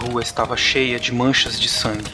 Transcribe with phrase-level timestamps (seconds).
[0.00, 2.12] Rua estava cheia de manchas de sangue.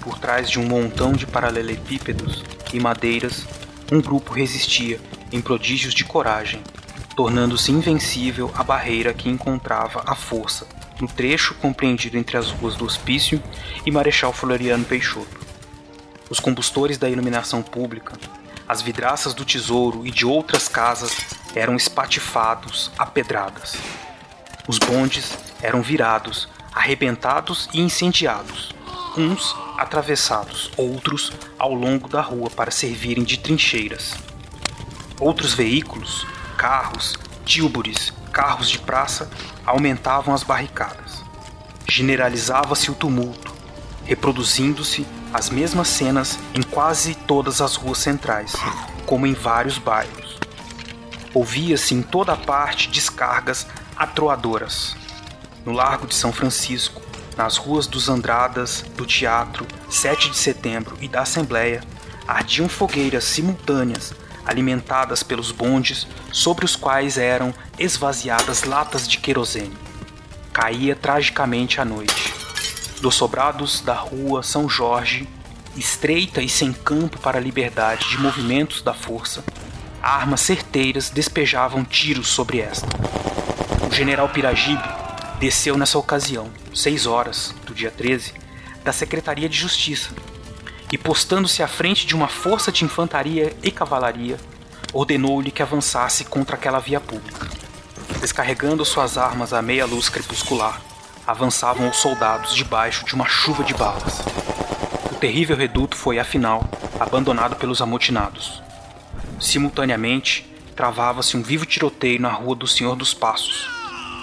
[0.00, 3.46] Por trás de um montão de paralelepípedos e madeiras,
[3.90, 5.00] um grupo resistia
[5.32, 6.62] em prodígios de coragem,
[7.16, 10.66] tornando-se invencível a barreira que encontrava a força
[11.00, 13.42] no trecho compreendido entre as ruas do Hospício
[13.86, 15.40] e Marechal Floriano Peixoto.
[16.28, 18.12] Os combustores da iluminação pública,
[18.68, 21.16] as vidraças do tesouro e de outras casas
[21.54, 23.76] eram espatifados a pedradas.
[24.68, 28.74] Os bondes eram virados arrebentados e incendiados,
[29.16, 34.14] uns atravessados, outros ao longo da rua para servirem de trincheiras.
[35.18, 36.26] Outros veículos,
[36.56, 39.30] carros, tílbures, carros de praça
[39.66, 41.22] aumentavam as barricadas.
[41.88, 43.52] Generalizava-se o tumulto,
[44.04, 48.54] reproduzindo-se as mesmas cenas em quase todas as ruas centrais,
[49.06, 50.38] como em vários bairros.
[51.32, 54.96] Ouvia-se em toda parte descargas atroadoras,
[55.64, 57.02] no Largo de São Francisco,
[57.36, 61.82] nas ruas dos Andradas, do Teatro, 7 de Setembro e da Assembleia,
[62.26, 64.12] ardiam fogueiras simultâneas
[64.44, 69.76] alimentadas pelos bondes sobre os quais eram esvaziadas latas de querosene.
[70.52, 72.34] Caía tragicamente a noite.
[73.00, 75.28] Dos sobrados da rua São Jorge,
[75.76, 79.44] estreita e sem campo para a liberdade de movimentos da força,
[80.02, 82.88] armas certeiras despejavam tiros sobre esta.
[83.88, 84.99] O general Piragibe
[85.40, 88.34] desceu nessa ocasião, 6 horas do dia 13,
[88.84, 90.10] da Secretaria de Justiça
[90.92, 94.36] e, postando-se à frente de uma força de infantaria e cavalaria,
[94.92, 97.48] ordenou-lhe que avançasse contra aquela via pública.
[98.20, 100.78] Descarregando suas armas à meia luz crepuscular,
[101.26, 104.20] avançavam os soldados debaixo de uma chuva de balas.
[105.10, 106.68] O terrível reduto foi, afinal,
[106.98, 108.62] abandonado pelos amotinados.
[109.40, 110.46] Simultaneamente,
[110.76, 113.79] travava-se um vivo tiroteio na rua do Senhor dos Passos,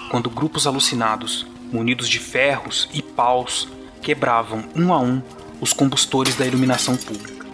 [0.08, 3.68] quando grupos alucinados, munidos de ferros e paus,
[4.00, 5.22] quebravam um a um
[5.60, 7.46] os combustores da iluminação pública.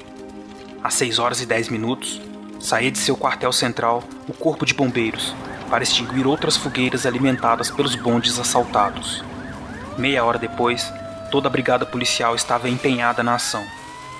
[0.82, 2.20] Às 6 horas e 10 minutos,
[2.60, 5.34] saía de seu quartel central o corpo de bombeiros
[5.68, 9.24] para extinguir outras fogueiras alimentadas pelos bondes assaltados.
[9.98, 10.92] Meia hora depois,
[11.30, 13.64] toda a brigada policial estava empenhada na ação,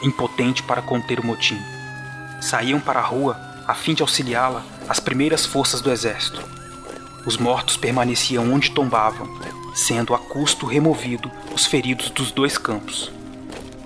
[0.03, 1.61] impotente para conter o motim.
[2.41, 6.43] Saíam para a rua a fim de auxiliá-la as primeiras forças do exército,
[7.27, 9.29] os mortos permaneciam onde tombavam,
[9.75, 13.11] sendo a custo removido os feridos dos dois campos.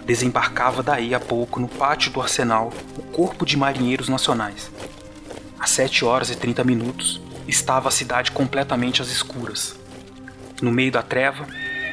[0.04, 4.70] Desembarcava daí a pouco no pátio do arsenal o corpo de marinheiros nacionais.
[5.58, 9.76] Às 7 horas e 30 minutos, estava a cidade completamente às escuras.
[10.62, 11.46] No meio da treva,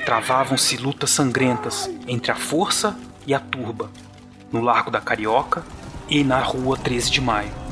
[0.06, 3.90] travavam-se lutas sangrentas entre a força e a turba,
[4.52, 5.64] no Largo da Carioca
[6.08, 7.65] e na Rua 13 de Maio.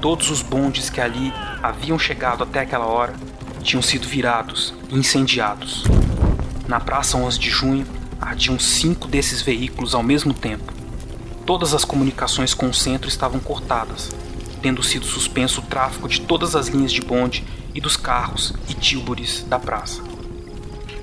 [0.00, 1.30] Todos os bondes que ali
[1.62, 3.14] haviam chegado até aquela hora
[3.62, 5.84] tinham sido virados e incendiados.
[6.66, 7.86] Na Praça 11 de Junho
[8.18, 10.72] ardiam cinco desses veículos ao mesmo tempo.
[11.44, 14.10] Todas as comunicações com o centro estavam cortadas,
[14.62, 17.44] tendo sido suspenso o tráfego de todas as linhas de bonde
[17.74, 20.02] e dos carros e tílbures da praça.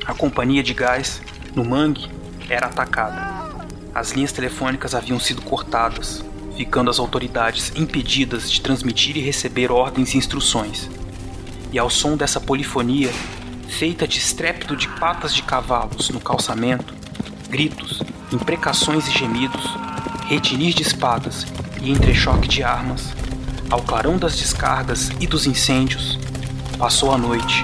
[0.05, 1.21] A companhia de gás,
[1.53, 2.09] no Mangue,
[2.49, 3.37] era atacada.
[3.93, 6.23] As linhas telefônicas haviam sido cortadas,
[6.57, 10.89] ficando as autoridades impedidas de transmitir e receber ordens e instruções.
[11.71, 13.13] E ao som dessa polifonia,
[13.67, 16.95] feita de estrépito de patas de cavalos no calçamento,
[17.47, 18.01] gritos,
[18.33, 19.63] imprecações e gemidos,
[20.27, 21.45] retinir de espadas
[21.79, 23.13] e entrechoque de armas,
[23.69, 26.17] ao clarão das descargas e dos incêndios,
[26.79, 27.63] passou a noite,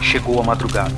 [0.00, 0.94] chegou a madrugada.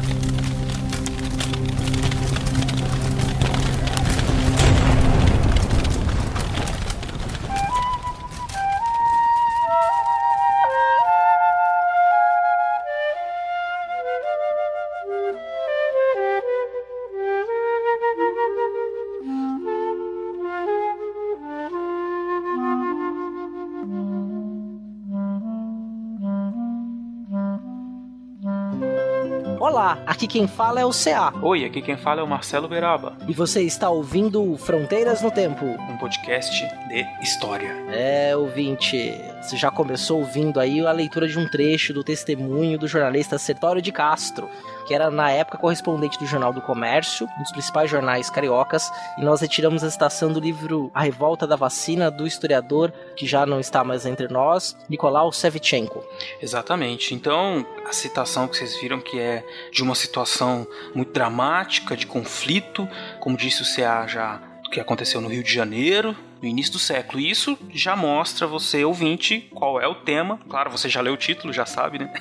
[29.92, 31.34] Olá, aqui quem fala é o CA.
[31.42, 33.14] Oi, aqui quem fala é o Marcelo Beraba.
[33.28, 36.50] E você está ouvindo Fronteiras no Tempo, um podcast
[36.88, 37.68] de história.
[37.90, 42.88] É, ouvinte, você já começou ouvindo aí a leitura de um trecho do testemunho do
[42.88, 44.48] jornalista Sertório de Castro,
[44.86, 49.24] que era na época correspondente do Jornal do Comércio, um dos principais jornais cariocas, e
[49.24, 53.60] nós retiramos a citação do livro A Revolta da Vacina do historiador que já não
[53.60, 56.04] está mais entre nós, Nicolau Sevchenko.
[56.40, 57.14] Exatamente.
[57.14, 62.88] Então, a citação que vocês viram que é de uma situação muito dramática, de conflito,
[63.20, 64.40] como disse o CA já
[64.70, 67.20] que aconteceu no Rio de Janeiro, no início do século.
[67.20, 70.38] E isso já mostra você, ouvinte, qual é o tema.
[70.48, 72.12] Claro, você já leu o título, já sabe, né?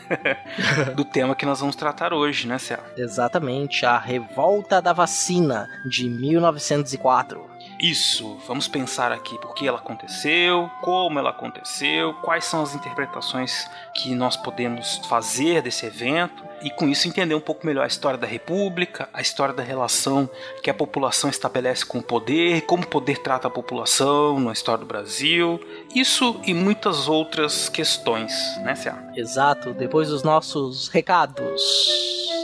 [0.96, 2.80] do tema que nós vamos tratar hoje, né, Céu?
[2.96, 7.51] Exatamente, a Revolta da Vacina, de 1904.
[7.82, 13.68] Isso, vamos pensar aqui por que ela aconteceu, como ela aconteceu, quais são as interpretações
[13.96, 18.20] que nós podemos fazer desse evento e com isso entender um pouco melhor a história
[18.20, 20.30] da República, a história da relação
[20.62, 24.82] que a população estabelece com o poder, como o poder trata a população na história
[24.82, 25.60] do Brasil,
[25.96, 28.96] isso e muitas outras questões, né, Cia?
[29.16, 31.62] Exato, depois dos nossos recados.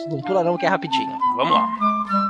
[0.10, 1.16] Não pula não que é rapidinho.
[1.36, 2.26] Vamos lá.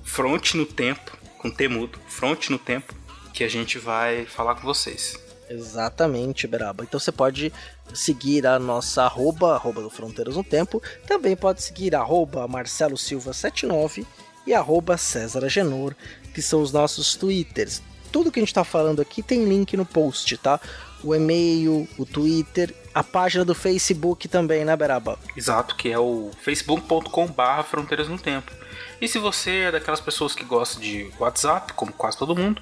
[0.09, 2.95] fronte no tempo, com T mudo, fronte no tempo,
[3.33, 5.17] que a gente vai falar com vocês.
[5.49, 6.83] Exatamente, Beraba.
[6.83, 7.53] Então você pode
[7.95, 10.83] seguir a nossa arroba, arroba do Fronteiras no Tempo.
[11.07, 14.07] Também pode seguir arroba Marcelo Silva 79
[14.47, 15.95] e arroba César Agenor,
[16.35, 17.83] que são os nossos twitters.
[18.11, 20.61] Tudo que a gente está falando aqui tem link no post, tá?
[21.05, 25.19] O e-mail, o Twitter, a página do Facebook também, né, Beraba?
[25.37, 28.58] Exato, que é o facebook.com/barra Fronteiras no Tempo.
[29.01, 32.61] E se você é daquelas pessoas que gostam de WhatsApp, como quase todo mundo,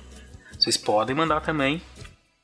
[0.59, 1.81] vocês podem mandar também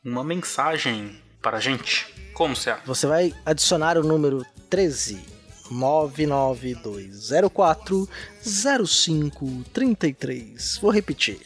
[0.03, 2.06] uma mensagem para a gente.
[2.33, 2.81] Como será?
[2.87, 5.21] Você vai adicionar o número 13
[5.71, 8.09] 99204
[8.43, 10.78] 0533.
[10.78, 11.43] Vou repetir.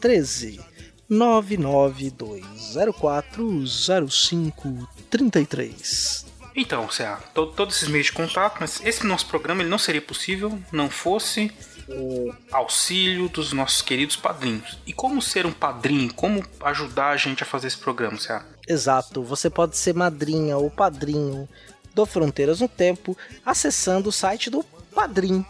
[0.00, 0.60] 13
[1.08, 3.64] 99204
[4.08, 6.26] 0533.
[6.56, 6.88] Então,
[7.32, 10.88] todo, todos esses meios de contato, mas esse nosso programa ele não seria possível não
[10.88, 11.50] fosse
[11.88, 14.78] o auxílio dos nossos queridos padrinhos.
[14.86, 16.12] E como ser um padrinho?
[16.12, 18.44] Como ajudar a gente a fazer esse programa, Céa?
[18.66, 21.48] Exato, você pode ser madrinha ou padrinho
[21.94, 24.64] do Fronteiras no Tempo acessando o site do
[24.94, 25.44] Padrim,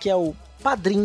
[0.00, 1.04] que é o padrim.com.br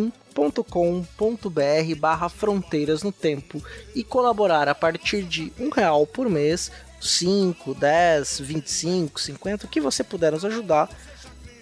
[1.98, 3.62] barra Fronteiras no Tempo
[3.94, 9.80] e colaborar a partir de um real por mês, 5, 10, 25, 50, o que
[9.80, 10.88] você puder nos ajudar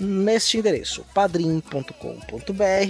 [0.00, 1.92] neste endereço, padrim.com.br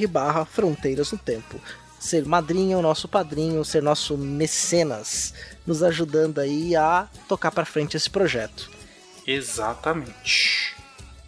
[0.08, 1.60] barra Fronteiras no Tempo.
[1.98, 5.34] Ser madrinha, o nosso padrinho, ser nosso mecenas,
[5.66, 8.70] nos ajudando aí a tocar para frente esse projeto.
[9.26, 10.74] Exatamente.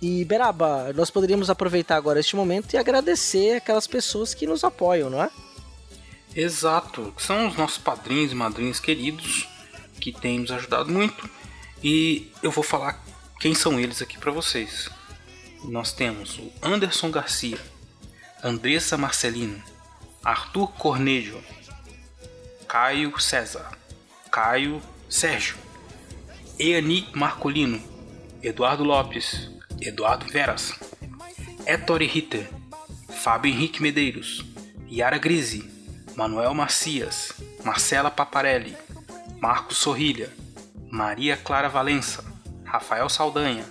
[0.00, 5.10] E Beraba, nós poderíamos aproveitar agora este momento e agradecer aquelas pessoas que nos apoiam,
[5.10, 5.30] não é?
[6.34, 9.46] Exato, que são os nossos padrinhos e madrinhas queridos
[10.00, 11.28] que têm nos ajudado muito.
[11.84, 13.04] E eu vou falar
[13.38, 14.88] quem são eles aqui para vocês.
[15.64, 17.58] Nós temos o Anderson Garcia,
[18.42, 19.62] Andressa Marcelino,
[20.24, 21.40] Arthur Cornejo,
[22.66, 23.70] Caio César,
[24.30, 25.56] Caio Sérgio,
[26.58, 27.80] Eani Marcolino,
[28.42, 29.50] Eduardo Lopes,
[29.80, 30.74] Eduardo Veras,
[31.66, 32.48] Ettore Ritter,
[33.08, 34.44] Fábio Henrique Medeiros,
[34.90, 35.70] Yara Grise,
[36.16, 37.32] Manuel Macias,
[37.64, 38.76] Marcela Paparelli,
[39.40, 40.30] Marcos Sorrilha,
[40.90, 42.24] Maria Clara Valença,
[42.64, 43.64] Rafael Saldanha,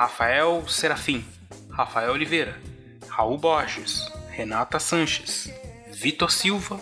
[0.00, 1.22] Rafael Serafim,
[1.68, 2.58] Rafael Oliveira,
[3.06, 5.52] Raul Borges, Renata Sanches,
[5.92, 6.80] Vitor Silva,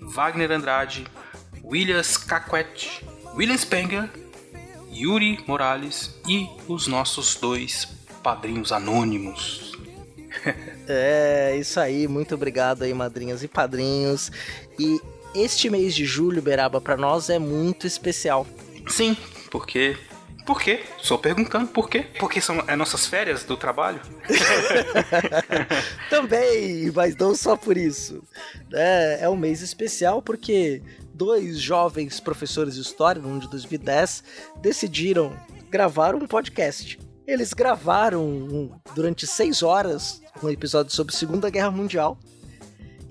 [0.00, 1.06] Wagner Andrade,
[1.62, 4.08] Williams Caquet, William Spenger,
[4.90, 7.84] Yuri Morales e os nossos dois
[8.22, 9.72] padrinhos anônimos.
[10.88, 14.32] É, isso aí, muito obrigado aí, madrinhas e padrinhos.
[14.76, 15.00] E
[15.32, 18.44] este mês de julho, Beraba, para nós é muito especial.
[18.88, 19.16] Sim,
[19.48, 19.96] porque.
[20.44, 20.80] Por quê?
[21.00, 22.06] Só perguntando por quê?
[22.18, 24.00] Porque são é nossas férias do trabalho?
[26.10, 28.22] Também, mas não só por isso.
[28.72, 30.82] É, é um mês especial porque
[31.14, 34.24] dois jovens professores de história, no ano de 2010,
[34.60, 35.36] decidiram
[35.70, 36.98] gravar um podcast.
[37.26, 42.18] Eles gravaram durante seis horas um episódio sobre a Segunda Guerra Mundial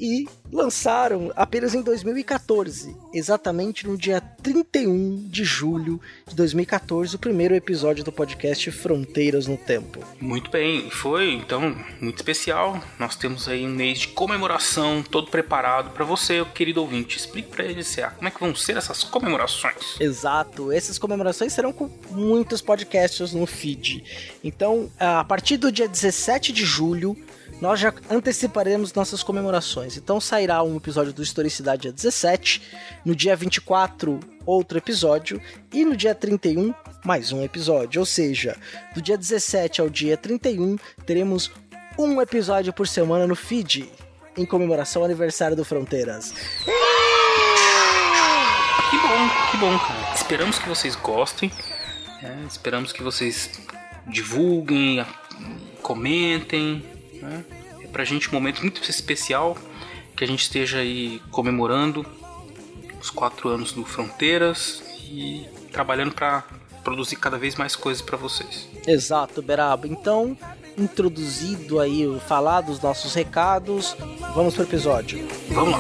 [0.02, 7.54] e lançaram apenas em 2014, exatamente no dia 31 de julho de 2014, o primeiro
[7.54, 10.04] episódio do podcast Fronteiras no Tempo.
[10.20, 12.84] Muito bem, foi então muito especial.
[12.98, 17.18] Nós temos aí um mês de comemoração todo preparado para você, querido ouvinte.
[17.18, 20.00] Explique para eles como é que vão ser essas comemorações.
[20.00, 24.04] Exato, essas comemorações serão com muitos podcasts no feed.
[24.44, 27.16] Então, a partir do dia 17 de julho,
[27.62, 29.96] nós já anteciparemos nossas comemorações.
[29.96, 32.62] Então sairá um episódio do Historicidade dia 17,
[33.06, 35.40] no dia 24 outro episódio
[35.72, 36.74] e no dia 31
[37.06, 38.00] mais um episódio.
[38.00, 38.58] Ou seja,
[38.96, 41.52] do dia 17 ao dia 31 teremos
[41.98, 43.88] um episódio por semana no feed
[44.36, 46.34] em comemoração ao aniversário do Fronteiras.
[48.90, 50.16] Que bom, que bom, cara.
[50.16, 51.52] Esperamos que vocês gostem.
[52.24, 53.52] É, esperamos que vocês
[54.08, 55.06] divulguem,
[55.82, 56.84] comentem,
[57.22, 57.44] né?
[57.82, 59.58] É pra gente um momento muito especial
[60.16, 62.06] que a gente esteja aí comemorando
[63.02, 66.44] os quatro anos do Fronteiras e trabalhando para
[66.84, 68.68] produzir cada vez mais coisas para vocês.
[68.86, 69.88] Exato, Beraba.
[69.88, 70.38] Então,
[70.78, 73.96] introduzido aí, falar dos nossos recados,
[74.36, 75.28] vamos pro episódio.
[75.50, 75.80] Vamos lá.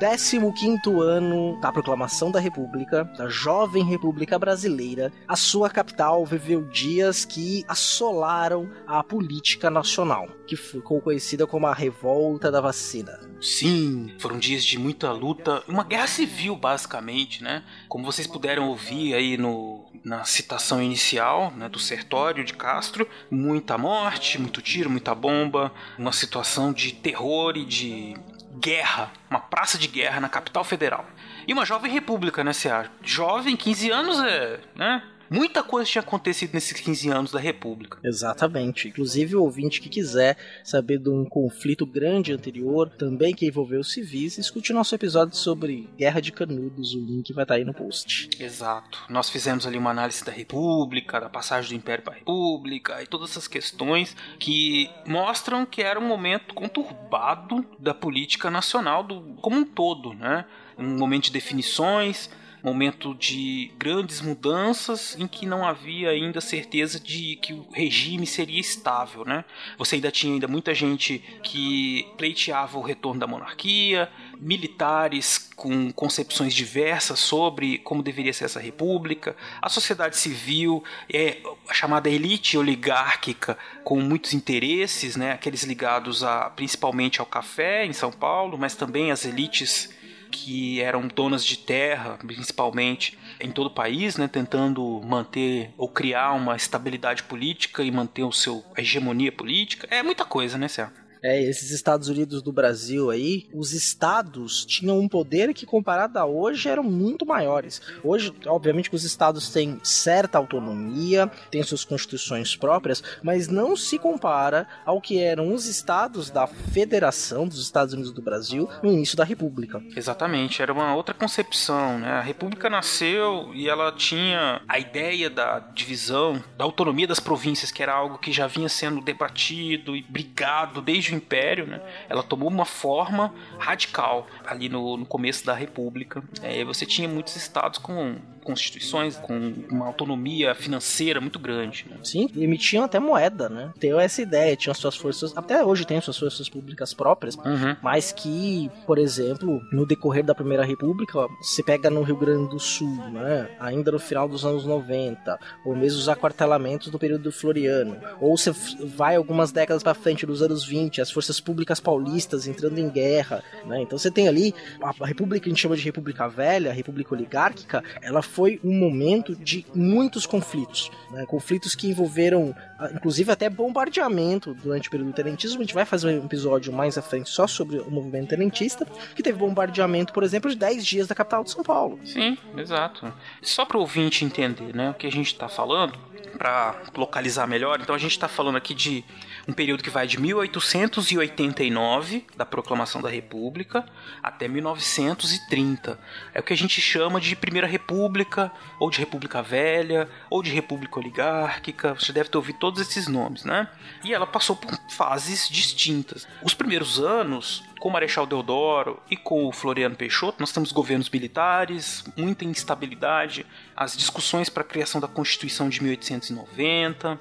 [0.00, 7.26] 15º ano da proclamação da República, da jovem República Brasileira, a sua capital viveu dias
[7.26, 13.20] que assolaram a política nacional, que ficou conhecida como a Revolta da Vacina.
[13.42, 17.62] Sim, foram dias de muita luta, uma guerra civil basicamente, né?
[17.86, 23.76] Como vocês puderam ouvir aí no, na citação inicial né, do Sertório de Castro, muita
[23.76, 28.14] morte, muito tiro, muita bomba, uma situação de terror e de
[28.60, 31.06] guerra, uma praça de guerra na capital federal.
[31.48, 32.90] E uma jovem república, né, Cea?
[33.02, 35.02] Jovem, 15 anos é, né?
[35.30, 38.00] Muita coisa tinha acontecido nesses 15 anos da República.
[38.02, 38.88] Exatamente.
[38.88, 44.38] Inclusive, o ouvinte que quiser saber de um conflito grande anterior, também que envolveu civis,
[44.38, 46.94] escute nosso episódio sobre Guerra de Canudos.
[46.94, 48.28] O link vai estar aí no post.
[48.40, 49.04] Exato.
[49.08, 53.06] Nós fizemos ali uma análise da República, da passagem do Império para a República e
[53.06, 59.58] todas essas questões que mostram que era um momento conturbado da política nacional do, como
[59.58, 60.44] um todo, né?
[60.76, 62.28] Um momento de definições,
[62.62, 68.60] momento de grandes mudanças em que não havia ainda certeza de que o regime seria
[68.60, 69.44] estável, né?
[69.78, 76.54] Você ainda tinha ainda muita gente que pleiteava o retorno da monarquia, militares com concepções
[76.54, 81.38] diversas sobre como deveria ser essa república, a sociedade civil, é,
[81.68, 87.92] a chamada elite oligárquica com muitos interesses, né, aqueles ligados a, principalmente ao café em
[87.92, 89.90] São Paulo, mas também as elites
[90.30, 96.32] que eram donas de terra, principalmente em todo o país, né, tentando manter ou criar
[96.32, 99.86] uma estabilidade política e manter o seu hegemonia política.
[99.90, 100.88] É muita coisa, né, Cé?
[101.22, 106.24] É, esses Estados Unidos do Brasil aí, os estados tinham um poder que comparado a
[106.24, 107.80] hoje eram muito maiores.
[108.02, 113.98] Hoje, obviamente que os estados têm certa autonomia, têm suas constituições próprias, mas não se
[113.98, 119.16] compara ao que eram os estados da Federação dos Estados Unidos do Brasil no início
[119.16, 119.82] da República.
[119.94, 122.12] Exatamente, era uma outra concepção, né?
[122.12, 127.82] A República nasceu e ela tinha a ideia da divisão, da autonomia das províncias, que
[127.82, 131.80] era algo que já vinha sendo debatido e brigado desde império, né?
[132.08, 136.22] Ela tomou uma forma radical ali no, no começo da República.
[136.42, 138.16] É, você tinha muitos estados com
[138.50, 141.86] constituições com uma autonomia financeira muito grande.
[141.88, 141.96] Né?
[142.02, 143.72] Sim, emitiam até moeda, né?
[143.78, 147.76] Tem essa ideia, tinham suas forças, até hoje tem suas forças públicas próprias, uhum.
[147.82, 152.58] mas que, por exemplo, no decorrer da Primeira República, se pega no Rio Grande do
[152.58, 153.48] Sul, né?
[153.60, 158.52] Ainda no final dos anos 90, ou mesmo os aquartelamentos do período floriano, ou você
[158.84, 163.42] vai algumas décadas para frente, dos anos 20, as forças públicas paulistas entrando em guerra,
[163.66, 163.82] né?
[163.82, 167.14] Então você tem ali a República que a gente chama de República Velha, a República
[167.14, 171.26] Oligárquica, ela foi um momento de muitos conflitos, né?
[171.26, 175.58] conflitos que envolveram, ah, inclusive até bombardeamento durante o período tenentismo.
[175.58, 179.22] A gente vai fazer um episódio mais à frente só sobre o movimento tenentista, que
[179.22, 181.98] teve bombardeamento, por exemplo, de 10 dias da capital de São Paulo.
[182.04, 183.12] Sim, exato.
[183.42, 185.98] Só para o ouvinte entender, né, o que a gente está falando,
[186.36, 189.04] para localizar melhor, então a gente está falando aqui de
[189.50, 193.84] um período que vai de 1889, da proclamação da República,
[194.22, 195.98] até 1930.
[196.32, 200.52] É o que a gente chama de Primeira República, ou de República Velha, ou de
[200.52, 201.94] República Oligárquica.
[201.94, 203.68] Você deve ter ouvido todos esses nomes, né?
[204.04, 206.28] E ela passou por fases distintas.
[206.42, 211.08] Os primeiros anos com o Marechal Deodoro e com o Floriano Peixoto, nós temos governos
[211.08, 217.18] militares, muita instabilidade, as discussões para a criação da Constituição de 1890, uh,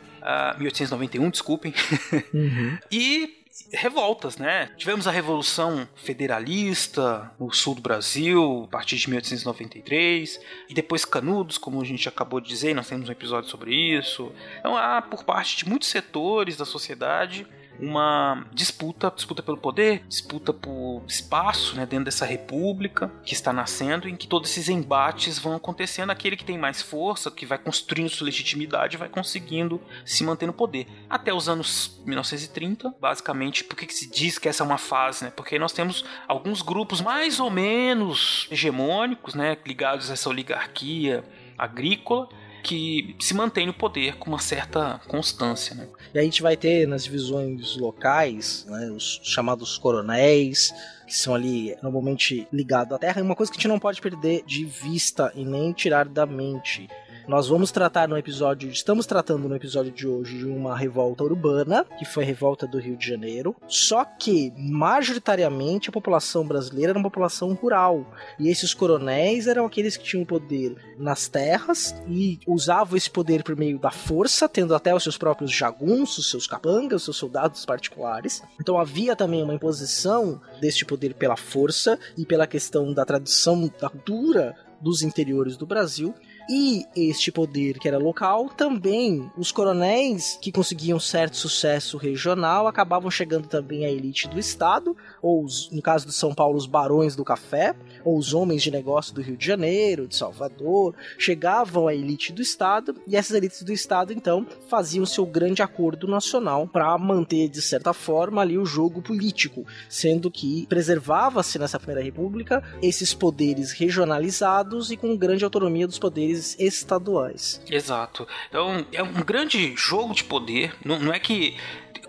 [0.59, 1.73] 1891, desculpem,
[2.33, 2.77] uhum.
[2.91, 3.39] e
[3.71, 4.69] revoltas, né?
[4.77, 11.57] Tivemos a Revolução Federalista no sul do Brasil, a partir de 1893, e depois Canudos,
[11.57, 14.31] como a gente acabou de dizer, nós temos um episódio sobre isso.
[14.59, 17.47] Então há, por parte de muitos setores da sociedade,
[17.81, 24.07] uma disputa, disputa pelo poder, disputa por espaço né, dentro dessa república que está nascendo,
[24.07, 26.09] em que todos esses embates vão acontecendo.
[26.09, 30.53] Aquele que tem mais força, que vai construindo sua legitimidade, vai conseguindo se manter no
[30.53, 30.87] poder.
[31.09, 35.25] Até os anos 1930, basicamente, por que se diz que essa é uma fase?
[35.25, 35.31] Né?
[35.35, 41.23] Porque nós temos alguns grupos mais ou menos hegemônicos, né, ligados a essa oligarquia
[41.57, 42.29] agrícola,
[42.63, 45.75] que se mantém no poder com uma certa constância.
[45.75, 45.87] Né?
[46.13, 50.73] E a gente vai ter nas divisões locais né, os chamados coronéis,
[51.05, 54.01] que são ali normalmente ligados à terra, e uma coisa que a gente não pode
[54.01, 56.87] perder de vista e nem tirar da mente
[57.29, 61.85] nós vamos tratar no episódio, estamos tratando no episódio de hoje de uma revolta urbana,
[61.99, 63.55] que foi a revolta do Rio de Janeiro.
[63.67, 68.03] Só que, majoritariamente, a população brasileira era uma população rural.
[68.39, 73.55] E esses coronéis eram aqueles que tinham poder nas terras e usavam esse poder por
[73.55, 78.41] meio da força, tendo até os seus próprios jagunços, seus capangas, seus soldados particulares.
[78.59, 83.87] Então havia também uma imposição deste poder pela força e pela questão da tradição da
[83.87, 86.15] cultura dos interiores do Brasil
[86.49, 93.11] e este poder que era local, também os coronéis que conseguiam certo sucesso regional acabavam
[93.11, 97.15] chegando também à elite do Estado, ou os, no caso de São Paulo, os barões
[97.15, 101.93] do café, ou os homens de negócio do Rio de Janeiro, de Salvador, chegavam à
[101.93, 106.97] elite do Estado, e essas elites do Estado então faziam seu grande acordo nacional para
[106.97, 113.13] manter, de certa forma, ali o jogo político, sendo que preservava-se nessa Primeira República esses
[113.13, 117.61] poderes regionalizados e com grande autonomia dos poderes estaduais.
[117.69, 118.27] Exato.
[118.47, 120.73] Então, é um grande jogo de poder.
[120.83, 121.55] Não, não é que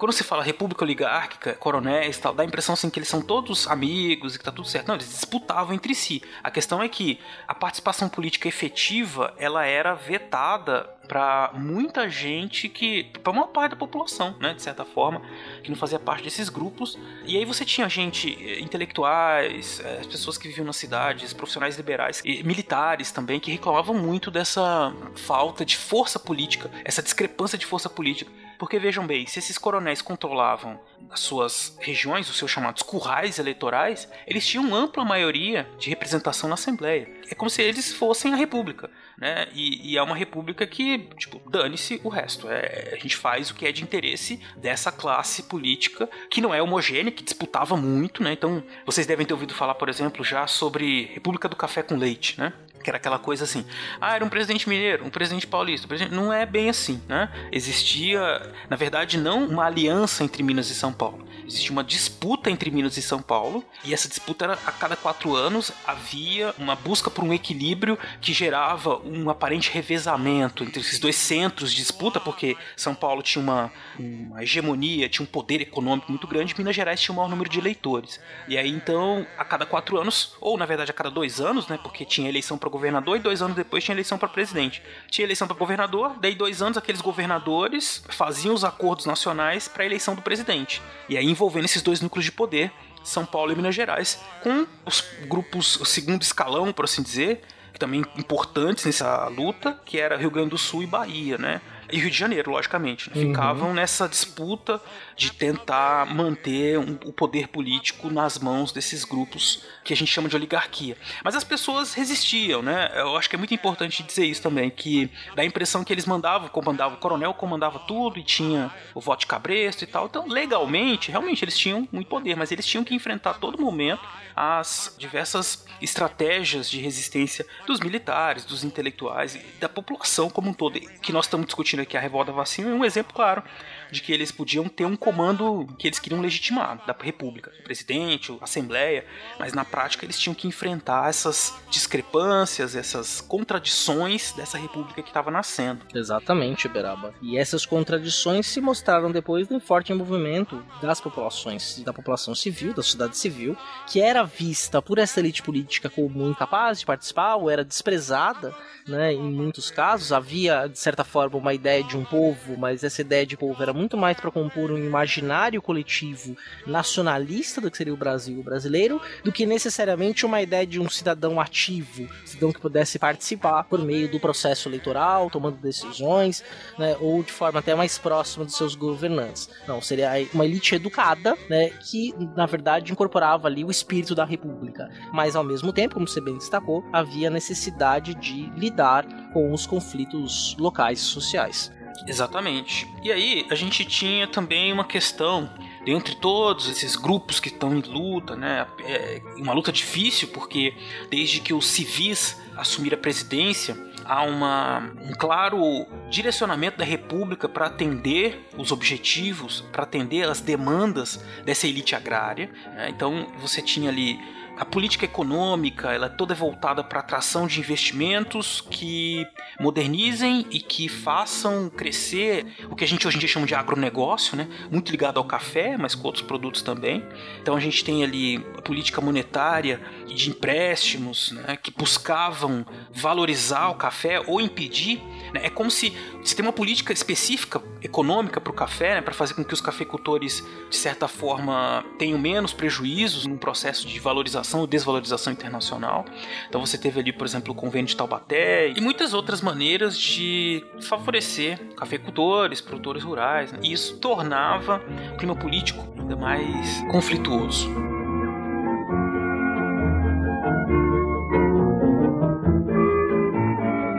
[0.00, 3.20] quando se fala república oligárquica, coronéis e tal, dá a impressão assim que eles são
[3.20, 4.88] todos amigos e que tá tudo certo.
[4.88, 6.22] Não, eles disputavam entre si.
[6.42, 13.04] A questão é que a participação política efetiva, ela era vetada para muita gente que
[13.22, 15.20] para uma parte da população, né, de certa forma,
[15.62, 16.96] que não fazia parte desses grupos.
[17.26, 21.76] E aí você tinha gente eh, intelectuais, eh, as pessoas que viviam nas cidades, profissionais
[21.76, 27.66] liberais e militares também que reclamavam muito dessa falta de força política, essa discrepância de
[27.66, 28.30] força política.
[28.60, 30.78] Porque vejam bem, se esses coronéis controlavam
[31.10, 36.56] as suas regiões, os seus chamados currais eleitorais, eles tinham ampla maioria de representação na
[36.56, 37.08] Assembleia.
[37.30, 39.48] É como se eles fossem a República, né?
[39.54, 42.50] E, e é uma República que, tipo, dane-se o resto.
[42.50, 46.60] É, a gente faz o que é de interesse dessa classe política que não é
[46.60, 48.34] homogênea, que disputava muito, né?
[48.34, 52.38] Então, vocês devem ter ouvido falar, por exemplo, já sobre República do Café com Leite,
[52.38, 52.52] né?
[52.82, 53.64] Que era aquela coisa assim,
[54.00, 56.14] ah, era um presidente mineiro, um presidente paulista, um presidente...
[56.14, 57.28] não é bem assim, né?
[57.52, 58.20] Existia,
[58.68, 61.26] na verdade, não uma aliança entre Minas e São Paulo.
[61.50, 65.34] Existia uma disputa entre Minas e São Paulo, e essa disputa era a cada quatro
[65.34, 71.16] anos havia uma busca por um equilíbrio que gerava um aparente revezamento entre esses dois
[71.16, 76.28] centros de disputa, porque São Paulo tinha uma, uma hegemonia, tinha um poder econômico muito
[76.28, 78.20] grande, Minas Gerais tinha o maior número de eleitores.
[78.46, 81.78] E aí então, a cada quatro anos, ou na verdade a cada dois anos, né?
[81.82, 84.82] Porque tinha eleição para governador e dois anos depois tinha eleição para presidente.
[85.10, 89.86] Tinha eleição para governador, daí dois anos aqueles governadores faziam os acordos nacionais para a
[89.86, 90.80] eleição do presidente.
[91.08, 92.70] E aí envolvendo esses dois núcleos de poder,
[93.02, 97.40] São Paulo e Minas Gerais, com os grupos, o segundo escalão, por assim dizer,
[97.78, 101.62] também importantes nessa luta, que era Rio Grande do Sul e Bahia, né?
[101.92, 103.10] E Rio de Janeiro, logicamente.
[103.10, 103.20] Né?
[103.20, 103.74] Ficavam uhum.
[103.74, 104.80] nessa disputa
[105.16, 110.28] de tentar manter um, o poder político nas mãos desses grupos que a gente chama
[110.28, 110.96] de oligarquia.
[111.24, 112.90] Mas as pessoas resistiam, né?
[112.94, 116.06] Eu acho que é muito importante dizer isso também, que dá a impressão que eles
[116.06, 120.06] mandavam, comandavam, o coronel comandava tudo e tinha o voto de cabresto e tal.
[120.06, 124.02] Então, legalmente, realmente eles tinham muito poder, mas eles tinham que enfrentar a todo momento
[124.34, 130.80] as diversas estratégias de resistência dos militares, dos intelectuais e da população como um todo.
[131.02, 133.42] Que nós estamos discutindo aqui a revolta vacina é um exemplo claro
[133.90, 138.36] de que eles podiam ter um comando que eles queriam legitimar da República, o presidente,
[138.40, 139.04] a Assembleia,
[139.38, 145.30] mas na prática eles tinham que enfrentar essas discrepâncias, essas contradições dessa República que estava
[145.30, 145.84] nascendo.
[145.94, 147.14] Exatamente, Beraba.
[147.20, 152.82] E essas contradições se mostraram depois no forte movimento das populações, da população civil, da
[152.82, 157.64] sociedade civil, que era vista por essa elite política como incapaz de participar ou era
[157.64, 158.54] desprezada
[158.90, 159.12] né?
[159.12, 163.24] Em muitos casos havia de certa forma uma ideia de um povo, mas essa ideia
[163.24, 167.96] de povo era muito mais para compor um imaginário coletivo nacionalista do que seria o
[167.96, 173.64] Brasil brasileiro, do que necessariamente uma ideia de um cidadão ativo, cidadão que pudesse participar
[173.64, 176.42] por meio do processo eleitoral, tomando decisões,
[176.78, 176.96] né?
[177.00, 179.48] Ou de forma até mais próxima dos seus governantes.
[179.66, 181.70] Não, seria uma elite educada, né?
[181.70, 186.20] Que na verdade incorporava ali o espírito da república, mas ao mesmo tempo, como você
[186.20, 191.59] bem destacou, havia necessidade de lidar com os conflitos locais sociais.
[192.06, 192.88] Exatamente.
[193.02, 195.50] E aí a gente tinha também uma questão
[195.84, 198.66] dentre todos esses grupos que estão em luta, né?
[198.84, 200.74] É uma luta difícil porque
[201.10, 207.66] desde que os civis assumiram a presidência há uma, um claro direcionamento da República para
[207.66, 212.50] atender os objetivos, para atender as demandas dessa elite agrária.
[212.74, 212.88] Né?
[212.90, 214.18] Então você tinha ali
[214.60, 219.26] a política econômica ela é toda voltada para atração de investimentos que
[219.58, 224.36] modernizem e que façam crescer o que a gente hoje em dia chama de agronegócio,
[224.36, 224.46] né?
[224.70, 227.02] muito ligado ao café, mas com outros produtos também.
[227.40, 231.56] Então a gente tem ali a política monetária de empréstimos né?
[231.56, 235.00] que buscavam valorizar o café ou impedir.
[235.32, 235.40] Né?
[235.44, 239.00] É como se se tem uma política específica econômica para o café, né?
[239.00, 243.98] para fazer com que os cafeicultores, de certa forma, tenham menos prejuízos num processo de
[243.98, 246.04] valorização valorização ou desvalorização internacional.
[246.48, 250.64] Então você teve ali, por exemplo, o convênio de Taubaté e muitas outras maneiras de
[250.80, 253.52] favorecer cafeicultores, produtores rurais.
[253.52, 253.60] Né?
[253.62, 254.82] E isso tornava
[255.14, 257.70] o clima político ainda mais conflituoso.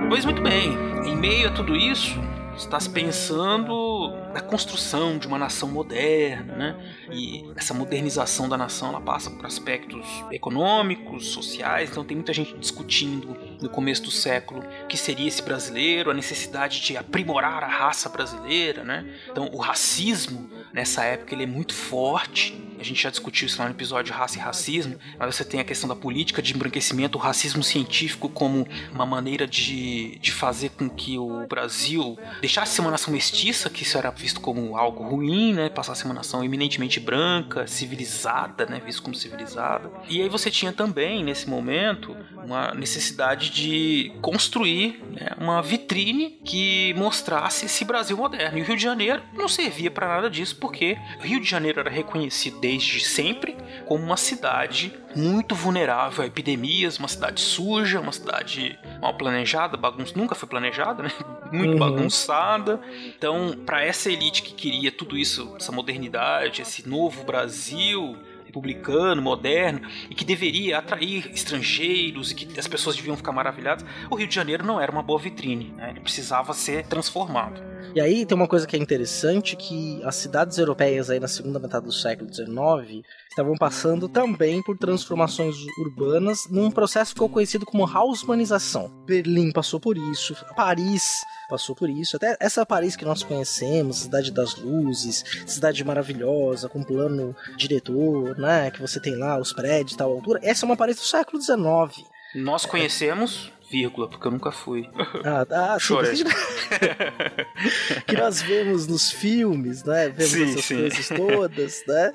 [0.09, 2.19] Pois muito bem, em meio a tudo isso,
[2.55, 6.95] está se pensando na construção de uma nação moderna, né?
[7.11, 11.89] E essa modernização da nação ela passa por aspectos econômicos, sociais.
[11.89, 16.13] Então tem muita gente discutindo no começo do século o que seria esse brasileiro, a
[16.13, 19.05] necessidade de aprimorar a raça brasileira, né?
[19.29, 22.59] Então o racismo nessa época ele é muito forte.
[22.79, 25.63] A gente já discutiu isso lá no episódio Raça e Racismo, mas você tem a
[25.63, 30.89] questão da política de embranquecimento, o racismo científico como uma maneira de, de fazer com
[30.89, 35.03] que o Brasil deixasse de ser uma nação mestiça, que isso era visto como algo
[35.03, 35.69] ruim, né?
[35.69, 38.81] Passasse uma nação eminentemente branca, civilizada, né?
[38.83, 39.91] Visto como civilizada.
[40.09, 46.93] E aí você tinha também, nesse momento, uma necessidade de construir né, uma vitrine que
[46.95, 48.57] mostrasse esse Brasil moderno.
[48.57, 51.89] E o Rio de Janeiro não servia para nada disso, porque Rio de Janeiro era
[51.89, 58.79] reconhecido desde sempre como uma cidade muito vulnerável a epidemias, uma cidade suja, uma cidade
[59.01, 61.11] mal planejada, bagunça, nunca foi planejada, né?
[61.51, 61.79] Muito uhum.
[61.79, 62.79] bagunçada.
[63.17, 68.15] Então, para essa elite que queria tudo isso, essa modernidade, esse novo Brasil,
[68.51, 74.15] republicano, moderno, e que deveria atrair estrangeiros e que as pessoas deviam ficar maravilhadas, o
[74.15, 75.91] Rio de Janeiro não era uma boa vitrine, né?
[75.91, 77.61] ele precisava ser transformado.
[77.95, 81.59] E aí tem uma coisa que é interessante, que as cidades europeias aí na segunda
[81.59, 87.65] metade do século XIX estavam passando também por transformações urbanas num processo que ficou conhecido
[87.65, 88.91] como Haussmannização.
[89.05, 92.17] Berlim passou por isso, Paris passou por isso.
[92.17, 98.69] Até essa Paris que nós conhecemos, cidade das luzes, cidade maravilhosa, com plano diretor, né?
[98.69, 100.39] Que você tem lá os prédios tal altura.
[100.43, 102.07] Essa é uma Paris do século XIX.
[102.35, 104.89] Nós conhecemos vírgula, porque eu nunca fui.
[105.23, 106.15] Ah, ah sim, Chorei.
[108.07, 110.09] que nós vemos nos filmes, né?
[110.09, 110.77] Vemos Sim, essas sim.
[110.77, 112.11] coisas todas, né?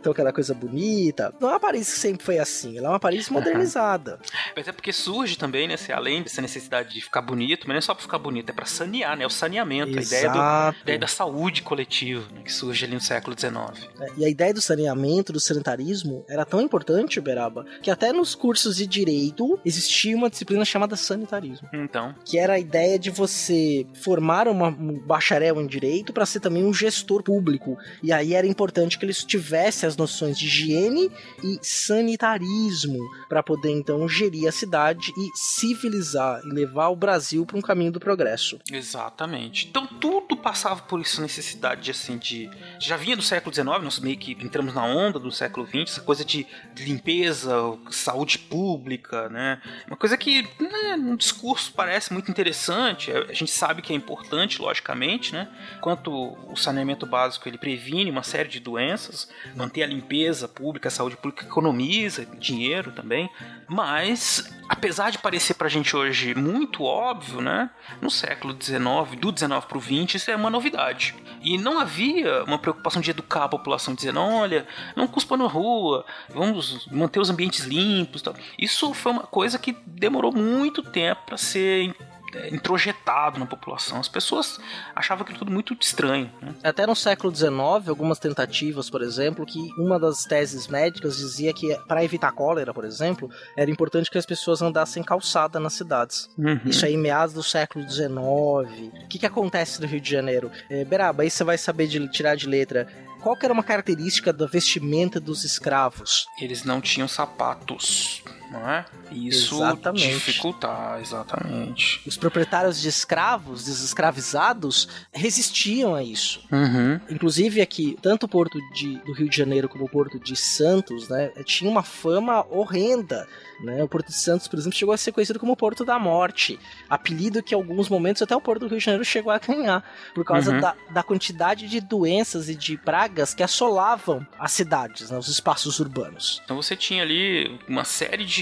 [0.00, 1.34] Então aquela coisa bonita.
[1.40, 4.20] Não é uma Paris que sempre foi assim, ela é uma Paris modernizada.
[4.54, 7.78] Mas é porque surge também, né, assim, além dessa necessidade de ficar bonito, mas não
[7.78, 9.26] é só pra ficar bonito, é pra sanear, né?
[9.26, 10.78] O saneamento, a ideia, do, a Exato.
[10.82, 13.88] ideia da saúde coletiva, né, que surge ali no século XIX.
[14.00, 18.34] É, E a ideia do saneamento, do sanitarismo, era tão importante, Beraba, que até nos
[18.34, 21.68] cursos de direito existia uma disciplina chamada sanitarismo.
[21.72, 26.40] Então, que era a ideia de você formar uma- um bacharel em direito para ser
[26.40, 27.76] também um gestor público.
[28.02, 31.10] E aí era importante que eles tivessem as noções de higiene
[31.42, 37.56] e sanitarismo para poder então gerir a cidade e civilizar e levar o Brasil para
[37.56, 38.58] um caminho do progresso.
[38.70, 39.66] Exatamente.
[39.68, 42.50] Então tudo passava por essa necessidade de, assim, de.
[42.80, 46.00] Já vinha do século XIX, nós meio que entramos na onda do século XX, essa
[46.00, 47.52] coisa de, de limpeza,
[47.90, 49.60] saúde pública, né?
[49.86, 54.60] Uma coisa que, né, no discurso parece muito interessante, a gente sabe que é importante,
[54.60, 55.48] logicamente, né?
[55.80, 60.90] Quanto o saneamento básico ele previne uma série de doenças, manter a limpeza pública, a
[60.90, 63.30] saúde pública economiza dinheiro também,
[63.68, 67.70] mas apesar de parecer pra gente hoje muito óbvio, né?
[68.00, 68.80] No século XIX,
[69.18, 71.14] do XIX pro XX, isso é uma novidade.
[71.42, 76.04] E não havia uma preocupação de educar a população dizendo, olha, não cuspa na rua,
[76.28, 78.34] vamos manter os ambientes limpos, tal.
[78.58, 81.94] Isso foi uma coisa que demorou muito tempo para ser
[82.34, 84.00] é, introjetado na população.
[84.00, 84.60] As pessoas
[84.94, 86.54] achavam aquilo tudo muito estranho, né?
[86.62, 87.50] Até no século XIX,
[87.88, 92.84] algumas tentativas, por exemplo, que uma das teses médicas dizia que para evitar cólera, por
[92.84, 96.28] exemplo, era importante que as pessoas andassem calçada nas cidades.
[96.64, 98.08] Isso aí, meados do século XIX.
[98.08, 100.50] O que, que acontece no Rio de Janeiro?
[100.68, 102.88] É, Beraba, aí você vai saber de, tirar de letra.
[103.20, 106.26] Qual que era uma característica da vestimenta dos escravos?
[106.40, 108.84] Eles não tinham sapatos, não é?
[109.12, 110.08] Isso Exatamente.
[110.08, 112.00] dificultar, exatamente.
[112.06, 116.40] Os proprietários de escravos, desescravizados, resistiam a isso.
[116.50, 117.00] Uhum.
[117.10, 121.08] Inclusive aqui, tanto o porto de- do Rio de Janeiro como o porto de Santos,
[121.08, 123.26] né, tinha uma fama horrenda.
[123.60, 123.82] Né?
[123.82, 126.56] O Porto de Santos, por exemplo, chegou a ser conhecido como Porto da Morte.
[126.88, 129.82] Apelido que em alguns momentos até o Porto do Rio de Janeiro chegou a ganhar.
[130.14, 130.60] Por causa Uhum.
[130.60, 135.80] da, da quantidade de doenças e de pragas que assolavam as cidades, né, os espaços
[135.80, 136.40] urbanos.
[136.44, 138.37] Então você tinha ali uma série de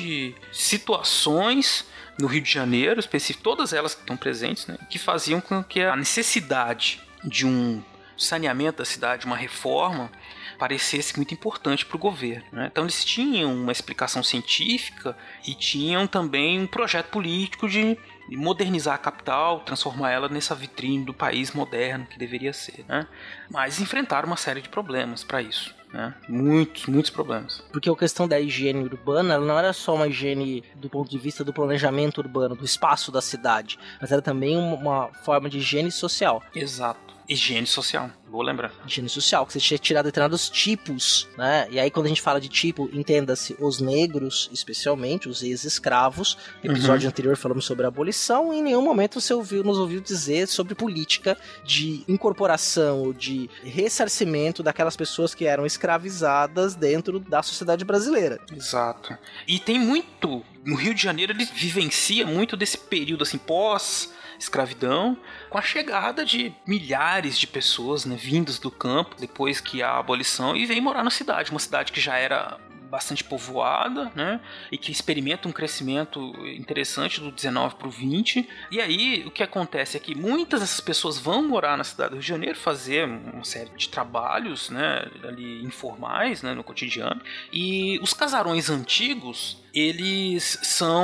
[0.53, 1.85] situações
[2.19, 5.81] no Rio de Janeiro, específico, todas elas que estão presentes, né, que faziam com que
[5.81, 7.83] a necessidade de um
[8.17, 10.11] saneamento da cidade, uma reforma,
[10.59, 12.47] parecesse muito importante para o governo.
[12.51, 12.69] né?
[12.73, 17.99] Então eles tinham uma explicação científica e tinham também um projeto político de
[18.31, 22.85] modernizar a capital, transformar ela nessa vitrine do país moderno que deveria ser.
[22.89, 23.07] Né?
[23.51, 25.76] Mas enfrentaram uma série de problemas para isso.
[25.93, 26.15] Né?
[26.29, 27.63] Muitos, muitos problemas.
[27.73, 31.43] Porque a questão da higiene urbana não era só uma higiene do ponto de vista
[31.43, 36.43] do planejamento urbano, do espaço da cidade, mas era também uma forma de higiene social.
[36.55, 37.16] Exato.
[37.29, 38.73] Higiene social, vou lembrar.
[38.87, 41.67] higiene social, que você tinha tirado determinados tipos, né?
[41.71, 46.39] E aí quando a gente fala de tipo, entenda-se os negros, especialmente os ex-escravos.
[46.63, 50.01] No episódio anterior falamos sobre a abolição e em nenhum momento você ouviu, nos ouviu
[50.01, 57.43] dizer sobre política de incorporação ou de ressarcimento daquelas pessoas que eram escravizadas dentro da
[57.43, 58.41] sociedade brasileira.
[58.55, 59.17] Exato.
[59.49, 60.45] E tem muito.
[60.65, 65.17] No Rio de Janeiro ele vivencia muito desse período assim pós escravidão,
[65.49, 70.57] com a chegada de milhares de pessoas, né, vindas do campo depois que a abolição
[70.57, 74.41] e vem morar na cidade, uma cidade que já era bastante povoada, né?
[74.71, 78.49] E que experimenta um crescimento interessante do 19 para o 20.
[78.71, 82.15] E aí o que acontece é que muitas dessas pessoas vão morar na cidade do
[82.15, 87.21] Rio de Janeiro, fazer uma série de trabalhos, né, ali informais, né, no cotidiano.
[87.53, 90.97] E os casarões antigos, eles são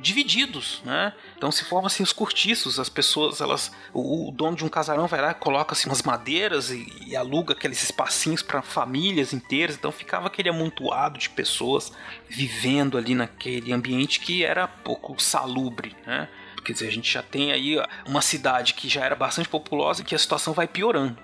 [0.00, 1.12] divididos, né?
[1.36, 5.06] Então se formam assim os cortiços, as pessoas, elas, o, o dono de um casarão
[5.06, 9.76] vai lá, coloca assim umas madeiras e, e aluga aqueles espacinhos para famílias inteiras.
[9.76, 11.92] Então ficava aquele amontoado de pessoas
[12.30, 16.30] vivendo ali naquele ambiente que era pouco salubre, né?
[16.64, 17.76] Quer dizer, a gente já tem aí
[18.06, 21.18] uma cidade que já era bastante populosa e que a situação vai piorando.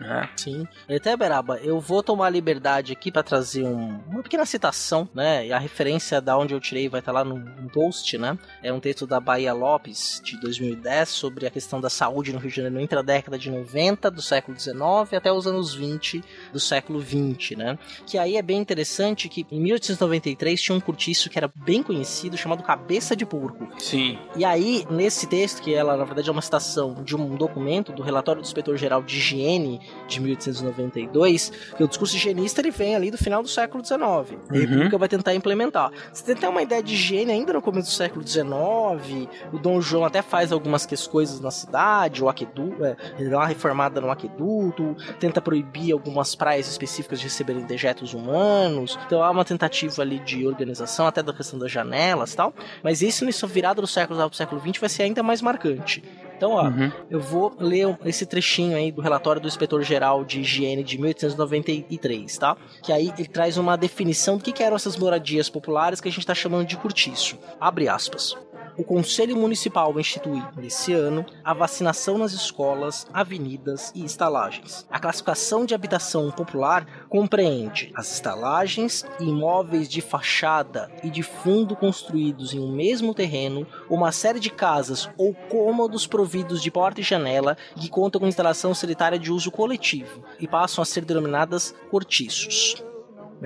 [0.00, 0.28] Né?
[0.36, 0.66] Sim.
[0.88, 5.46] Até, Beraba, eu vou tomar a liberdade aqui para trazer um- uma pequena citação, né?
[5.46, 8.36] E a referência da onde eu tirei vai estar lá no, no post, né?
[8.62, 12.50] É um texto da Bahia Lopes, de 2010, sobre a questão da saúde no Rio
[12.50, 16.58] de Janeiro entre a década de 90 do século 19 até os anos 20 do
[16.60, 17.78] século 20, né?
[18.06, 22.36] Que aí é bem interessante que em 1893 tinha um cortiço que era bem conhecido,
[22.36, 23.68] chamado Cabeça de Porco.
[23.78, 24.18] Sim.
[24.36, 28.02] E aí, nesse texto, que ela na verdade é uma citação de um documento do
[28.02, 33.10] relatório do inspetor-geral de higiene higiene de 1892, que o discurso higienista ele vem ali
[33.10, 34.00] do final do século XIX.
[34.00, 35.90] A República vai tentar implementar.
[36.12, 39.80] Você tem até uma ideia de higiene ainda no começo do século XIX, o Dom
[39.80, 44.10] João até faz algumas coisas na cidade, o aqueduto, é, ele dá uma reformada no
[44.10, 50.18] aqueduto, tenta proibir algumas praias específicas de receberem dejetos humanos, então há uma tentativa ali
[50.20, 54.18] de organização, até da questão das janelas e tal, mas isso nisso virado do século
[54.18, 56.02] XIX pro século XX vai ser ainda mais marcante.
[56.36, 56.90] Então, ó, Uhum.
[57.10, 62.56] eu vou ler esse trechinho aí do relatório do Inspetor-Geral de Higiene de 1893, tá?
[62.82, 66.12] Que aí ele traz uma definição do que, que eram essas moradias populares que a
[66.12, 67.38] gente tá chamando de cortiço.
[67.60, 68.36] Abre aspas.
[68.76, 74.84] O Conselho Municipal institui, nesse ano, a vacinação nas escolas, avenidas e estalagens.
[74.90, 82.52] A classificação de habitação popular compreende as estalagens, imóveis de fachada e de fundo construídos
[82.52, 87.56] em um mesmo terreno, uma série de casas ou cômodos providos de porta e janela
[87.76, 92.82] que contam com instalação sanitária de uso coletivo e passam a ser denominadas cortiços.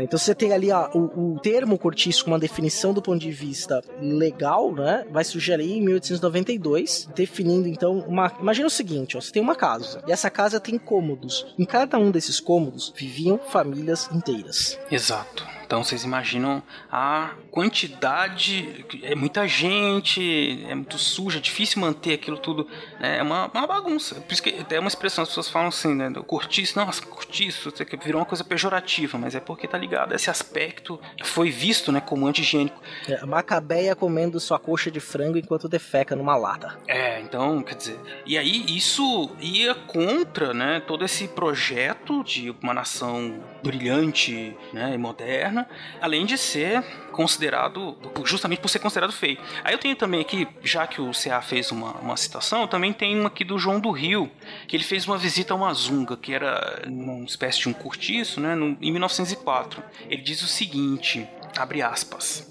[0.02, 3.82] Então você tem ali o, o termo cortiço com uma definição do ponto de vista
[4.00, 5.04] legal, né?
[5.10, 8.32] Vai surgir ali em 1892, definindo então uma.
[8.40, 11.46] Imagina o seguinte: ó, você tem uma casa e essa casa tem cômodos.
[11.58, 14.78] Em cada um desses cômodos viviam famílias inteiras.
[14.90, 15.57] Exato.
[15.68, 22.38] Então vocês imaginam a quantidade, é muita gente, é muito suja, é difícil manter aquilo
[22.38, 22.66] tudo,
[22.98, 23.18] né?
[23.18, 24.14] é uma, uma bagunça.
[24.14, 26.10] Por isso que é uma expressão, as pessoas falam assim, né?
[26.26, 27.70] Cortiço, nossa, cortiço,
[28.02, 32.26] virou uma coisa pejorativa, mas é porque tá ligado, esse aspecto foi visto né, como
[32.26, 32.80] anti-higiênico.
[33.06, 36.78] É, Macabeia comendo sua coxa de frango enquanto defeca numa lata.
[36.86, 42.72] É, então, quer dizer, e aí isso ia contra, né, todo esse projeto de uma
[42.72, 45.57] nação brilhante, né, e moderna,
[46.00, 49.38] além de ser considerado, justamente por ser considerado feio.
[49.64, 53.18] Aí eu tenho também aqui, já que o CA fez uma, uma citação, também tenho
[53.18, 54.30] uma aqui do João do Rio,
[54.66, 58.40] que ele fez uma visita a uma zunga, que era uma espécie de um cortiço,
[58.40, 59.82] né, no, em 1904.
[60.08, 62.46] Ele diz o seguinte, abre aspas...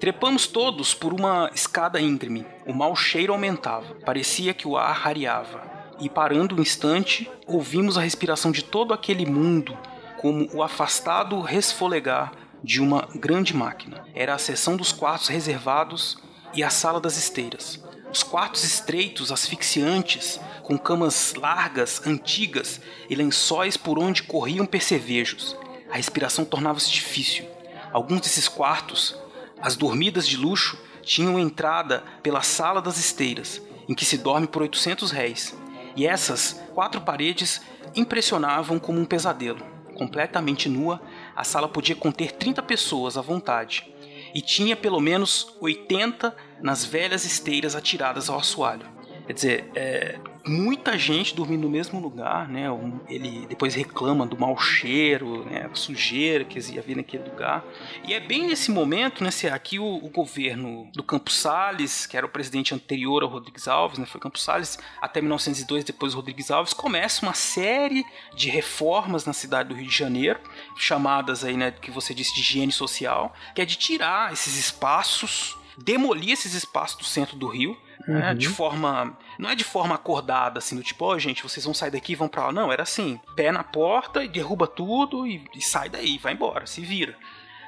[0.00, 2.46] Trepamos todos por uma escada íngreme.
[2.64, 3.96] O mau cheiro aumentava.
[4.06, 5.60] Parecia que o ar rareava.
[6.00, 9.76] E parando um instante, ouvimos a respiração de todo aquele mundo,
[10.18, 14.04] como o afastado resfolegar de uma grande máquina.
[14.14, 16.18] Era a seção dos quartos reservados
[16.52, 17.82] e a sala das esteiras.
[18.12, 25.56] Os quartos estreitos, asfixiantes, com camas largas, antigas e lençóis por onde corriam percevejos.
[25.90, 27.46] A respiração tornava-se difícil.
[27.92, 29.16] Alguns desses quartos
[29.60, 34.62] as dormidas de luxo tinham entrada pela sala das esteiras, em que se dorme por
[34.62, 35.56] 800 réis,
[35.96, 37.60] e essas quatro paredes
[37.96, 39.77] impressionavam como um pesadelo.
[39.98, 41.02] Completamente nua,
[41.34, 43.92] a sala podia conter 30 pessoas à vontade,
[44.34, 48.86] e tinha pelo menos 80 nas velhas esteiras atiradas ao assoalho.
[49.26, 52.66] Quer dizer, é, muita gente dormindo no mesmo lugar, né?
[53.08, 55.68] Ele depois reclama do mau cheiro, né?
[55.70, 57.64] A sujeira que havia naquele lugar.
[58.04, 59.30] E é bem nesse momento, né?
[59.52, 63.98] Aqui o, o governo do Campos Salles, que era o presidente anterior ao Rodrigues Alves,
[63.98, 64.06] né?
[64.06, 69.68] Foi Campos Salles até 1902, depois Rodrigues Alves, começa uma série de reformas na cidade
[69.68, 70.40] do Rio de Janeiro,
[70.76, 71.70] chamadas aí, né?
[71.70, 76.98] Que você disse de higiene social, que é de tirar esses espaços demolir esses espaços
[76.98, 79.16] do centro do Rio, né, de forma.
[79.38, 82.12] Não é de forma acordada, assim, do tipo, ó, oh, gente, vocês vão sair daqui
[82.12, 82.52] e vão pra lá.
[82.52, 86.66] Não, era assim: pé na porta e derruba tudo e, e sai daí, vai embora,
[86.66, 87.16] se vira.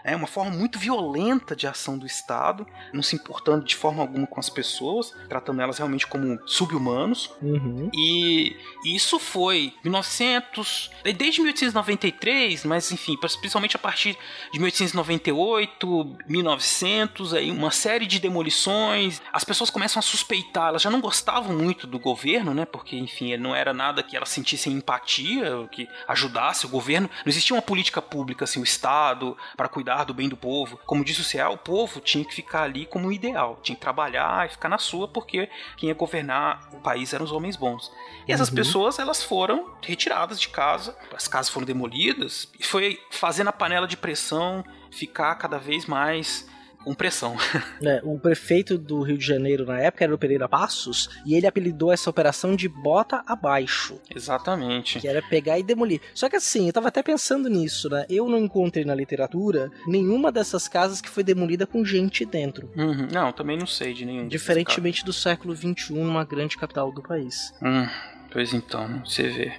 [0.05, 4.27] É uma forma muito violenta de ação do Estado, não se importando de forma alguma
[4.27, 7.31] com as pessoas, tratando elas realmente como subhumanos.
[7.43, 7.91] Uhum.
[7.95, 14.17] E isso foi 1900, desde 1893, mas enfim, principalmente a partir
[14.53, 19.21] de 1898, 1900, aí uma série de demolições.
[19.33, 22.65] As pessoas começam a suspeitar, elas já não gostavam muito do governo, né?
[22.65, 27.09] Porque enfim, não era nada que elas sentissem empatia, que ajudasse o governo.
[27.25, 30.79] Não existia uma política pública assim, o Estado para cuidar do bem do povo.
[30.87, 33.81] Como disse o CA, o povo tinha que ficar ali como um ideal, tinha que
[33.81, 37.93] trabalhar e ficar na sua, porque quem ia governar o país eram os homens bons.
[38.27, 38.55] E essas uhum.
[38.55, 43.87] pessoas, elas foram retiradas de casa, as casas foram demolidas, e foi fazendo a panela
[43.87, 46.49] de pressão ficar cada vez mais
[46.85, 47.37] com pressão.
[47.83, 51.47] É, o prefeito do Rio de Janeiro na época era o Pereira Passos e ele
[51.47, 53.99] apelidou essa operação de bota abaixo.
[54.15, 55.01] Exatamente.
[55.01, 56.01] Que era pegar e demolir.
[56.15, 58.05] Só que assim, eu tava até pensando nisso, né?
[58.09, 62.71] Eu não encontrei na literatura nenhuma dessas casas que foi demolida com gente dentro.
[62.77, 63.09] Uhum.
[63.11, 64.29] Não, também não sei de nenhum.
[64.29, 67.55] Diferentemente do século XXI, numa grande capital do país.
[67.63, 67.89] Hum,
[68.31, 69.53] pois então, você vê.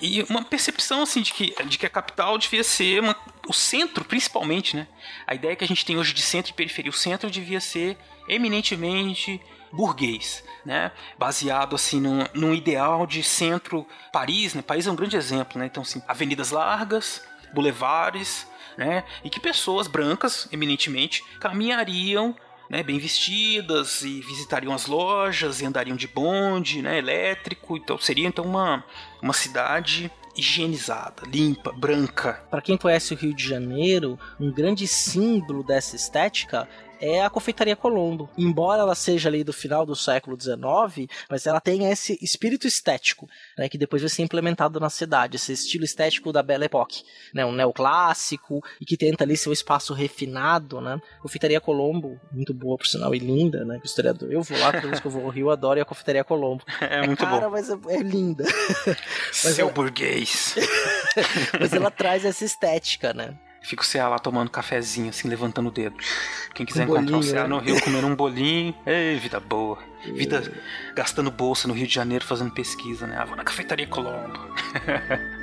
[0.00, 4.04] E uma percepção assim de que, de que a capital devia ser uma, o centro,
[4.04, 4.86] principalmente, né?
[5.26, 7.96] A ideia que a gente tem hoje de centro e periferia, o centro devia ser
[8.28, 9.40] eminentemente
[9.72, 10.92] burguês, né?
[11.18, 14.62] Baseado assim num, num ideal de centro Paris, né?
[14.62, 15.66] Paris é um grande exemplo, né?
[15.66, 17.22] Então assim, avenidas largas,
[17.52, 19.04] bulevares, né?
[19.24, 22.34] E que pessoas brancas, eminentemente, caminhariam
[22.68, 27.76] né, bem vestidas e visitariam as lojas e andariam de bonde, né, elétrico.
[27.76, 28.84] Então seria então uma,
[29.22, 32.44] uma cidade higienizada, limpa, branca.
[32.50, 36.68] Para quem conhece o Rio de Janeiro, um grande símbolo dessa estética
[37.00, 38.28] é a confeitaria Colombo.
[38.36, 43.28] Embora ela seja ali do final do século XIX, mas ela tem esse espírito estético,
[43.56, 47.44] né, que depois vai ser implementado na cidade, esse estilo estético da Belle Époque, né,
[47.44, 51.00] um neoclássico e que tenta ali ser um espaço refinado, né.
[51.20, 54.72] Confeitaria Colombo, muito boa por sinal e linda, né, que o historiador, eu vou lá,
[54.72, 56.64] toda vez que eu vou ao Rio, adoro a confeitaria Colombo.
[56.88, 57.50] É, muito cara, bom.
[57.50, 58.44] mas é, é linda.
[58.86, 60.54] mas Seu ela, burguês.
[61.60, 63.36] mas ela traz essa estética, né.
[63.62, 65.96] Fica o CA lá tomando cafezinho, assim, levantando o dedo.
[66.54, 67.48] Quem quiser Um encontrar o bolinho, CA né?
[67.48, 69.78] no Rio comendo um bolinho, ei, vida boa.
[70.14, 70.42] Vida
[70.94, 73.16] gastando bolsa no Rio de Janeiro fazendo pesquisa, né?
[73.18, 74.38] Ah, vou na cafeitaria Colombo.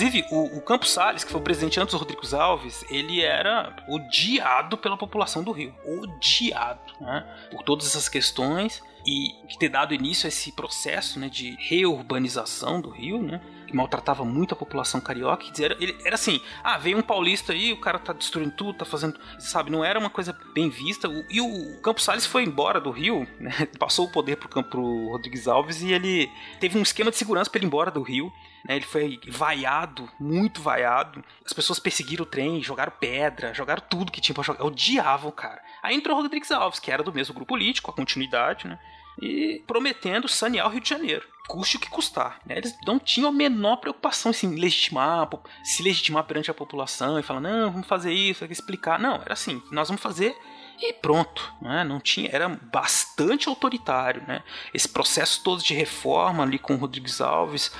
[0.00, 3.76] Inclusive, o, o Campos Salles, que foi o presidente antes do Rodrigues Alves, ele era
[3.86, 5.74] odiado pela população do Rio.
[5.84, 7.26] Odiado, né?
[7.50, 12.88] Por todas essas questões e ter dado início a esse processo né, de reurbanização do
[12.88, 13.42] Rio, né?
[13.72, 15.50] Maltratava muito a população carioca.
[15.50, 18.84] Dizer, ele, era assim: ah, veio um paulista aí, o cara tá destruindo tudo, tá
[18.84, 19.18] fazendo.
[19.38, 21.08] Sabe, não era uma coisa bem vista.
[21.08, 23.52] O- e o Campos Salles foi embora do Rio, né?
[23.78, 27.58] Passou o poder pro, pro Rodrigues Alves e ele teve um esquema de segurança pra
[27.58, 28.32] ele ir embora do Rio.
[28.64, 28.76] né?
[28.76, 31.24] Ele foi vaiado, muito vaiado.
[31.44, 34.64] As pessoas perseguiram o trem, jogaram pedra, jogaram tudo que tinha pra jogar.
[34.64, 35.60] Odiavam o cara.
[35.82, 38.78] Aí entrou o Rodrigues Alves, que era do mesmo grupo político, a continuidade, né?
[39.20, 41.26] E prometendo sanear o Rio de Janeiro.
[41.48, 42.40] Custe o que custar.
[42.46, 42.56] né?
[42.58, 47.22] Eles não tinham a menor preocupação em legitimar, po- se legitimar perante a população e
[47.24, 48.98] falar, não, vamos fazer isso, explicar.
[49.00, 50.36] Não, era assim, nós vamos fazer
[50.82, 51.84] e pronto, né?
[51.84, 54.42] Não tinha, era bastante autoritário, né?
[54.72, 57.70] Esse processo todo de reforma ali com o Rodrigues Alves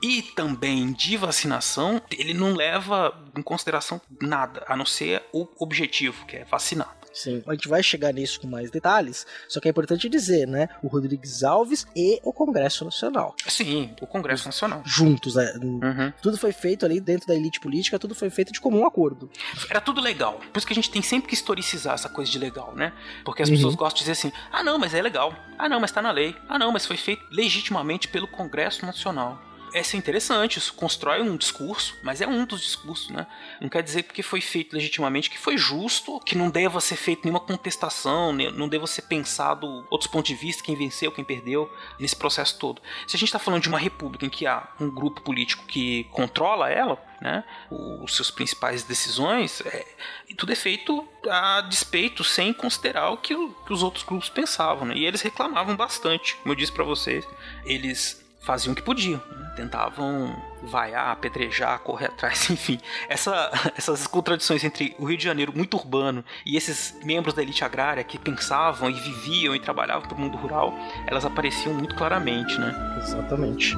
[0.00, 6.24] e também de vacinação, ele não leva em consideração nada, a não ser o objetivo,
[6.26, 6.95] que é vacinar.
[7.16, 7.42] Sim.
[7.46, 10.68] A gente vai chegar nisso com mais detalhes, só que é importante dizer, né?
[10.82, 13.34] O Rodrigues Alves e o Congresso Nacional.
[13.48, 14.82] Sim, o Congresso Nacional.
[14.84, 15.50] Juntos, né?
[15.62, 16.12] Uhum.
[16.20, 19.30] Tudo foi feito ali dentro da elite política, tudo foi feito de comum acordo.
[19.70, 20.34] Era tudo legal.
[20.52, 22.92] Por isso que a gente tem sempre que historicizar essa coisa de legal, né?
[23.24, 23.54] Porque as Uhum.
[23.56, 25.34] pessoas gostam de dizer assim: ah, não, mas é legal.
[25.58, 26.36] Ah, não, mas tá na lei.
[26.48, 29.40] Ah, não, mas foi feito legitimamente pelo Congresso Nacional.
[29.74, 33.26] Essa é interessante, isso constrói um discurso, mas é um dos discursos, né?
[33.60, 37.24] Não quer dizer porque foi feito legitimamente que foi justo, que não deva ser feito
[37.24, 42.16] nenhuma contestação, não deva ser pensado outros pontos de vista, quem venceu, quem perdeu, nesse
[42.16, 42.80] processo todo.
[43.06, 46.04] Se a gente está falando de uma república em que há um grupo político que
[46.04, 49.86] controla ela, né, os seus principais decisões, é,
[50.28, 54.28] e tudo é feito a despeito, sem considerar o que, o- que os outros grupos
[54.30, 54.94] pensavam, né?
[54.96, 57.26] E eles reclamavam bastante, como eu disse para vocês,
[57.64, 59.52] eles faziam o que podiam, né?
[59.56, 62.78] tentavam vaiar, apedrejar, correr atrás, enfim.
[63.08, 67.64] Essa, essas contradições entre o Rio de Janeiro muito urbano e esses membros da elite
[67.64, 70.72] agrária que pensavam e viviam e trabalhavam para o mundo rural,
[71.08, 72.72] elas apareciam muito claramente, né?
[73.02, 73.74] Exatamente.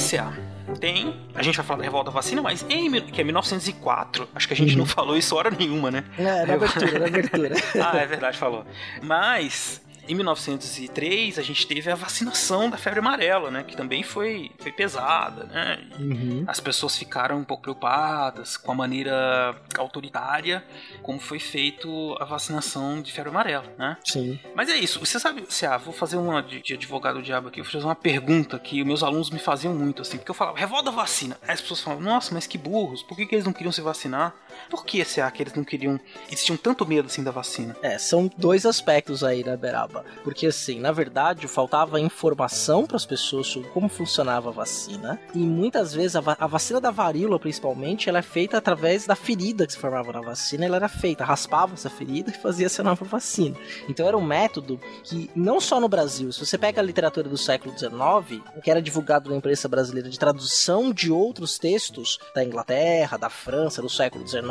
[0.00, 0.32] CA,
[0.80, 1.14] tem.
[1.34, 4.28] A gente vai falar da revolta vacina, mas em, que é 1904.
[4.34, 6.04] Acho que a gente não falou isso hora nenhuma, né?
[6.18, 7.54] É, na abertura, na abertura.
[7.82, 8.64] ah, é verdade, falou.
[9.02, 9.80] Mas.
[10.08, 13.62] Em 1903, a gente teve a vacinação da febre amarela, né?
[13.62, 15.78] Que também foi, foi pesada, né?
[15.98, 16.44] Uhum.
[16.46, 20.64] As pessoas ficaram um pouco preocupadas com a maneira autoritária
[21.02, 23.96] como foi feito a vacinação de febre amarela, né?
[24.04, 24.38] Sim.
[24.54, 24.98] Mas é isso.
[25.00, 27.84] Você sabe, se ah, vou fazer uma de, de advogado do diabo aqui, vou fazer
[27.84, 31.38] uma pergunta que meus alunos me faziam muito, assim, porque eu falava, revolta a vacina.
[31.42, 33.80] Aí as pessoas falavam, nossa, mas que burros, por que, que eles não queriam se
[33.80, 34.34] vacinar?
[34.70, 35.98] Por que, se que eles não queriam.
[36.28, 37.76] Eles tinham tanto medo assim da vacina?
[37.82, 40.04] É, são dois aspectos aí, né, Beraba?
[40.24, 45.20] Porque, assim, na verdade, faltava informação para as pessoas sobre como funcionava a vacina.
[45.34, 49.14] E muitas vezes a, va- a vacina da varíola, principalmente, ela é feita através da
[49.14, 50.64] ferida que se formava na vacina.
[50.66, 53.56] Ela era feita, raspava essa ferida e fazia essa nova vacina.
[53.88, 57.36] Então era um método que, não só no Brasil, se você pega a literatura do
[57.38, 63.16] século XIX, que era divulgado na imprensa brasileira de tradução de outros textos da Inglaterra,
[63.16, 64.42] da França, do século XIX,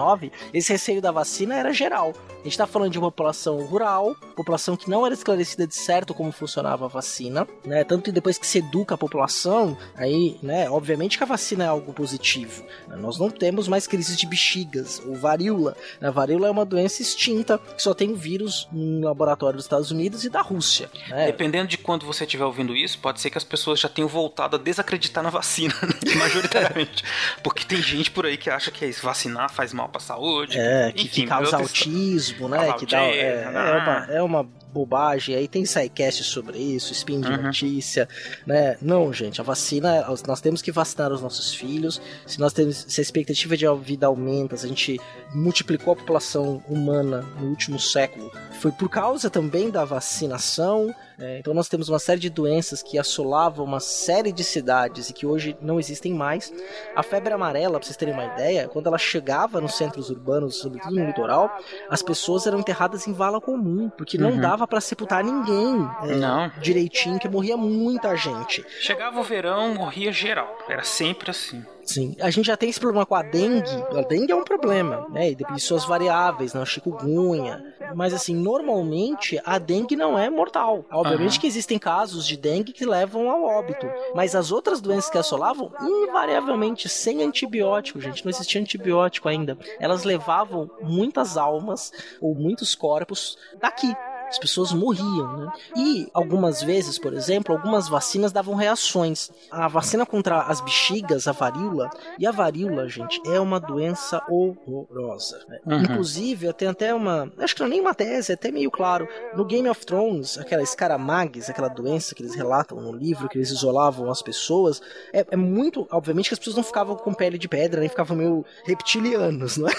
[0.54, 2.14] esse receio da vacina era geral.
[2.30, 6.14] A gente está falando de uma população rural, população que não era esclarecida de certo
[6.14, 7.84] como funcionava a vacina, né?
[7.84, 11.68] Tanto que depois que se educa a população, aí, né, obviamente que a vacina é
[11.68, 12.64] algo positivo.
[12.88, 12.96] Né?
[12.96, 15.76] Nós não temos mais crises de bexigas ou varíola.
[16.02, 20.24] A varíola é uma doença extinta que só tem vírus no laboratório dos Estados Unidos
[20.24, 20.90] e da Rússia.
[21.10, 21.28] Né?
[21.28, 24.56] Dependendo de quando você estiver ouvindo isso, pode ser que as pessoas já tenham voltado
[24.56, 26.16] a desacreditar na vacina, né?
[26.18, 27.04] majoritariamente.
[27.44, 30.58] Porque tem gente por aí que acha que é isso, vacinar faz mal pra saúde.
[30.60, 32.58] É, que, Enfim, que causa autismo, né?
[32.58, 36.94] Causa que dá, é, autismo, é, uma, é uma bobagem, aí tem sidecast sobre isso,
[36.94, 37.44] spin de Uhum.
[37.44, 38.08] notícia,
[38.48, 38.78] né?
[38.82, 42.02] Não, gente, a vacina, nós temos que vacinar os nossos filhos.
[42.26, 45.00] Se nós temos, se a expectativa de vida aumenta, se a gente
[45.34, 50.94] multiplicou a população humana no último século, foi por causa também da vacinação.
[51.22, 51.40] Né?
[51.40, 55.26] então nós temos uma série de doenças que assolavam uma série de cidades e que
[55.26, 56.52] hoje não existem mais.
[56.96, 60.96] A febre amarela, pra vocês terem uma ideia, quando ela chegava nos centros urbanos, sobretudo
[60.96, 61.50] no litoral,
[61.90, 64.42] as pessoas eram enterradas em vala comum, porque não Uhum.
[64.42, 66.52] dava pra sepultar ninguém é, Não.
[66.62, 68.66] direitinho, que morria muita gente.
[68.80, 70.58] Chegava o verão, morria geral.
[70.68, 71.64] Era sempre assim.
[71.84, 73.70] Sim, a gente já tem esse problema com a dengue.
[73.98, 75.32] A dengue é um problema, né?
[75.32, 76.62] E depende de suas variáveis, né?
[76.62, 77.64] O chikungunya.
[77.96, 80.86] Mas assim, normalmente a dengue não é mortal.
[80.92, 81.42] Obviamente Aham.
[81.42, 83.86] que existem casos de dengue que levam ao óbito.
[84.16, 88.24] Mas as outras doenças que assolavam, invariavelmente sem antibiótico, gente.
[88.24, 89.58] Não existia antibiótico ainda.
[89.80, 93.94] Elas levavam muitas almas ou muitos corpos daqui.
[94.32, 95.52] As pessoas morriam, né?
[95.76, 99.30] E algumas vezes, por exemplo, algumas vacinas davam reações.
[99.52, 105.46] A vacina contra as bexigas, a varíola, e a varíola, gente, é uma doença horrorosa.
[105.50, 105.60] né?
[105.66, 105.82] Uhum.
[105.84, 107.32] Inclusive, eu tenho até uma.
[107.38, 109.06] Acho que não é nem uma tese, é até meio claro.
[109.36, 113.52] No Game of Thrones, aquela escaramagues, aquela doença que eles relatam no livro, que eles
[113.52, 114.82] isolavam as pessoas,
[115.14, 115.86] é, é muito.
[115.92, 119.68] Obviamente que as pessoas não ficavam com pele de pedra, nem ficavam meio reptilianos, não
[119.68, 119.74] é?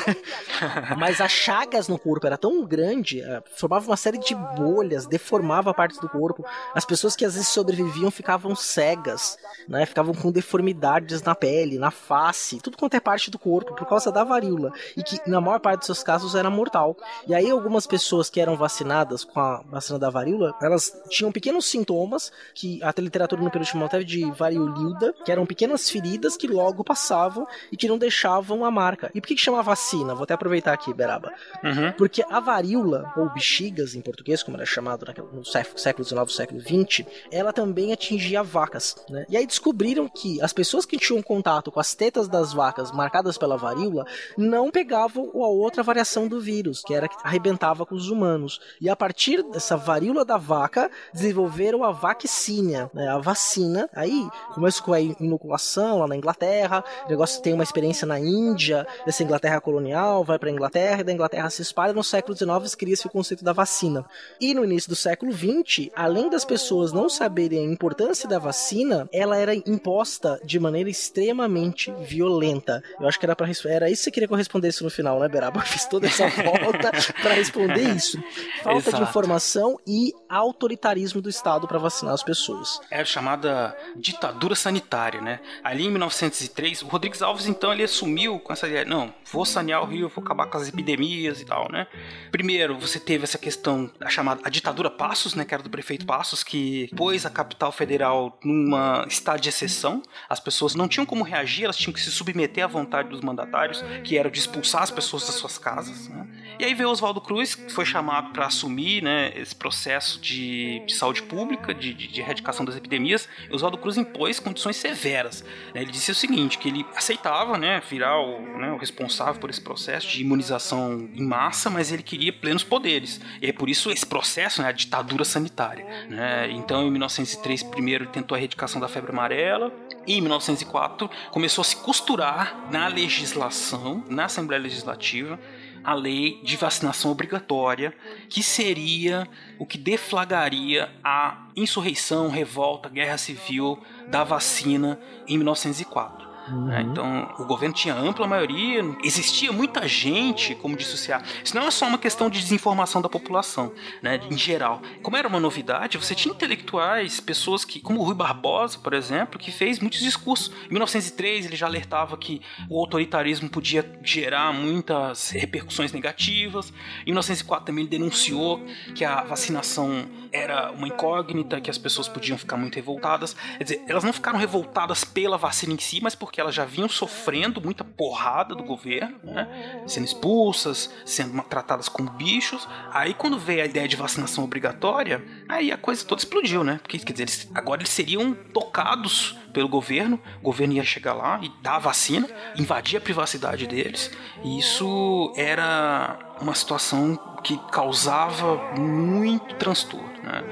[0.99, 5.73] Mas as chagas no corpo era tão grande, eh, formava uma série de bolhas, deformava
[5.73, 6.45] partes do corpo.
[6.75, 9.39] As pessoas que às vezes sobreviviam ficavam cegas,
[9.69, 9.87] né?
[9.87, 14.11] Ficavam com deformidades na pele, na face, tudo quanto é parte do corpo, por causa
[14.11, 14.73] da varíola.
[14.97, 16.97] E que na maior parte dos seus casos era mortal.
[17.27, 21.67] E aí algumas pessoas que eram vacinadas com a vacina da varíola, elas tinham pequenos
[21.67, 26.47] sintomas, que a literatura no período chamava até de variolilda, que eram pequenas feridas que
[26.47, 29.11] logo passavam e que não deixavam a marca.
[29.15, 30.15] E por que, que chama vacina?
[30.15, 31.33] Vou até aproveitar aqui, Beraba.
[31.63, 31.93] Uhum.
[31.93, 37.05] Porque a varíola, ou bexigas em português, como era chamado no século, XIX, século XX,
[37.33, 38.95] ela também atingia vacas.
[39.11, 39.27] Né?
[39.29, 43.37] E aí descobriram que as pessoas que tinham contato com as tetas das vacas marcadas
[43.37, 44.07] pela varíola
[44.39, 48.61] não pegavam a outra variação do vírus, que era que arrebentava com os humanos.
[48.81, 53.09] E a partir dessa varíola da vaca, desenvolveram a vaccínia, né?
[53.09, 53.89] a vacina.
[53.93, 58.87] Aí começou com a inoculação lá na Inglaterra, o negócio tem uma experiência na Índia,
[59.05, 61.93] dessa Inglaterra colonial, vai para Inglaterra, e da Inglaterra se espalha.
[61.93, 64.05] No século XIX cria-se o conceito da vacina.
[64.41, 69.09] E no início do século XX, além das pessoas não saberem a importância da vacina,
[69.13, 72.83] ela era imposta de maneira extremamente violenta.
[73.01, 74.91] Eu acho que era, pra, res- era isso que você queria que eu respondesse no
[74.91, 75.61] final, né, Beraba?
[75.61, 76.91] Eu fiz toda essa volta
[77.23, 78.23] para responder isso.
[78.63, 79.03] Falta de Exato.
[79.05, 82.81] informação e autoritarismo do Estado para vacinar as pessoas.
[82.91, 85.41] É a chamada ditadura sanitária, né?
[85.63, 89.83] Ali em 1903, o Rodrigues Alves, então, ele assumiu com essa ideia, não, vou sanear
[89.83, 91.87] o Rio, vou acabar com as epidemias e tal, né?
[92.31, 96.07] Primeiro, você teve essa questão, a chamada a ditadura Passos, né, que era do prefeito
[96.07, 100.03] Passos, que pôs a capital federal numa estado de exceção.
[100.29, 103.83] As pessoas não tinham como reagir, elas tinham que se submeter à vontade dos mandatários,
[104.05, 106.27] que era de expulsar as pessoas das suas casas, né?
[106.59, 110.95] E aí veio Oswaldo Cruz, que foi chamado para assumir, né, esse processo de, de
[110.95, 113.29] saúde pública, de, de, de erradicação das epidemias.
[113.51, 115.43] E Oswaldo Cruz impôs condições severas.
[115.75, 115.83] né?
[115.83, 119.61] Ele disse o seguinte, que ele aceitava, né, virar o, né, o responsável por esse
[119.61, 123.21] processo de imunização em massa, mas ele queria plenos poderes.
[123.41, 125.85] E é por isso esse processo, né, a ditadura sanitária.
[126.09, 126.51] Né?
[126.51, 129.73] Então, em 1903, primeiro tentou a erradicação da febre amarela.
[130.07, 135.39] E em 1904 começou a se costurar na legislação, na Assembleia Legislativa,
[135.85, 137.95] a lei de vacinação obrigatória,
[138.29, 139.27] que seria
[139.59, 143.79] o que deflagraria a insurreição, revolta, guerra civil
[144.09, 146.32] da vacina em 1904.
[146.49, 146.83] Né?
[146.83, 151.23] Então, o governo tinha ampla maioria, existia muita gente, como CA.
[151.45, 153.73] Isso não é só uma questão de desinformação da população,
[154.03, 154.83] né, em geral.
[155.03, 159.39] Como era uma novidade, você tinha intelectuais, pessoas que, como o Rui Barbosa, por exemplo,
[159.39, 160.53] que fez muitos discursos.
[160.67, 166.73] Em 1903, ele já alertava que o autoritarismo podia gerar muitas repercussões negativas.
[167.03, 168.65] Em 1904 também ele denunciou
[168.95, 173.37] que a vacinação era uma incógnita, que as pessoas podiam ficar muito revoltadas.
[173.59, 176.65] Quer dizer, elas não ficaram revoltadas pela vacina em si, mas porque porque elas já
[176.65, 179.83] vinham sofrendo muita porrada do governo, né?
[179.87, 182.67] Sendo expulsas, sendo tratadas como bichos.
[182.91, 186.81] Aí quando veio a ideia de vacinação obrigatória, aí a coisa toda explodiu, né?
[186.83, 191.39] Porque, quer dizer, eles, agora eles seriam tocados pelo governo, o governo ia chegar lá
[191.43, 192.27] e dar a vacina,
[192.57, 194.11] invadir a privacidade deles,
[194.43, 197.15] e isso era uma situação
[197.45, 200.13] que causava muito transtorno.
[200.23, 200.43] Né?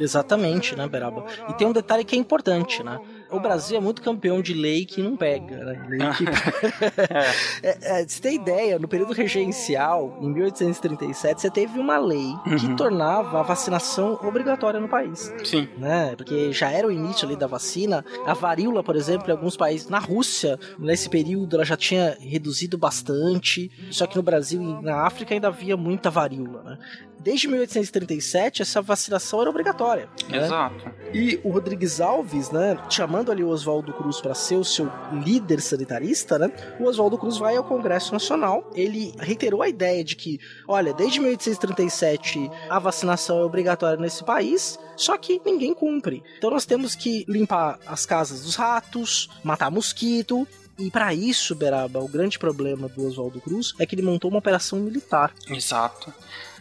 [0.00, 1.26] Exatamente, né, Beraba?
[1.48, 2.98] E tem um detalhe que é importante, né?
[3.30, 5.86] O Brasil é muito campeão de lei que não pega, né?
[5.88, 6.24] Lei que...
[7.66, 12.56] é, é, você tem ideia, no período regencial, em 1837, você teve uma lei uhum.
[12.56, 15.32] que tornava a vacinação obrigatória no país.
[15.44, 15.68] Sim.
[15.78, 16.14] Né?
[16.16, 18.04] Porque já era o início ali da vacina.
[18.24, 22.78] A varíola, por exemplo, em alguns países, na Rússia, nesse período, ela já tinha reduzido
[22.78, 23.70] bastante.
[23.90, 26.78] Só que no Brasil e na África ainda havia muita varíola, né?
[27.18, 30.08] Desde 1837, essa vacinação era obrigatória.
[30.28, 30.38] Né?
[30.38, 30.90] Exato.
[31.12, 35.60] E o Rodrigues Alves, né, chamando ali o Oswaldo Cruz para ser o seu líder
[35.60, 38.70] sanitarista, né, o Oswaldo Cruz vai ao Congresso Nacional.
[38.74, 40.38] Ele reiterou a ideia de que,
[40.68, 46.22] olha, desde 1837 a vacinação é obrigatória nesse país, só que ninguém cumpre.
[46.38, 50.46] Então nós temos que limpar as casas dos ratos, matar mosquito,
[50.78, 54.38] e para isso, Beraba, o grande problema do Oswaldo Cruz é que ele montou uma
[54.38, 55.32] operação militar.
[55.48, 56.12] Exato.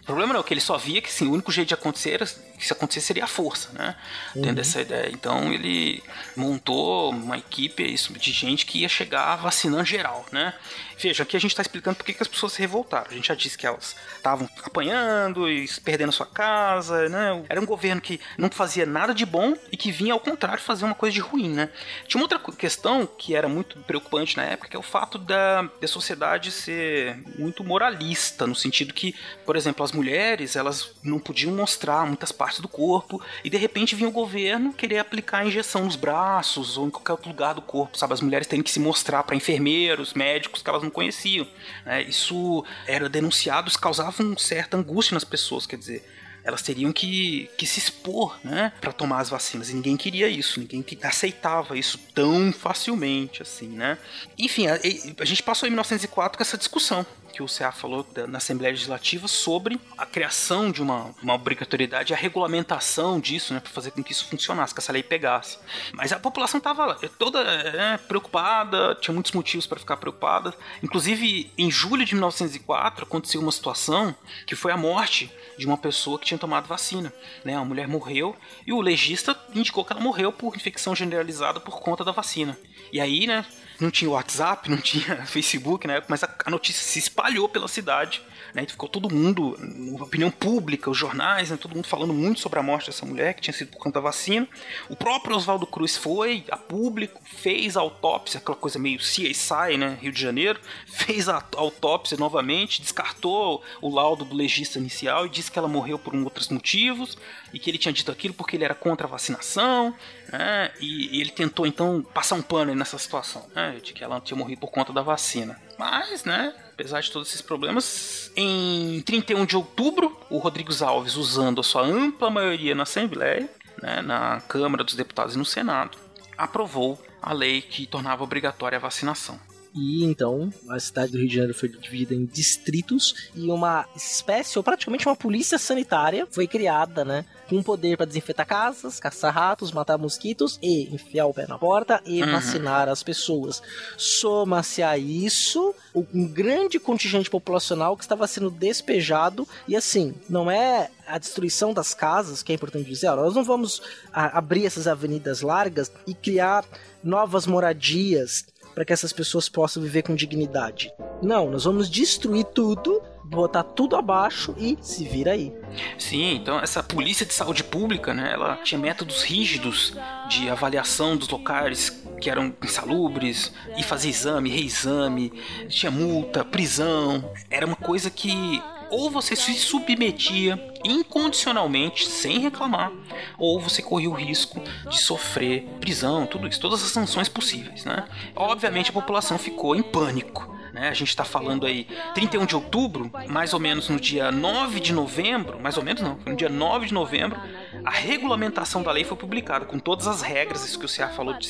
[0.06, 2.12] O problema não é que ele só via que sim, o único jeito de acontecer
[2.12, 3.96] era, que se acontecer seria a força, né?
[4.36, 4.42] Uhum.
[4.42, 5.10] Tendo essa ideia.
[5.12, 6.04] Então ele
[6.36, 10.54] montou uma equipe isso, de gente que ia chegar vacinando geral, né?
[10.98, 13.08] Veja, aqui a gente está explicando por que as pessoas se revoltaram.
[13.10, 17.44] A gente já disse que elas estavam apanhando e perdendo sua casa, né?
[17.50, 20.86] Era um governo que não fazia nada de bom e que vinha ao contrário fazer
[20.86, 21.70] uma coisa de ruim, né?
[22.08, 25.64] Tinha uma outra questão que era muito preocupante na época, que é o fato da,
[25.64, 29.14] da sociedade ser muito moralista, no sentido que,
[29.46, 33.96] por exemplo, as mulheres, elas não podiam mostrar muitas partes do corpo e de repente
[33.96, 37.62] vinha o governo querer aplicar a injeção nos braços ou em qualquer outro lugar do
[37.62, 38.14] corpo, sabe?
[38.14, 41.48] As mulheres têm que se mostrar para enfermeiros, médicos que elas não conheciam.
[41.86, 42.04] Né?
[42.04, 46.04] Isso era denunciado, isso causava uma certa angústia nas pessoas, quer dizer
[46.46, 49.72] elas teriam que, que se expor, né, para tomar as vacinas.
[49.72, 53.98] E ninguém queria isso, ninguém aceitava isso tão facilmente assim, né?
[54.38, 54.76] Enfim, a,
[55.20, 57.04] a gente passou em 1904 com essa discussão
[57.36, 62.18] que o CA falou na Assembleia Legislativa sobre a criação de uma, uma obrigatoriedade, a
[62.18, 65.58] regulamentação disso, né, para fazer com que isso funcionasse, que essa lei pegasse.
[65.92, 70.54] Mas a população estava toda é, preocupada, tinha muitos motivos para ficar preocupada.
[70.82, 74.16] Inclusive, em julho de 1904 aconteceu uma situação
[74.48, 77.12] que foi a morte de uma pessoa que tinha tomado vacina.
[77.44, 77.54] Né?
[77.54, 78.34] A mulher morreu
[78.66, 82.58] e o legista indicou que ela morreu por infecção generalizada por conta da vacina.
[82.94, 83.46] E aí, né,
[83.80, 87.68] não tinha WhatsApp, não tinha Facebook na época, mas a, a notícia se espalhou pela
[87.68, 88.22] cidade
[88.56, 88.66] né?
[88.66, 89.58] Ficou todo mundo,
[90.02, 91.58] opinião pública, os jornais, né?
[91.58, 94.00] todo mundo falando muito sobre a morte dessa mulher, que tinha sido por conta da
[94.00, 94.48] vacina.
[94.90, 99.98] O próprio Oswaldo Cruz foi a público, fez a autópsia, aquela coisa meio CSI, né?
[100.02, 105.52] Rio de Janeiro, fez a autópsia novamente, descartou o laudo do legista inicial e disse
[105.52, 107.18] que ela morreu por outros motivos
[107.56, 109.96] e que ele tinha dito aquilo porque ele era contra a vacinação,
[110.30, 110.72] né?
[110.82, 113.80] E, e ele tentou então passar um pano nessa situação, né?
[113.82, 115.58] De que ela tinha morrido por conta da vacina.
[115.80, 116.54] Mas, né?
[116.74, 121.84] apesar de todos esses problemas, em 31 de outubro, o Rodrigues Alves, usando a sua
[121.84, 123.50] ampla maioria na Assembleia,
[123.82, 125.98] né, na Câmara dos Deputados e no Senado,
[126.38, 129.40] aprovou a lei que tornava obrigatória a vacinação.
[129.76, 134.58] E então a cidade do Rio de Janeiro foi dividida em distritos e uma espécie,
[134.58, 137.26] ou praticamente uma polícia sanitária, foi criada, né?
[137.50, 142.02] Com poder para desinfetar casas, caçar ratos, matar mosquitos e enfiar o pé na porta
[142.06, 142.32] e uhum.
[142.32, 143.62] vacinar as pessoas.
[143.98, 145.76] Soma-se a isso
[146.14, 151.94] um grande contingente populacional que estava sendo despejado e assim, não é a destruição das
[151.94, 156.66] casas, que é importante dizer, nós não vamos abrir essas avenidas largas e criar
[157.04, 158.46] novas moradias
[158.76, 160.92] para que essas pessoas possam viver com dignidade.
[161.24, 165.52] Não, nós vamos destruir tudo, botar tudo abaixo e se vira aí.
[165.98, 169.94] Sim, então essa polícia de saúde pública, né, ela tinha métodos rígidos
[170.28, 175.32] de avaliação dos locais que eram insalubres e fazer exame, reexame,
[175.70, 177.32] tinha multa, prisão.
[177.50, 178.62] Era uma coisa que
[178.96, 182.94] ou você se submetia incondicionalmente, sem reclamar,
[183.38, 188.06] ou você corria o risco de sofrer prisão, tudo isso, todas as sanções possíveis, né?
[188.36, 190.56] Obviamente a população ficou em pânico.
[190.72, 190.90] Né?
[190.90, 194.92] A gente está falando aí 31 de outubro, mais ou menos no dia 9 de
[194.92, 197.40] novembro, mais ou menos não, no dia 9 de novembro,
[197.86, 201.34] a regulamentação da lei foi publicada, com todas as regras, isso que o CA falou
[201.34, 201.48] de,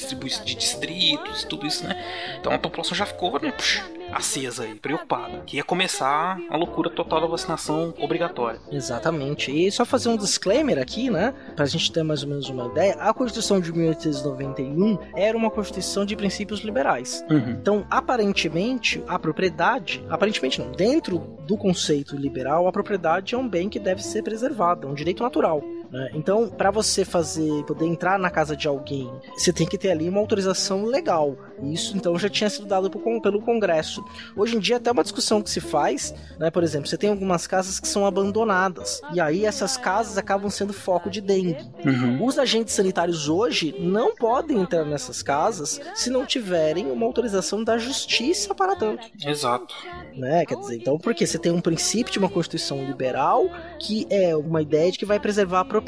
[0.56, 2.38] distritos, tudo isso, né?
[2.40, 3.52] Então a população já ficou, né?
[3.52, 8.60] Puxa, acesa aí, preocupada, que ia começar a loucura total da vacinação obrigatória.
[8.72, 9.52] Exatamente.
[9.52, 11.34] E só fazer um disclaimer aqui, né?
[11.56, 16.06] Pra gente ter mais ou menos uma ideia, a Constituição de 1891 era uma Constituição
[16.06, 17.24] de princípios liberais.
[17.30, 17.52] Uhum.
[17.52, 23.70] Então, aparentemente, a propriedade, aparentemente não, dentro do conceito liberal, a propriedade é um bem
[23.70, 25.64] que deve ser preservado, é um direito natural.
[25.96, 26.10] Né?
[26.14, 30.10] Então, para você fazer, poder entrar na casa de alguém, você tem que ter ali
[30.10, 31.38] uma autorização legal.
[31.64, 34.04] Isso então já tinha sido dado pelo Congresso.
[34.36, 36.52] Hoje em dia até uma discussão que se faz, né?
[36.52, 40.74] Por exemplo, você tem algumas casas que são abandonadas e aí essas casas acabam sendo
[40.74, 41.66] foco de dengue.
[41.86, 42.26] Uhum.
[42.26, 47.78] Os agentes sanitários hoje não podem entrar nessas casas se não tiverem uma autorização da
[47.78, 49.74] justiça para tanto Exato.
[50.14, 50.46] né?
[50.46, 54.62] Quer dizer, então, porque você tem um princípio de uma Constituição liberal que é uma
[54.62, 55.85] ideia de que vai preservar a propriedade.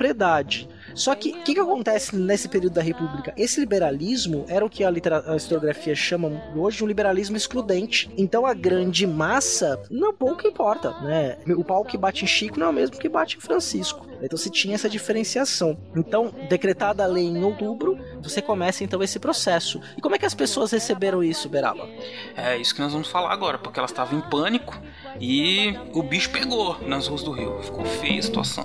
[0.97, 3.31] Só que o que, que acontece nesse período da República?
[3.37, 8.09] Esse liberalismo era o que a, a historiografia chama hoje de um liberalismo excludente.
[8.17, 11.37] Então a grande massa não pouco importa, né?
[11.55, 14.07] O pau que bate em Chico não é o mesmo que bate em Francisco.
[14.21, 15.77] Então se tinha essa diferenciação.
[15.95, 19.79] Então, decretada a lei em outubro, você começa então esse processo.
[19.95, 21.87] E como é que as pessoas receberam isso, Beraba?
[22.35, 24.81] É isso que nós vamos falar agora, porque elas estavam em pânico
[25.19, 27.61] e o bicho pegou nas ruas do Rio.
[27.61, 28.63] Ficou feia a situação.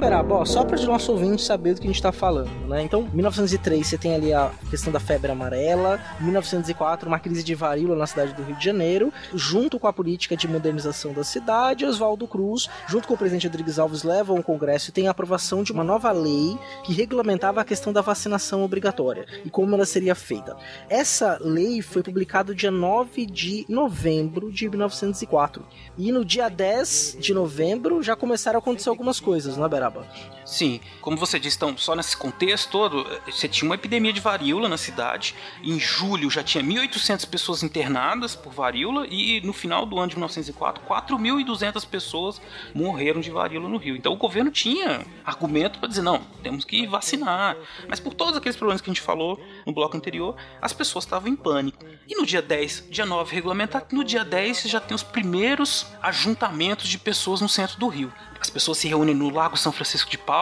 [0.00, 2.48] Então, Beraba, ó, só para o nosso ouvinte saber do que a gente está falando,
[2.66, 2.80] né?
[2.82, 7.94] Então, 1903 você tem ali a questão da febre amarela, 1904 uma crise de varíola
[7.94, 12.26] na cidade do Rio de Janeiro, junto com a política de modernização da cidade, Oswaldo
[12.26, 15.70] Cruz, junto com o presidente Rodrigues Alves, levam ao Congresso e tem a aprovação de
[15.70, 20.56] uma nova lei que regulamentava a questão da vacinação obrigatória e como ela seria feita.
[20.88, 25.62] Essa lei foi publicada dia 9 de novembro de 1904
[25.98, 30.06] e no dia 10 de novembro já começaram a acontecer algumas coisas, né, Beraba?
[30.50, 34.68] Sim, como você disse, então, só nesse contexto todo, você tinha uma epidemia de varíola
[34.68, 35.32] na cidade.
[35.62, 40.16] Em julho já tinha 1.800 pessoas internadas por varíola e no final do ano de
[40.16, 42.42] 1904, 4.200 pessoas
[42.74, 43.94] morreram de varíola no Rio.
[43.94, 47.56] Então o governo tinha argumento para dizer, não, temos que vacinar.
[47.88, 51.28] Mas por todos aqueles problemas que a gente falou no bloco anterior, as pessoas estavam
[51.28, 51.86] em pânico.
[52.08, 56.88] E no dia 10, dia 9 regulamentar, no dia 10 já tem os primeiros ajuntamentos
[56.88, 58.12] de pessoas no centro do Rio.
[58.40, 60.39] As pessoas se reúnem no Lago São Francisco de Paula,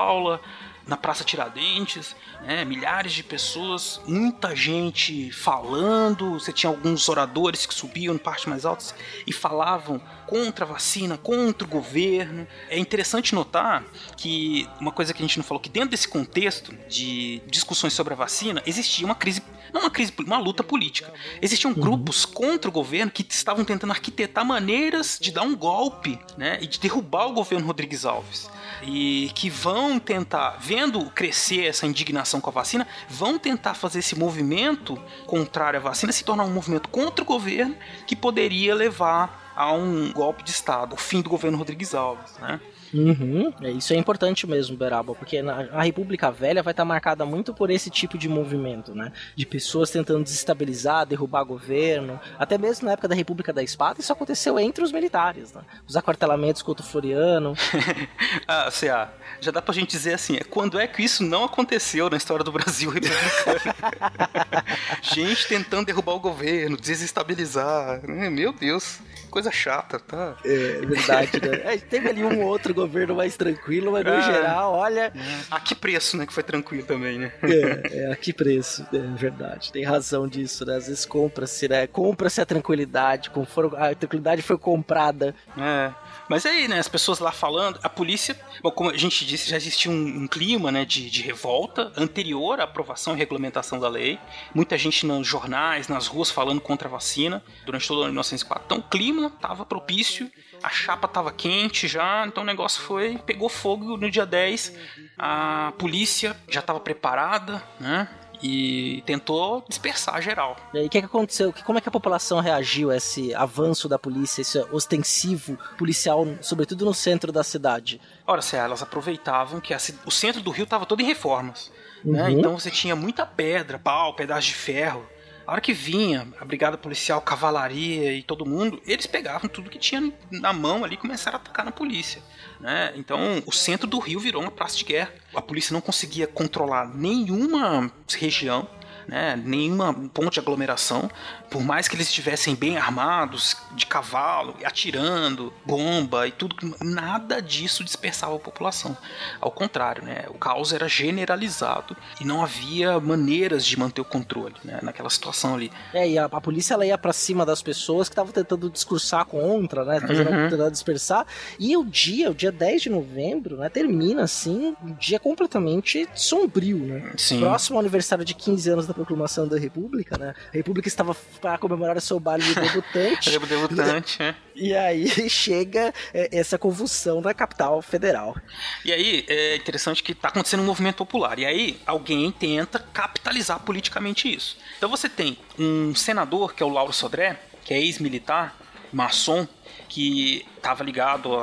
[0.89, 6.33] na Praça Tiradentes, né, milhares de pessoas, muita gente falando.
[6.33, 8.95] Você tinha alguns oradores que subiam em partes mais altas
[9.27, 12.49] e falavam contra a vacina, contra o governo.
[12.71, 13.85] É interessante notar
[14.17, 18.15] que uma coisa que a gente não falou que dentro desse contexto de discussões sobre
[18.15, 19.43] a vacina existia uma crise,
[19.75, 21.13] não uma crise, uma luta política.
[21.43, 26.59] Existiam grupos contra o governo que estavam tentando arquitetar maneiras de dar um golpe, né,
[26.63, 28.49] e de derrubar o governo Rodrigues Alves
[28.83, 34.17] e que vão tentar, vendo crescer essa indignação com a vacina, vão tentar fazer esse
[34.17, 37.77] movimento contrário à vacina se tornar um movimento contra o governo
[38.07, 42.61] que poderia levar a um golpe de Estado, o fim do governo Rodrigues Alves, né?
[42.93, 47.53] Uhum, é, isso é importante mesmo, Beraba, porque a República Velha vai estar marcada muito
[47.53, 49.13] por esse tipo de movimento, né?
[49.37, 52.21] De pessoas tentando desestabilizar, derrubar governo.
[52.39, 55.63] Até mesmo na época da República da Espada, isso aconteceu entre os militares, né?
[55.87, 57.55] Os aquartelamentos contra o Floriano.
[58.47, 62.09] ah, CA, já dá pra gente dizer assim, é, quando é que isso não aconteceu
[62.09, 63.75] na história do Brasil republicano?
[65.03, 68.31] gente tentando derrubar o governo, desestabilizar, né?
[68.31, 70.37] meu Deus, coisa chata, tá?
[70.45, 71.75] É verdade, né?
[71.75, 74.21] É, teve ali um ou outro governo mais tranquilo, mas no Ah.
[74.21, 75.13] geral, olha,
[75.51, 77.33] A que preço, né, que foi tranquilo também, né?
[77.43, 79.73] É, é, a que preço, é verdade.
[79.73, 80.77] Tem razão disso, né?
[80.77, 81.87] Às vezes compra-se, né?
[81.87, 85.35] Compra-se a tranquilidade, como for- a tranquilidade foi comprada.
[85.57, 85.93] É.
[86.29, 89.57] Mas aí, né, as pessoas lá falando, a polícia, bom, como a gente disse, já
[89.57, 94.19] existia um, um clima, né, de, de revolta anterior à aprovação e regulamentação da lei.
[94.55, 98.13] Muita gente nos jornais, nas ruas falando contra a vacina durante todo o ano de
[98.15, 98.65] 1904.
[98.67, 100.31] Então o clima estava propício,
[100.63, 104.75] a chapa estava quente já, então o negócio foi, pegou fogo no dia 10.
[105.19, 108.09] A polícia já estava preparada, né?
[108.41, 110.57] E tentou dispersar geral.
[110.73, 111.53] E aí, o que, que aconteceu?
[111.65, 116.85] Como é que a população reagiu a esse avanço da polícia, esse ostensivo policial, sobretudo
[116.85, 118.01] no centro da cidade?
[118.25, 121.73] Ora, se elas aproveitavam que a o centro do Rio estava todo em reformas.
[122.05, 122.23] Né?
[122.23, 122.29] Uhum.
[122.31, 125.05] Então você tinha muita pedra, pau, pedaço de ferro.
[125.49, 129.79] A hora que vinha a brigada policial, cavalaria e todo mundo, eles pegavam tudo que
[129.79, 132.21] tinha na mão ali e começaram a atacar na polícia.
[132.61, 132.93] Né?
[132.97, 135.11] Então o centro do Rio virou uma praça de guerra.
[135.35, 138.69] A polícia não conseguia controlar nenhuma região.
[139.07, 139.37] né?
[139.43, 141.11] Nenhuma ponto de aglomeração.
[141.51, 147.85] Por mais que eles estivessem bem armados, de cavalo, atirando, bomba e tudo, nada disso
[147.85, 148.97] dispersava a população.
[149.41, 150.25] Ao contrário, né?
[150.29, 154.81] O caos era generalizado e não havia maneiras de manter o controle, né?
[154.83, 155.71] Naquela situação ali.
[155.95, 159.25] É, e a, a polícia ela ia para cima das pessoas que estavam tentando discursar
[159.25, 160.01] contra, né?
[160.01, 160.49] Fazendo, uhum.
[160.51, 161.27] Tentando dispersar.
[161.59, 163.69] E o dia, o dia 10 de novembro, né?
[163.69, 167.13] Termina assim, um dia completamente sombrio, né?
[167.17, 167.41] Sim.
[167.41, 170.35] Próximo ao aniversário de 15 anos da proclamação da República, né?
[170.53, 173.39] A República estava para comemorar o seu baile de debutante.
[173.39, 174.35] debutante, né?
[174.55, 178.37] E aí chega é, essa convulsão na capital federal.
[178.85, 181.39] E aí é interessante que está acontecendo um movimento popular.
[181.39, 184.59] E aí alguém tenta capitalizar politicamente isso.
[184.77, 188.57] Então você tem um senador, que é o Lauro Sodré, que é ex-militar,
[188.93, 189.47] maçom,
[189.89, 191.35] que estava ligado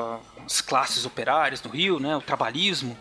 [0.45, 2.97] às classes operárias no Rio, né, o trabalhismo,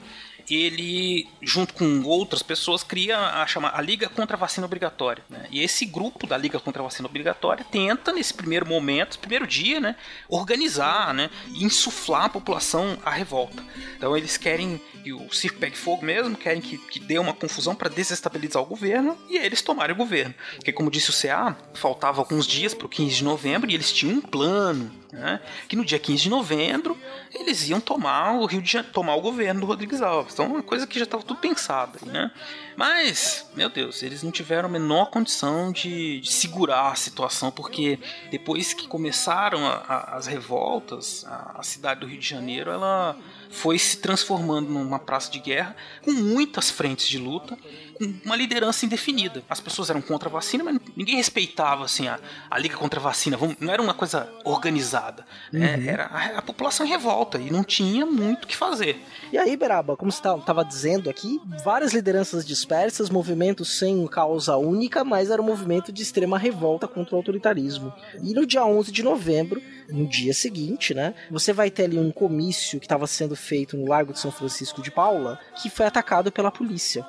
[0.49, 5.25] ele, junto com outras pessoas, cria a, chama, a Liga contra a Vacina Obrigatória.
[5.29, 5.47] Né?
[5.51, 9.81] E esse grupo da Liga contra a Vacina Obrigatória tenta, nesse primeiro momento, primeiro dia,
[9.81, 9.97] né,
[10.29, 13.63] organizar né, e insuflar a população à revolta.
[13.97, 17.75] Então eles querem que o circo pegue fogo mesmo, querem que, que dê uma confusão
[17.75, 20.35] para desestabilizar o governo e eles tomarem o governo.
[20.57, 23.93] Porque, como disse o CA, faltava alguns dias para o 15 de novembro e eles
[23.93, 26.99] tinham um plano né, que no dia 15 de novembro
[27.33, 30.35] eles iam tomar o Rio de Janeiro, tomar o governo do Rodrigues Alves.
[30.35, 32.31] Então, uma coisa que já estava tudo pensado, né?
[32.77, 37.99] Mas, meu Deus, eles não tiveram a menor condição de, de segurar a situação, porque
[38.31, 43.17] depois que começaram a, a, as revoltas, a, a cidade do Rio de Janeiro, ela
[43.51, 47.57] foi se transformando numa praça de guerra com muitas frentes de luta,
[47.95, 49.43] com uma liderança indefinida.
[49.49, 52.19] As pessoas eram contra a vacina, mas ninguém respeitava assim a,
[52.51, 53.39] a liga contra a vacina.
[53.61, 55.25] Não era uma coisa organizada.
[55.53, 55.77] Né?
[55.77, 55.89] Uhum.
[55.89, 59.01] Era a, a, população em revolta e não tinha muito o que fazer.
[59.33, 65.05] E aí, Beraba, como você estava dizendo aqui, várias lideranças dispersas, movimentos sem causa única,
[65.05, 67.93] mas era um movimento de extrema revolta contra o autoritarismo.
[68.23, 72.11] E no dia 11 de novembro, no dia seguinte, né, você vai ter ali um
[72.11, 76.33] comício que estava sendo feito no Largo de São Francisco de Paula, que foi atacado
[76.33, 77.07] pela polícia.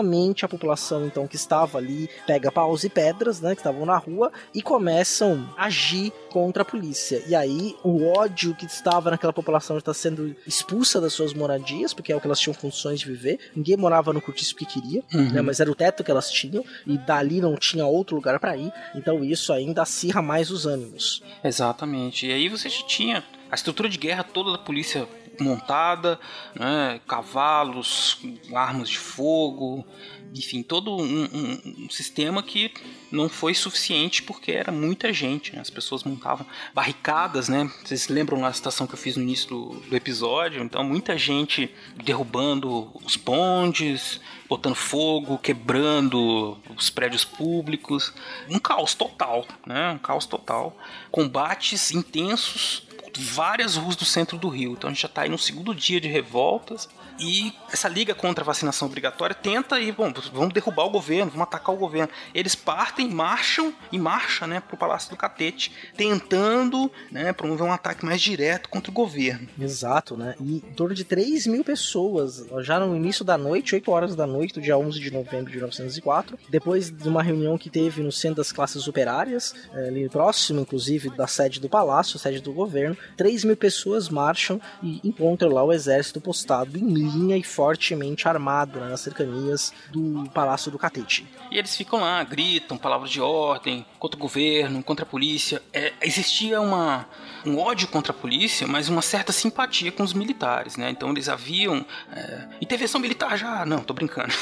[0.00, 3.98] Novamente a população então que estava ali pega paus e pedras, né, que estavam na
[3.98, 7.22] rua e começam a agir contra a polícia.
[7.26, 12.12] E aí o ódio que estava naquela população está sendo expulsa das suas moradias, porque
[12.12, 13.38] é o que elas tinham funções de viver.
[13.54, 15.32] Ninguém morava no cortiço porque queria, uhum.
[15.32, 18.56] né, mas era o teto que elas tinham e dali não tinha outro lugar para
[18.56, 18.72] ir.
[18.94, 21.22] Então isso ainda acirra mais os ânimos.
[21.44, 22.26] Exatamente.
[22.26, 25.08] E aí você já tinha a estrutura de guerra toda da polícia
[25.40, 26.20] montada,
[26.54, 28.18] né, cavalos,
[28.52, 29.86] armas de fogo,
[30.34, 32.72] enfim, todo um, um, um, sistema que
[33.10, 35.60] não foi suficiente porque era muita gente, né?
[35.60, 37.68] as pessoas montavam barricadas, né?
[37.84, 40.62] Vocês lembram na citação que eu fiz no início do, do episódio?
[40.62, 41.74] Então, muita gente
[42.04, 48.12] derrubando os bondes, botando fogo, quebrando os prédios públicos,
[48.48, 49.90] um caos total, né?
[49.90, 50.76] Um caos total,
[51.10, 52.84] combates intensos
[53.20, 54.72] várias ruas do centro do Rio.
[54.72, 56.88] Então a gente já está aí no segundo dia de revoltas
[57.20, 61.46] e essa liga contra a vacinação obrigatória tenta ir, bom, vamos derrubar o governo, vamos
[61.46, 62.12] atacar o governo.
[62.34, 68.04] Eles partem, marcham e marcham, né, pro Palácio do Catete, tentando, né, promover um ataque
[68.04, 69.48] mais direto contra o governo.
[69.58, 70.34] Exato, né?
[70.40, 74.26] E em torno de 3 mil pessoas, já no início da noite, 8 horas da
[74.26, 78.10] noite do dia 11 de novembro de 1904, depois de uma reunião que teve no
[78.10, 82.96] centro das classes operárias, eh, ali próximo, inclusive, da sede do palácio, sede do governo,
[83.16, 88.88] 3 mil pessoas marcham e encontram lá o exército postado em e fortemente armado né,
[88.88, 91.26] nas cercanias do Palácio do Catete.
[91.50, 95.62] E eles ficam lá, gritam palavras de ordem contra o governo, contra a polícia.
[95.72, 97.06] É, existia uma,
[97.44, 100.90] um ódio contra a polícia, mas uma certa simpatia com os militares, né?
[100.90, 104.32] Então eles haviam é, intervenção militar já, não, tô brincando.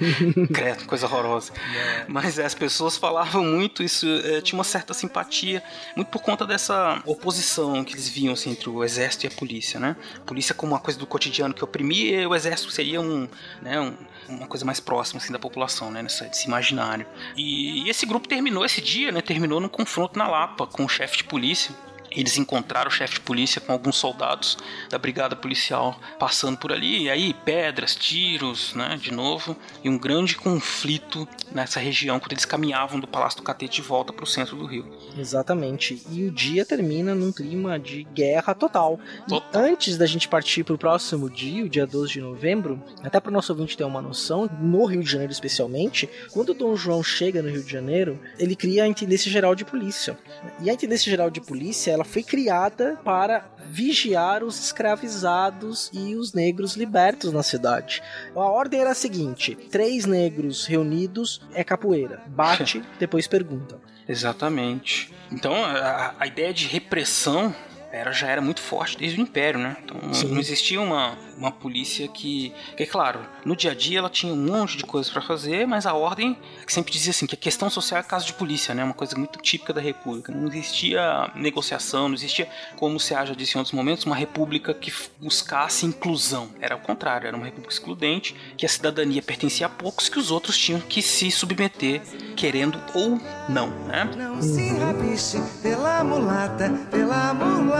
[0.52, 1.52] Credo, coisa horrorosa.
[1.54, 2.04] É.
[2.08, 5.62] Mas é, as pessoas falavam muito isso, é, tinha uma certa simpatia,
[5.94, 9.78] muito por conta dessa oposição que eles viam assim, entre o exército e a polícia,
[9.78, 9.96] né?
[10.16, 13.28] A polícia como uma coisa do cotidiano que oprimia o exército seria um,
[13.62, 13.94] né, um,
[14.28, 17.06] uma coisa mais próxima assim, da população, né, nessa, desse imaginário.
[17.36, 20.88] E, e esse grupo terminou esse dia, né, terminou num confronto na Lapa com o
[20.88, 21.74] chefe de polícia
[22.10, 24.58] eles encontraram o chefe de polícia com alguns soldados
[24.90, 29.98] da brigada policial passando por ali, e aí pedras, tiros, né, de novo, e um
[29.98, 34.26] grande conflito nessa região quando eles caminhavam do Palácio do Catete de volta para o
[34.26, 34.86] centro do Rio.
[35.16, 36.02] Exatamente.
[36.10, 38.98] E o dia termina num clima de guerra total.
[39.28, 39.62] total.
[39.62, 43.30] antes da gente partir para o próximo dia, o dia 12 de novembro, até para
[43.30, 47.02] o nosso ouvinte ter uma noção, no Rio de Janeiro especialmente, quando o Dom João
[47.02, 50.18] chega no Rio de Janeiro, ele cria a Intendência Geral de Polícia.
[50.60, 56.32] E a Intendência Geral de Polícia, ela foi criada para vigiar os escravizados e os
[56.32, 58.02] negros libertos na cidade.
[58.34, 62.22] A ordem era a seguinte: três negros reunidos é capoeira.
[62.26, 63.78] Bate, depois pergunta.
[64.08, 65.12] Exatamente.
[65.30, 67.54] Então a, a ideia de repressão
[67.92, 69.76] era, já era muito forte desde o Império, né?
[69.84, 70.28] Então Sim.
[70.28, 74.32] não existia uma, uma polícia que, que, é claro, no dia a dia ela tinha
[74.32, 77.38] um monte de coisas para fazer, mas a ordem que sempre dizia assim que a
[77.38, 78.84] questão social é caso de polícia, né?
[78.84, 80.32] Uma coisa muito típica da República.
[80.32, 84.92] Não existia negociação, não existia, como se já disse em outros momentos, uma república que
[85.20, 86.50] buscasse inclusão.
[86.60, 90.30] Era o contrário, era uma república excludente, que a cidadania pertencia a poucos, que os
[90.30, 92.02] outros tinham que se submeter,
[92.36, 94.04] querendo ou não, né?
[94.16, 97.75] Não se rabiche pela mulata, pela mulata.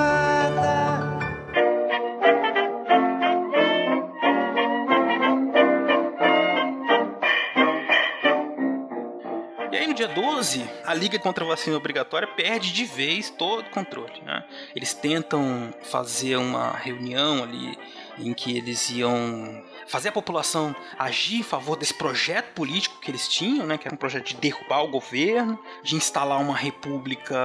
[9.73, 13.67] E aí no dia 12, a Liga contra a Vacina Obrigatória perde de vez todo
[13.67, 14.23] o controle.
[14.23, 14.45] Né?
[14.75, 17.77] Eles tentam fazer uma reunião ali
[18.19, 23.29] em que eles iam fazer a população agir em favor desse projeto político que eles
[23.29, 27.37] tinham, né, que era um projeto de derrubar o governo, de instalar uma república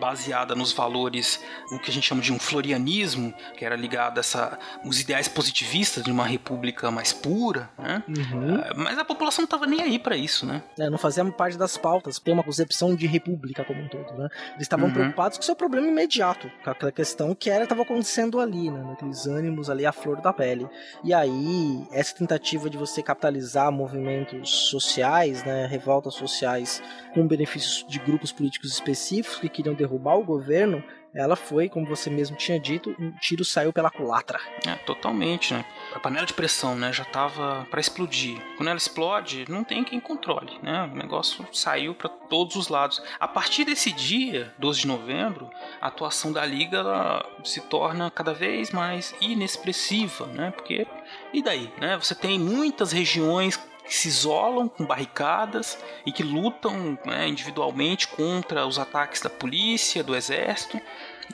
[0.00, 4.20] baseada nos valores, o que a gente chama de um florianismo, que era ligado a
[4.20, 8.02] essa, os ideais positivistas de uma república mais pura, né?
[8.08, 8.56] Uhum.
[8.56, 10.62] Uh, mas a população não estava nem aí para isso, né?
[10.78, 14.28] É, não fazia parte das pautas, tem uma concepção de república como um todo, né?
[14.50, 14.92] Eles estavam Uhum.
[14.92, 18.82] preocupados com o seu problema imediato, com aquela questão que era estava acontecendo ali, né?
[18.82, 20.68] Naqueles ânimos ali, a flor da pele.
[21.04, 25.66] E aí, essa tentativa de você capitalizar movimentos sociais, né?
[25.66, 26.82] Revoltas sociais
[27.14, 30.82] com benefícios de grupos políticos específicos que queriam derrubar o governo,
[31.14, 34.40] ela foi, como você mesmo tinha dito, um tiro saiu pela culatra.
[34.66, 35.64] É, totalmente, né?
[35.94, 38.40] A panela de pressão, né, já tava para explodir.
[38.56, 40.84] Quando ela explode, não tem quem controle, né?
[40.84, 43.02] O negócio saiu para todos os lados.
[43.20, 45.50] A partir desse dia, 12 de novembro,
[45.80, 50.50] a atuação da liga ela se torna cada vez mais inexpressiva, né?
[50.50, 50.86] Porque
[51.32, 51.96] e daí, né?
[51.98, 58.66] Você tem muitas regiões que se isolam com barricadas e que lutam né, individualmente contra
[58.66, 60.80] os ataques da polícia, do exército.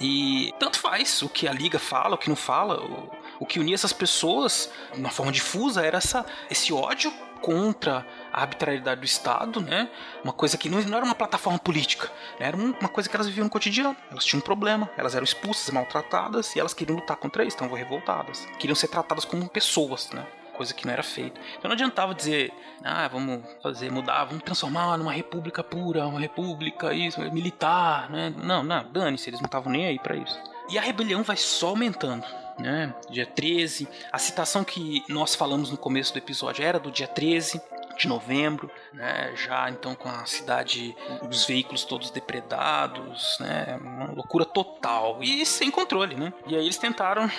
[0.00, 2.82] E tanto faz o que a liga fala, o que não fala.
[2.82, 8.04] O, o que unia essas pessoas, de uma forma difusa, era essa, esse ódio contra
[8.32, 9.88] a arbitrariedade do Estado, né?
[10.24, 12.48] Uma coisa que não, não era uma plataforma política, né?
[12.48, 13.96] era um- uma coisa que elas viviam no cotidiano.
[14.10, 17.76] Elas tinham um problema, elas eram expulsas, maltratadas e elas queriam lutar contra isso, estavam
[17.76, 18.44] revoltadas.
[18.58, 20.26] Queriam ser tratadas como pessoas, né?
[20.58, 21.40] Coisa que não era feita.
[21.56, 22.52] Então não adiantava dizer,
[22.82, 28.34] ah, vamos fazer, mudar, vamos transformar numa república pura, uma república isso, militar, né?
[28.36, 30.36] Não, não, dane-se, eles não estavam nem aí pra isso.
[30.68, 32.26] E a rebelião vai só aumentando.
[32.58, 32.92] Né?
[33.08, 33.86] Dia 13.
[34.10, 37.62] A citação que nós falamos no começo do episódio era do dia 13
[37.96, 39.32] de novembro, né?
[39.36, 40.94] Já então com a cidade,
[41.28, 43.78] os veículos todos depredados, né?
[43.80, 46.32] Uma loucura total e sem controle, né?
[46.46, 47.30] E aí eles tentaram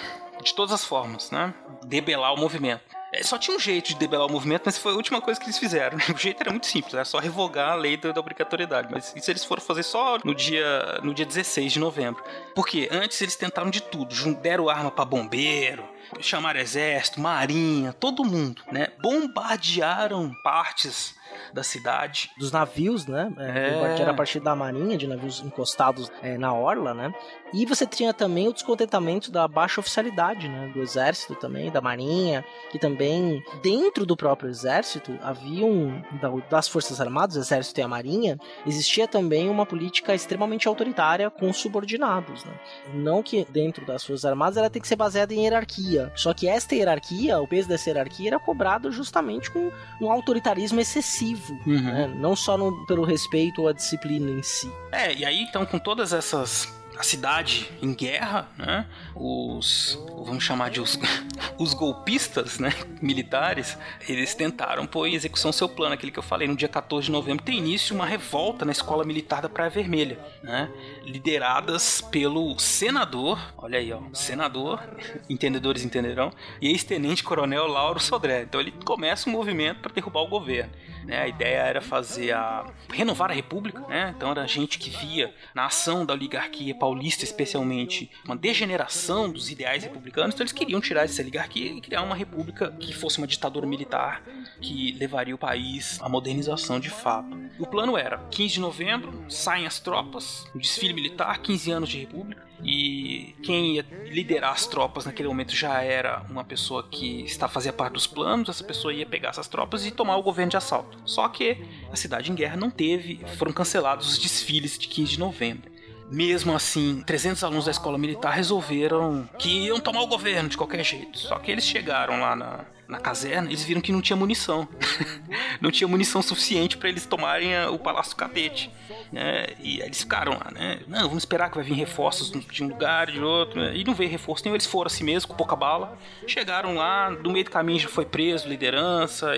[0.43, 1.53] de todas as formas, né?
[1.85, 2.83] Debelar o movimento.
[3.19, 5.45] É, só tinha um jeito de debelar o movimento, mas foi a última coisa que
[5.45, 5.97] eles fizeram.
[6.09, 8.87] O jeito era muito simples, era só revogar a lei da, da obrigatoriedade.
[8.91, 12.23] Mas isso eles foram fazer só no dia, no dia 16 de novembro.
[12.55, 15.83] Porque antes eles tentaram de tudo, deram arma pra bombeiro,
[16.19, 18.87] chamaram exército, marinha, todo mundo, né?
[19.01, 21.15] Bombardearam partes
[21.53, 22.29] da cidade.
[22.37, 23.31] dos navios, né?
[23.37, 23.73] É, É.
[23.73, 27.13] bombardearam a partir da marinha, de navios encostados é, na orla, né?
[27.53, 30.69] E você tinha também o descontentamento da baixa oficialidade, né?
[30.73, 37.01] Do exército também, da marinha, que também, dentro do próprio exército, haviam, da- das forças
[37.01, 42.43] armadas, o exército e a marinha, existia também uma política extremamente autoritária com os subordinados,
[42.45, 42.53] né?
[42.93, 46.47] Não que dentro das forças armadas ela tem que ser baseada em hierarquia, só que
[46.47, 49.71] esta hierarquia, o peso dessa hierarquia era cobrado justamente com
[50.01, 51.18] um autoritarismo excessivo,
[51.65, 52.13] né?
[52.17, 54.71] Não só no- pelo respeito ou a disciplina em si.
[54.91, 58.85] É, e aí então com todas essas a cidade em guerra, né?
[59.15, 60.99] Os vamos chamar de os,
[61.57, 66.45] os golpistas, né, militares, eles tentaram pôr em execução seu plano, aquele que eu falei
[66.47, 70.19] no dia 14 de novembro, tem início uma revolta na escola militar da Praia Vermelha,
[70.43, 70.69] né?
[71.09, 74.79] Lideradas pelo senador, olha aí, ó, senador,
[75.27, 76.31] entendedores entenderão,
[76.61, 78.43] e ex-tenente coronel Lauro Sodré.
[78.43, 80.71] Então ele começa um movimento para derrubar o governo,
[81.05, 81.23] né?
[81.23, 84.13] A ideia era fazer a renovar a república, né?
[84.15, 89.83] Então era gente que via na ação da oligarquia paulista especialmente uma degeneração dos ideais
[89.83, 93.65] republicanos, então eles queriam tirar essa oligarquia e criar uma república que fosse uma ditadura
[93.65, 94.21] militar
[94.61, 97.35] que levaria o país à modernização de fato.
[97.57, 101.99] O plano era 15 de novembro, saem as tropas, o desfile militar, 15 anos de
[101.99, 107.47] república, e quem ia liderar as tropas naquele momento já era uma pessoa que está
[107.47, 110.57] fazia parte dos planos, essa pessoa ia pegar essas tropas e tomar o governo de
[110.57, 110.97] assalto.
[111.05, 111.57] Só que
[111.91, 115.71] a cidade em guerra não teve, foram cancelados os desfiles de 15 de novembro.
[116.11, 120.83] Mesmo assim, 300 alunos da escola militar resolveram que iam tomar o governo de qualquer
[120.83, 121.17] jeito.
[121.19, 124.67] Só que eles chegaram lá na, na caserna, eles viram que não tinha munição.
[125.61, 128.71] não tinha munição suficiente para eles tomarem a, o Palácio Cadete.
[129.11, 129.45] Né?
[129.59, 130.79] E eles ficaram lá, né?
[130.87, 133.61] Não, vamos esperar que vai vir reforços de um lugar, de outro.
[133.61, 133.77] Né?
[133.77, 135.95] E não veio reforço nenhum, eles foram assim mesmo, com pouca bala.
[136.25, 139.33] Chegaram lá, no meio do caminho já foi preso, liderança.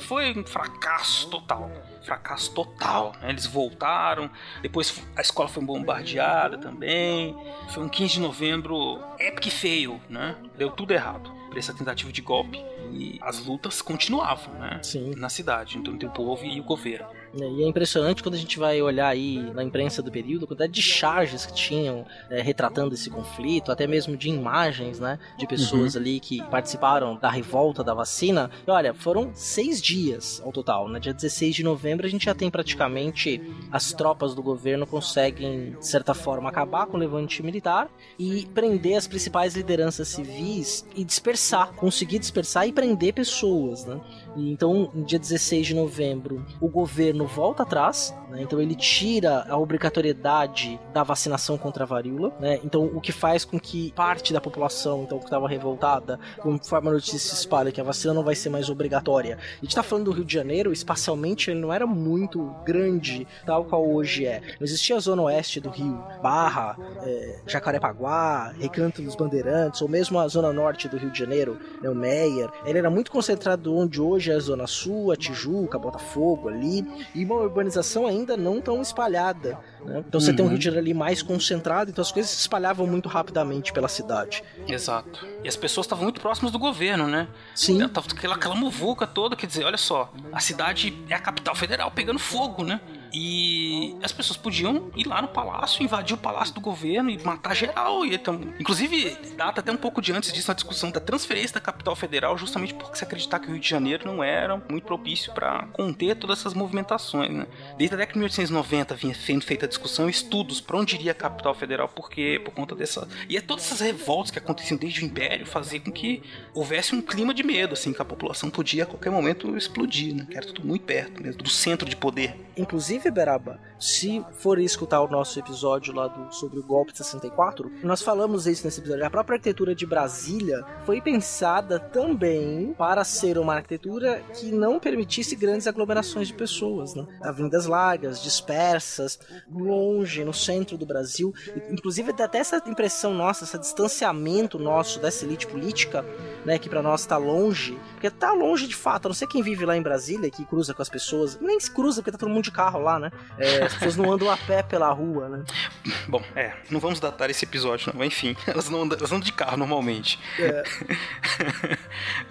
[0.00, 1.70] Foi um fracasso total
[2.02, 3.14] fracasso total.
[3.20, 3.30] Né?
[3.30, 4.30] Eles voltaram,
[4.62, 7.36] depois a escola foi bombardeada também.
[7.68, 10.34] Foi um 15 de novembro épico e feio, né?
[10.56, 12.58] Deu tudo errado para essa tentativa de golpe.
[12.92, 14.80] E as lutas continuavam, né?
[14.82, 15.14] Sim.
[15.16, 17.08] Na cidade, então, entre o povo e o governo.
[17.38, 20.48] É, e é impressionante quando a gente vai olhar aí na imprensa do período, a
[20.48, 25.46] quantidade de charges que tinham é, retratando esse conflito, até mesmo de imagens, né, de
[25.46, 26.00] pessoas uhum.
[26.00, 28.50] ali que participaram da revolta da vacina.
[28.66, 30.98] E olha, foram seis dias ao total, né?
[30.98, 35.86] Dia 16 de novembro a gente já tem praticamente as tropas do governo conseguem, de
[35.86, 41.72] certa forma, acabar com o levante militar e prender as principais lideranças civis e dispersar,
[41.74, 44.00] conseguir dispersar e prender pessoas, né?
[44.36, 48.42] E então, no dia 16 de novembro, o governo volta atrás, né?
[48.42, 52.60] então ele tira a obrigatoriedade da vacinação contra a varíola, né?
[52.64, 56.92] então o que faz com que parte da população, então que estava revoltada, conforme a
[56.92, 59.36] notícia se espalha que a vacina não vai ser mais obrigatória.
[59.36, 63.64] A gente está falando do Rio de Janeiro, espacialmente ele não era muito grande, tal
[63.64, 64.40] qual hoje é.
[64.58, 70.18] Não existia a zona oeste do Rio, Barra, é, Jacarepaguá, Recanto dos Bandeirantes, ou mesmo
[70.18, 72.50] a zona norte do Rio de Janeiro, né, o Meier.
[72.64, 77.24] Ele era muito concentrado onde hoje é a Zona Sul, a Tijuca, Botafogo ali, e
[77.24, 79.58] uma urbanização ainda não tão espalhada.
[79.84, 80.02] Né?
[80.06, 80.36] Então você uhum.
[80.36, 83.72] tem um Rio de Janeiro ali mais concentrado, então as coisas se espalhavam muito rapidamente
[83.72, 84.42] pela cidade.
[84.66, 85.26] Exato.
[85.42, 87.28] E as pessoas estavam muito próximas do governo, né?
[87.54, 87.86] Sim.
[87.88, 91.90] Tava aquela, aquela muvuca toda, quer dizer, olha só, a cidade é a capital federal
[91.90, 92.80] pegando fogo, né?
[93.12, 97.54] E as pessoas podiam ir lá no palácio, invadir o palácio do governo e matar
[97.54, 98.04] geral.
[98.04, 101.60] E então, inclusive, data até um pouco de antes disso a discussão da transferência da
[101.60, 105.32] capital federal, justamente porque se acreditar que o Rio de Janeiro não era muito propício
[105.32, 107.30] para conter todas essas movimentações.
[107.30, 107.46] Né?
[107.76, 111.14] Desde a década de 1890 vinha sendo feita a discussão estudos para onde iria a
[111.14, 113.08] capital federal, porque por conta dessa.
[113.28, 116.22] E é todas essas revoltas que aconteciam desde o Império fazer com que
[116.54, 120.26] houvesse um clima de medo, assim, que a população podia a qualquer momento explodir, né?
[120.28, 122.36] Que era tudo muito perto mesmo, do centro de poder.
[122.56, 127.70] Inclusive, Beraba, se for escutar o nosso episódio lá do, sobre o golpe de 64,
[127.82, 129.04] nós falamos isso nesse episódio.
[129.04, 135.34] A própria arquitetura de Brasília foi pensada também para ser uma arquitetura que não permitisse
[135.36, 137.06] grandes aglomerações de pessoas, né?
[137.22, 139.18] Avenidas largas, dispersas,
[139.50, 141.32] longe, no centro do Brasil.
[141.70, 146.04] Inclusive, até essa impressão nossa, esse distanciamento nosso dessa elite política,
[146.44, 149.42] né, que para nós está longe, porque tá longe de fato, a não sei quem
[149.42, 152.28] vive lá em Brasília, que cruza com as pessoas, nem se cruza porque tá todo
[152.28, 153.12] mundo de carro lá lá, né?
[153.38, 155.44] É, as pessoas não andam a pé pela rua, né?
[156.08, 158.04] Bom, é, não vamos datar esse episódio, não.
[158.04, 160.18] Enfim, elas não andam, elas andam de carro normalmente.
[160.38, 160.62] É.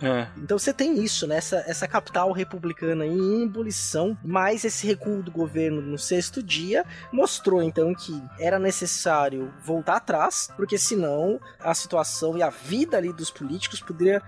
[0.03, 0.27] é.
[0.37, 1.37] Então você tem isso, né?
[1.37, 7.61] Essa, essa capital republicana em ebulição, mais esse recuo do governo no sexto dia, mostrou
[7.63, 13.31] então que era necessário voltar atrás, porque senão a situação e a vida ali dos
[13.31, 13.79] políticos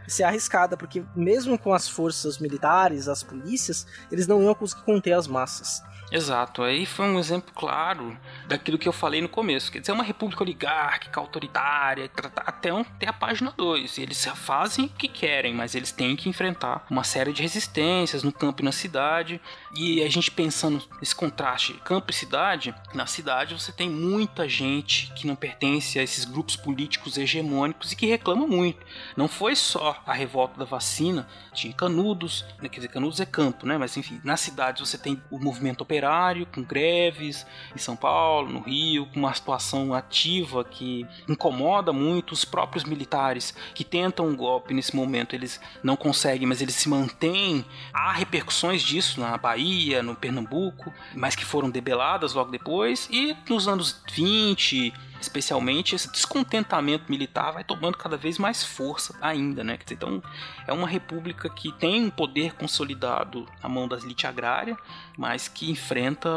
[0.07, 5.13] ser arriscada, porque mesmo com as forças militares, as polícias, eles não iam conseguir conter
[5.13, 5.81] as massas.
[6.11, 9.71] Exato, aí foi um exemplo claro daquilo que eu falei no começo.
[9.71, 13.97] Quer dizer, é uma república oligárquica, autoritária, até, um, até a página 2.
[13.97, 18.31] Eles fazem o que querem, mas eles têm que enfrentar uma série de resistências no
[18.33, 19.39] campo e na cidade.
[19.73, 25.13] E a gente pensando nesse contraste campo e cidade, na cidade você tem muita gente
[25.13, 28.85] que não pertence a esses grupos políticos hegemônicos e que reclama muito.
[29.15, 33.65] Não foi só a revolta da vacina, tinha Canudos, né, quer dizer, Canudos é campo,
[33.65, 33.77] né?
[33.77, 37.45] Mas enfim, na cidade você tem o movimento operário operário, com greves
[37.75, 43.53] em São Paulo, no Rio, com uma situação ativa que incomoda muito os próprios militares
[43.75, 47.63] que tentam um golpe nesse momento, eles não conseguem, mas eles se mantêm.
[47.93, 53.67] Há repercussões disso na Bahia, no Pernambuco, mas que foram debeladas logo depois, e nos
[53.67, 54.91] anos 20
[55.21, 59.77] especialmente, esse descontentamento militar vai tomando cada vez mais força ainda, né?
[59.91, 60.21] Então,
[60.67, 64.77] é uma república que tem um poder consolidado na mão da elite agrária,
[65.17, 66.29] mas que enfrenta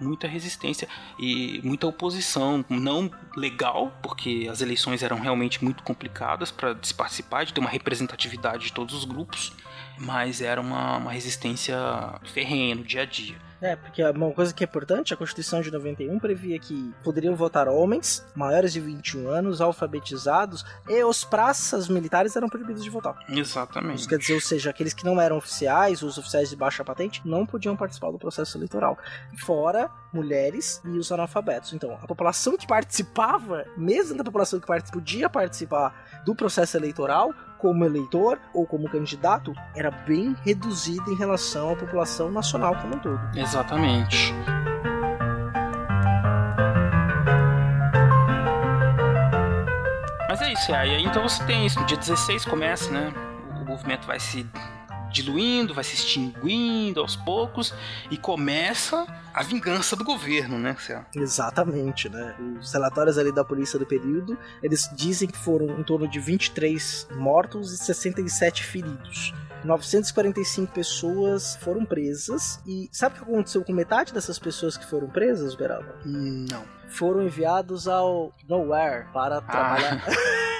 [0.00, 0.88] muita resistência
[1.18, 7.52] e muita oposição, não legal, porque as eleições eram realmente muito complicadas para participar, de
[7.52, 9.52] ter uma representatividade de todos os grupos,
[9.98, 11.76] mas era uma, uma resistência
[12.24, 13.49] ferrenha no dia a dia.
[13.60, 17.68] É, porque uma coisa que é importante, a Constituição de 91 previa que poderiam votar
[17.68, 23.18] homens maiores de 21 anos, alfabetizados, e os praças militares eram proibidos de votar.
[23.28, 24.00] Exatamente.
[24.00, 27.20] Isso quer dizer, ou seja, aqueles que não eram oficiais, os oficiais de baixa patente,
[27.24, 28.98] não podiam participar do processo eleitoral.
[29.44, 31.72] Fora mulheres e os analfabetos.
[31.72, 37.84] Então, a população que participava, mesmo da população que podia participar do processo eleitoral, como
[37.84, 43.20] eleitor ou como candidato era bem reduzida em relação à população nacional como um todo.
[43.36, 44.32] Exatamente.
[50.28, 53.12] Mas é isso, aí então você tem isso, no dia 16 começa, né?
[53.60, 54.46] O movimento vai se
[55.10, 57.74] diluindo, vai se extinguindo aos poucos
[58.10, 60.74] e começa a vingança do governo, né?
[61.14, 62.34] Exatamente, né?
[62.60, 67.08] Os relatórios ali da polícia do período, eles dizem que foram em torno de 23
[67.16, 69.32] mortos e 67 feridos.
[69.64, 75.08] 945 pessoas foram presas e sabe o que aconteceu com metade dessas pessoas que foram
[75.08, 75.94] presas, Beraba?
[76.04, 76.79] Hum, não.
[76.90, 79.40] Foram enviados ao Nowhere para ah.
[79.40, 80.04] trabalhar.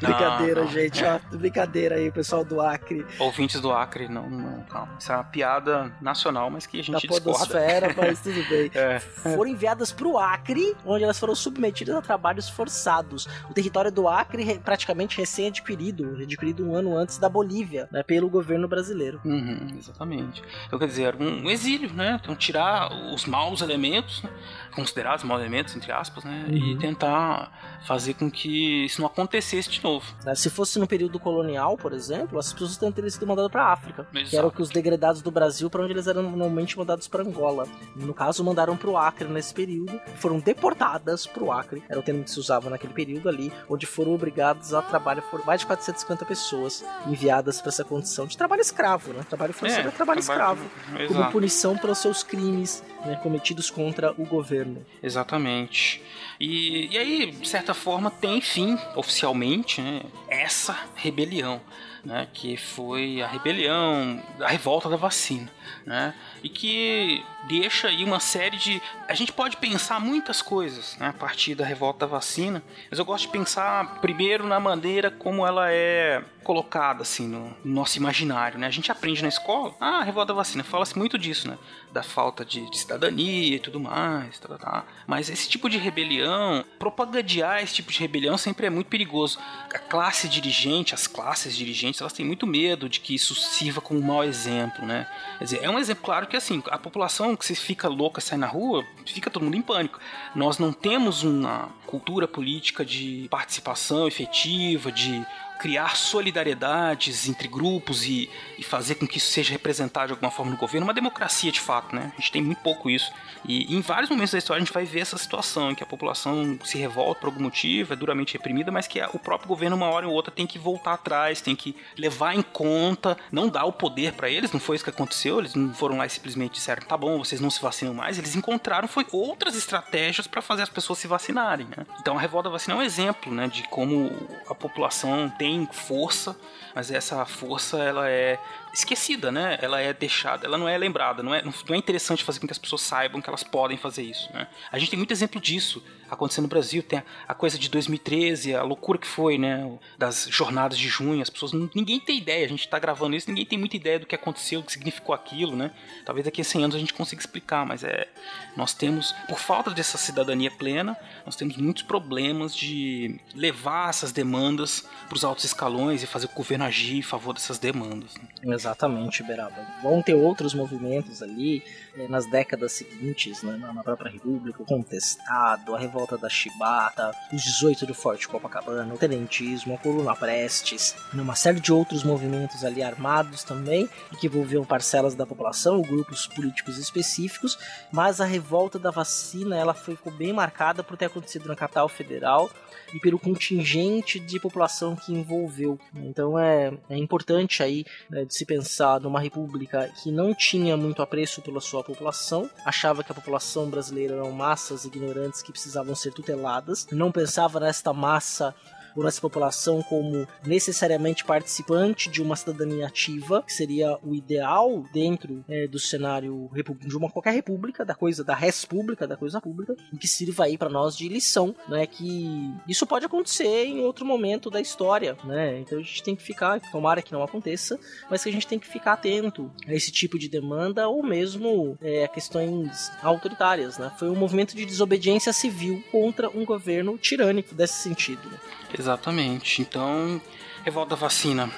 [0.00, 0.72] brincadeira, não, não.
[0.72, 1.04] gente.
[1.04, 3.06] Ó, brincadeira aí, pessoal do Acre.
[3.18, 4.96] Ouvintes do Acre, não, não, calma.
[4.98, 8.70] Isso é uma piada nacional, mas que a gente da podosfera, mas tudo bem.
[8.74, 8.98] É.
[9.00, 13.26] Foram enviadas para o Acre, onde elas foram submetidas a trabalhos forçados.
[13.48, 18.68] O território do Acre praticamente recém-adquirido, adquirido um ano antes da Bolívia, né, pelo governo
[18.68, 19.20] brasileiro.
[19.24, 20.42] Uhum, exatamente.
[20.66, 22.18] Então, quer dizer, um exílio, né?
[22.22, 24.30] Então, tirar os maus elementos, né?
[24.74, 26.46] Considerados maus elementos, entre aspas, né?
[26.48, 26.56] Uhum.
[26.56, 30.06] E tentar fazer com que isso não acontecesse de novo.
[30.24, 34.06] Né, se fosse no período colonial, por exemplo, as pessoas teriam sido mandadas para África,
[34.12, 34.30] Exato.
[34.30, 37.66] que eram que os degradados do Brasil para onde eles eram normalmente mandados para Angola.
[37.96, 42.02] No caso, mandaram para o Acre nesse período, foram deportadas para o Acre, era o
[42.02, 45.66] termo que se usava naquele período ali, onde foram obrigados a trabalho, foram mais de
[45.66, 49.24] 450 pessoas enviadas para essa condição de trabalho escravo, né?
[49.28, 50.70] Trabalho forçado é, é trabalho, trabalho escravo,
[51.08, 54.84] como punição pelos seus crimes né, cometidos contra o governo.
[55.02, 56.02] Exatamente.
[56.40, 61.60] E, e aí, de certa forma, tem fim, oficialmente, né, essa rebelião.
[62.02, 65.52] Né, que foi a rebelião, a revolta da vacina,
[65.84, 68.80] né, e que deixa aí uma série de.
[69.06, 73.04] A gente pode pensar muitas coisas né, a partir da revolta da vacina, mas eu
[73.04, 78.58] gosto de pensar primeiro na maneira como ela é colocada assim no nosso imaginário.
[78.58, 78.66] Né?
[78.66, 81.58] A gente aprende na escola, ah, a revolta da vacina, fala-se muito disso, né?
[81.92, 84.84] Da falta de, de cidadania e tudo mais, tá, tá, tá.
[85.06, 86.29] mas esse tipo de rebelião,
[86.78, 89.38] propagandear esse tipo de rebelião sempre é muito perigoso.
[89.72, 94.00] A classe dirigente, as classes dirigentes, elas têm muito medo de que isso sirva como
[94.00, 95.06] um mau exemplo, né?
[95.38, 98.38] Quer dizer, é um exemplo claro que assim, a população que você fica louca, sai
[98.38, 100.00] na rua, fica todo mundo em pânico.
[100.34, 105.24] Nós não temos uma cultura política de participação efetiva, de
[105.60, 110.50] criar solidariedades entre grupos e, e, fazer com que isso seja representado de alguma forma
[110.50, 112.12] no governo, uma democracia de fato, né?
[112.16, 113.12] A gente tem muito pouco isso.
[113.44, 115.82] E, e em vários momentos da história a gente vai ver essa situação em que
[115.82, 119.76] a população se revolta por algum motivo, é duramente reprimida, mas que o próprio governo,
[119.76, 123.66] uma hora ou outra, tem que voltar atrás, tem que levar em conta, não dar
[123.66, 126.52] o poder para eles, não foi isso que aconteceu, eles não foram lá e simplesmente
[126.52, 130.62] disseram, tá bom, vocês não se vacinam mais, eles encontraram foi outras estratégias para fazer
[130.62, 131.86] as pessoas se vacinarem, né?
[132.00, 134.10] Então a revolta da vacina é um exemplo, né, de como
[134.48, 136.36] a população tem tem força,
[136.74, 138.38] mas essa força ela é
[138.72, 139.58] esquecida, né?
[139.60, 142.52] Ela é deixada, ela não é lembrada, não é, não é interessante fazer com que
[142.52, 144.46] as pessoas saibam que elas podem fazer isso, né?
[144.70, 148.62] A gente tem muito exemplo disso acontecendo no Brasil, tem a, coisa de 2013, a
[148.62, 149.70] loucura que foi, né?
[149.96, 153.46] Das jornadas de junho, as pessoas, ninguém tem ideia, a gente tá gravando isso, ninguém
[153.46, 155.70] tem muita ideia do que aconteceu, do que significou aquilo, né?
[156.04, 158.08] Talvez daqui a 100 anos a gente consiga explicar, mas é,
[158.56, 164.86] nós temos, por falta dessa cidadania plena, nós temos muitos problemas de levar essas demandas
[165.08, 168.14] para os altos escalões e fazer o governo agir em favor dessas demandas.
[168.16, 168.54] Né?
[168.54, 169.66] Exatamente, Beraba.
[169.82, 171.62] Vão ter outros movimentos ali
[172.08, 177.86] nas décadas seguintes, né, na própria República, o Contestado, a Revolta da Chibata, os 18
[177.86, 183.44] do Forte Copacabana, o Tenentismo, a Coluna Prestes, uma série de outros movimentos ali armados
[183.44, 183.88] também,
[184.20, 187.58] que envolviam parcelas da população ou grupos políticos específicos,
[187.90, 191.88] mas a Revolta da Vacina ela foi, ficou bem marcada por ter acontecido na capital
[191.88, 192.50] federal
[192.94, 195.78] e pelo contingente de população que envolveu.
[195.94, 201.02] Então é, é importante aí né, de se pensar numa república que não tinha muito
[201.02, 206.12] apreço pela sua população, achava que a população brasileira eram massas ignorantes que precisavam ser
[206.12, 208.54] tuteladas, não pensava nesta massa
[208.96, 215.44] ou nessa população como necessariamente participante de uma cidadania ativa, que seria o ideal dentro
[215.48, 216.50] é, do cenário
[216.80, 220.44] de uma qualquer república, da coisa da res pública, da coisa pública, e que sirva
[220.44, 221.86] aí para nós de lição, né?
[221.86, 225.58] Que isso pode acontecer em outro momento da história, né?
[225.60, 227.78] Então a gente tem que ficar, tomara que não aconteça,
[228.10, 231.76] mas que a gente tem que ficar atento a esse tipo de demanda ou mesmo
[231.80, 233.92] é, a questões autoritárias, né?
[233.98, 238.28] Foi um movimento de desobediência civil contra um governo tirânico desse sentido.
[238.28, 238.38] Né?
[238.80, 239.60] Exatamente.
[239.60, 240.18] Então,
[240.64, 241.50] revolta vacina,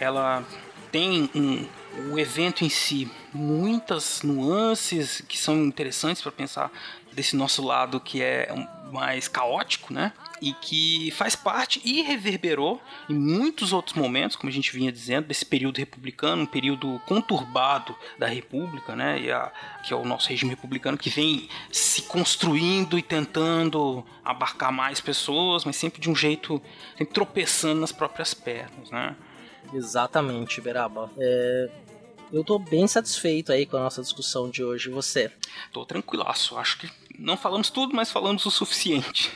[0.00, 0.42] ela
[0.90, 1.68] tem um,
[2.10, 6.72] o evento em si muitas nuances que são interessantes para pensar
[7.12, 8.48] desse nosso lado que é
[8.90, 10.14] mais caótico, né?
[10.42, 15.28] E que faz parte e reverberou em muitos outros momentos, como a gente vinha dizendo,
[15.28, 19.20] desse período republicano, um período conturbado da República, né?
[19.20, 19.52] E a,
[19.84, 25.64] que é o nosso regime republicano, que vem se construindo e tentando abarcar mais pessoas,
[25.64, 26.60] mas sempre de um jeito,
[26.96, 29.16] sempre tropeçando nas próprias pernas, né?
[29.72, 31.10] Exatamente, Beraba.
[31.18, 31.70] É,
[32.34, 34.90] eu tô bem satisfeito aí com a nossa discussão de hoje.
[34.90, 35.30] Você?
[35.72, 36.56] Tô tranquilaço.
[36.58, 39.30] Acho que não falamos tudo, mas falamos o suficiente.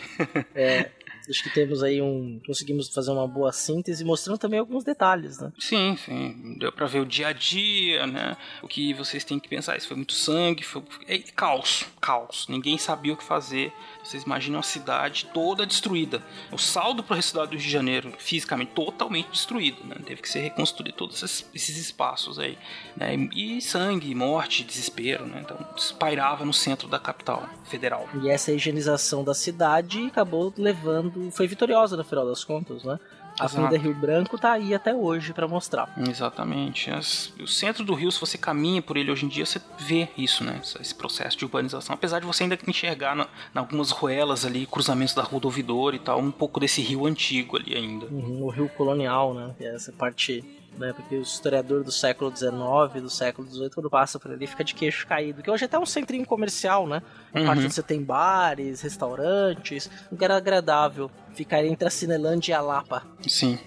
[0.54, 0.90] é,
[1.28, 2.40] acho que temos aí um.
[2.46, 5.52] Conseguimos fazer uma boa síntese, mostrando também alguns detalhes, né?
[5.58, 6.56] Sim, sim.
[6.58, 8.36] Deu pra ver o dia a dia, né?
[8.62, 9.76] O que vocês têm que pensar.
[9.76, 10.82] Isso foi muito sangue, foi.
[11.06, 11.84] É, caos.
[12.00, 12.46] Caos.
[12.48, 13.72] Ninguém sabia o que fazer.
[14.02, 16.22] Vocês imaginam a cidade toda destruída.
[16.50, 19.84] O saldo para a cidade do Rio de Janeiro, fisicamente, totalmente destruído.
[19.84, 19.96] Né?
[20.04, 22.56] Teve que ser reconstruído todos esses, espaços aí.
[22.96, 23.14] Né?
[23.34, 25.26] E sangue, morte, desespero.
[25.26, 25.42] Né?
[25.44, 25.58] Então,
[25.98, 28.08] pairava no centro da capital federal.
[28.22, 31.17] E essa higienização da cidade acabou levando.
[31.32, 32.98] Foi vitoriosa no final das contas, né?
[33.38, 35.92] A Avenida Rio Branco tá aí até hoje para mostrar.
[36.08, 36.90] Exatamente.
[36.90, 40.08] As, o centro do Rio, se você caminha por ele hoje em dia, você vê
[40.18, 40.60] isso, né?
[40.80, 41.94] Esse processo de urbanização.
[41.94, 45.94] Apesar de você ainda enxergar na, na algumas ruelas ali, cruzamentos da Rua do Ouvidor
[45.94, 48.06] e tal, um pouco desse rio antigo ali ainda.
[48.06, 49.54] Uhum, o rio colonial, né?
[49.60, 50.44] Essa parte
[50.76, 50.92] né?
[50.92, 54.74] Porque o historiador do século XIX, do século XVIII, quando passa por ali, fica de
[54.74, 55.42] queixo caído.
[55.42, 57.02] Que hoje é até um centrinho comercial, né?
[57.32, 57.46] A uhum.
[57.46, 61.10] parte onde você tem bares, restaurantes, um lugar agradável.
[61.34, 63.04] Ficar entre a Cinelândia e a Lapa.
[63.26, 63.58] Sim.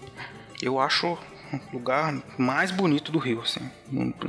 [0.62, 1.18] Eu acho
[1.54, 3.70] o lugar mais bonito do Rio, assim.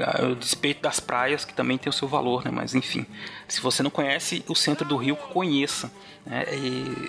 [0.01, 2.51] A despeito das praias, que também tem o seu valor, né?
[2.51, 3.07] Mas enfim,
[3.53, 5.93] se você não conhece o centro do Rio, conheça.
[6.25, 6.43] Né?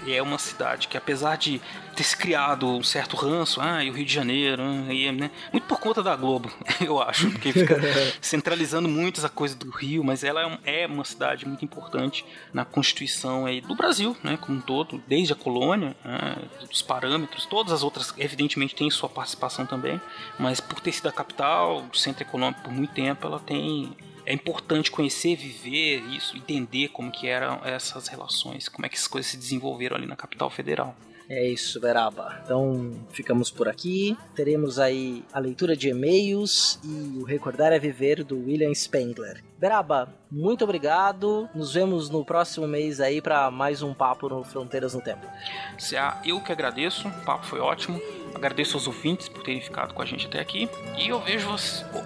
[0.06, 1.61] É uma cidade que, apesar de
[1.95, 5.32] ter se criado um certo ranço, ah, e o Rio de Janeiro, ah, e, né?
[5.53, 6.52] muito por conta da Globo,
[6.86, 7.80] eu acho, porque fica
[8.20, 12.65] centralizando muito essa coisa do Rio, mas ela é, é uma cidade muito importante na
[12.65, 14.36] constituição aí do Brasil, né?
[14.36, 16.36] Como um todo, desde a colônia, né?
[16.70, 20.02] os parâmetros, todas as outras, evidentemente, têm sua participação também,
[20.38, 23.95] mas por ter sido a capital, centro econômico por muito tempo, ela tem
[24.26, 29.08] é importante conhecer, viver isso, entender como que eram essas relações, como é que essas
[29.08, 30.95] coisas se desenvolveram ali na capital federal.
[31.30, 32.41] É isso, Beraba.
[32.44, 34.18] Então ficamos por aqui.
[34.36, 39.44] Teremos aí a leitura de e-mails e o Recordar é Viver do William Spengler.
[39.58, 41.50] Beraba, muito obrigado.
[41.56, 45.26] Nos vemos no próximo mês aí para mais um papo no Fronteiras no Tempo.
[46.26, 48.02] Eu que agradeço, o papo foi ótimo.
[48.36, 50.68] Agradeço aos ouvintes por terem ficado com a gente até aqui.
[50.98, 51.50] E eu vejo,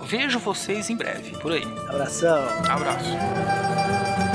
[0.03, 1.63] vejo vocês em breve, por aí.
[1.87, 2.43] Abração.
[2.69, 4.26] Abraço.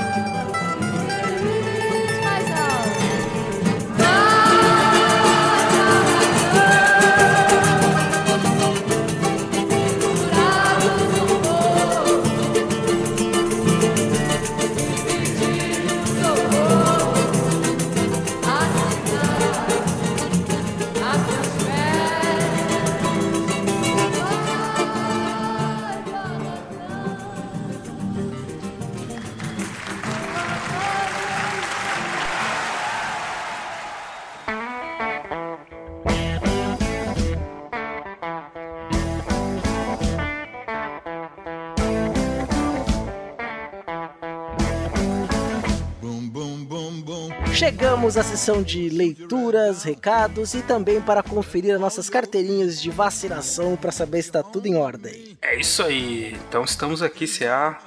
[47.72, 53.76] Chegamos à sessão de leituras, recados e também para conferir as nossas carteirinhas de vacinação
[53.76, 55.38] para saber se está tudo em ordem.
[55.40, 56.36] É isso aí.
[56.46, 57.78] Então estamos aqui, CA,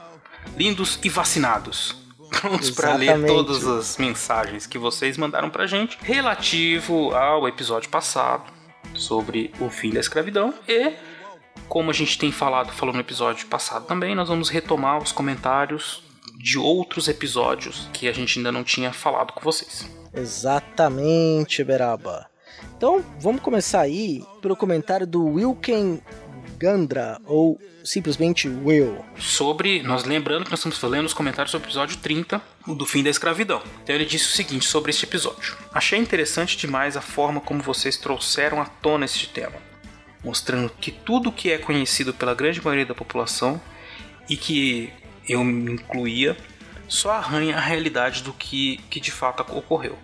[0.57, 1.95] lindos e vacinados.
[2.41, 8.51] Prontos para ler todas as mensagens que vocês mandaram pra gente relativo ao episódio passado
[8.95, 10.93] sobre o fim da escravidão e
[11.69, 16.05] como a gente tem falado, falou no episódio passado também, nós vamos retomar os comentários
[16.37, 19.89] de outros episódios que a gente ainda não tinha falado com vocês.
[20.13, 22.27] Exatamente, Beraba.
[22.77, 26.01] Então, vamos começar aí pelo comentário do Wilken
[26.57, 29.03] Gandra ou simplesmente Will.
[29.17, 32.85] Sobre, nós lembrando que nós estamos falando os comentários sobre o episódio 30, o do
[32.85, 33.61] fim da escravidão.
[33.83, 37.97] Então ele disse o seguinte sobre este episódio: Achei interessante demais a forma como vocês
[37.97, 39.55] trouxeram à tona este tema,
[40.23, 43.61] mostrando que tudo que é conhecido pela grande maioria da população
[44.29, 44.91] e que
[45.27, 46.38] eu me incluía
[46.88, 49.97] só arranha a realidade do que, que de fato ocorreu.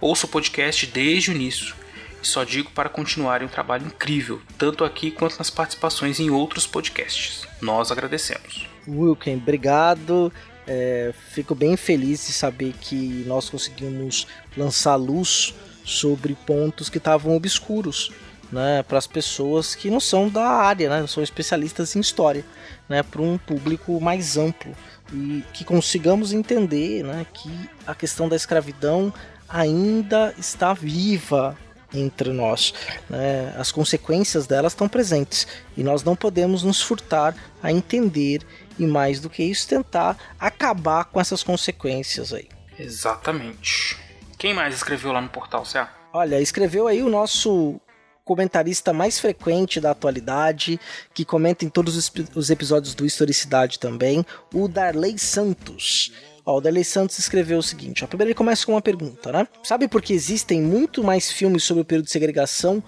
[0.00, 1.74] Ouço o podcast desde o início
[2.22, 6.66] e só digo para continuarem um trabalho incrível, tanto aqui quanto nas participações em outros
[6.66, 7.46] podcasts.
[7.60, 8.68] Nós agradecemos.
[8.86, 10.32] Wilken, obrigado.
[10.66, 14.26] É, fico bem feliz de saber que nós conseguimos
[14.56, 18.10] lançar luz sobre pontos que estavam obscuros
[18.52, 22.44] né, para as pessoas que não são da área, né, não são especialistas em história,
[22.88, 24.74] né, para um público mais amplo
[25.12, 27.50] e que consigamos entender né, que
[27.86, 29.12] a questão da escravidão
[29.48, 31.56] ainda está viva
[31.92, 32.74] entre nós.
[33.08, 33.54] Né?
[33.56, 35.46] As consequências delas estão presentes
[35.76, 38.42] e nós não podemos nos furtar a entender
[38.78, 42.48] e mais do que isso tentar acabar com essas consequências aí.
[42.78, 43.96] Exatamente.
[44.36, 45.88] Quem mais escreveu lá no portal, Cé?
[46.12, 47.80] Olha, escreveu aí o nosso
[48.24, 50.80] comentarista mais frequente da atualidade,
[51.12, 56.12] que comenta em todos os, os episódios do Historicidade também, o Darley Santos.
[56.46, 59.46] Ó, o Darley Santos escreveu o seguinte: ó, primeiro ele começa com uma pergunta, né?
[59.62, 62.82] Sabe por que existem muito mais filmes sobre o período de segregação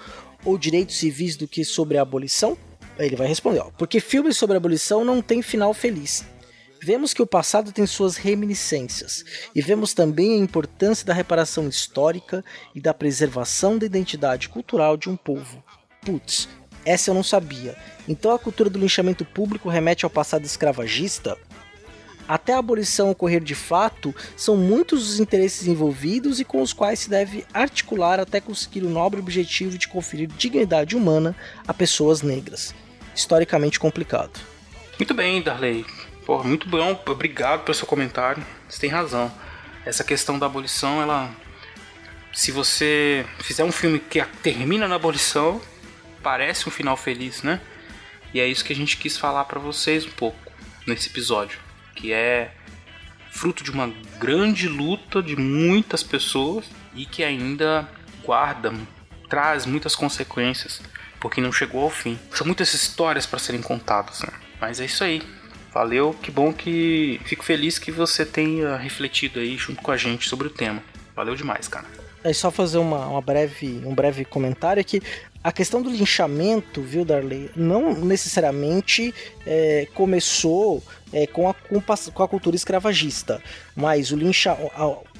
[0.44, 2.56] ou direitos civis do que sobre a abolição?
[2.98, 6.24] Aí ele vai responder: ó, porque filmes sobre a abolição não têm final feliz.
[6.82, 9.24] Vemos que o passado tem suas reminiscências,
[9.54, 12.44] e vemos também a importância da reparação histórica
[12.74, 15.62] e da preservação da identidade cultural de um povo.
[16.04, 16.48] Putz,
[16.84, 17.76] essa eu não sabia.
[18.06, 21.36] Então a cultura do linchamento público remete ao passado escravagista?
[22.28, 27.00] Até a abolição ocorrer de fato, são muitos os interesses envolvidos e com os quais
[27.00, 31.36] se deve articular até conseguir o nobre objetivo de conferir dignidade humana
[31.66, 32.74] a pessoas negras.
[33.14, 34.40] Historicamente complicado.
[34.98, 35.84] Muito bem, Darley.
[36.26, 38.44] Pô, muito bom, obrigado pelo seu comentário.
[38.68, 39.32] Você tem razão.
[39.84, 41.30] Essa questão da abolição, ela.
[42.32, 45.62] Se você fizer um filme que termina na abolição,
[46.24, 47.60] parece um final feliz, né?
[48.34, 50.36] E é isso que a gente quis falar para vocês um pouco
[50.84, 51.60] nesse episódio,
[51.94, 52.50] que é
[53.30, 53.86] fruto de uma
[54.18, 57.88] grande luta de muitas pessoas e que ainda
[58.24, 58.74] guarda,
[59.28, 60.82] traz muitas consequências,
[61.20, 62.18] porque não chegou ao fim.
[62.32, 64.32] São muitas histórias para serem contadas, né?
[64.60, 65.22] Mas é isso aí.
[65.76, 67.20] Valeu, que bom que.
[67.26, 70.82] Fico feliz que você tenha refletido aí junto com a gente sobre o tema.
[71.14, 71.84] Valeu demais, cara.
[72.24, 75.02] É só fazer uma, uma breve, um breve comentário aqui.
[75.44, 79.14] A questão do linchamento, viu, Darley, não necessariamente
[79.46, 80.82] é, começou
[81.12, 83.42] é, com, a, com, a cultura escravagista,
[83.76, 84.56] mas o, lincha,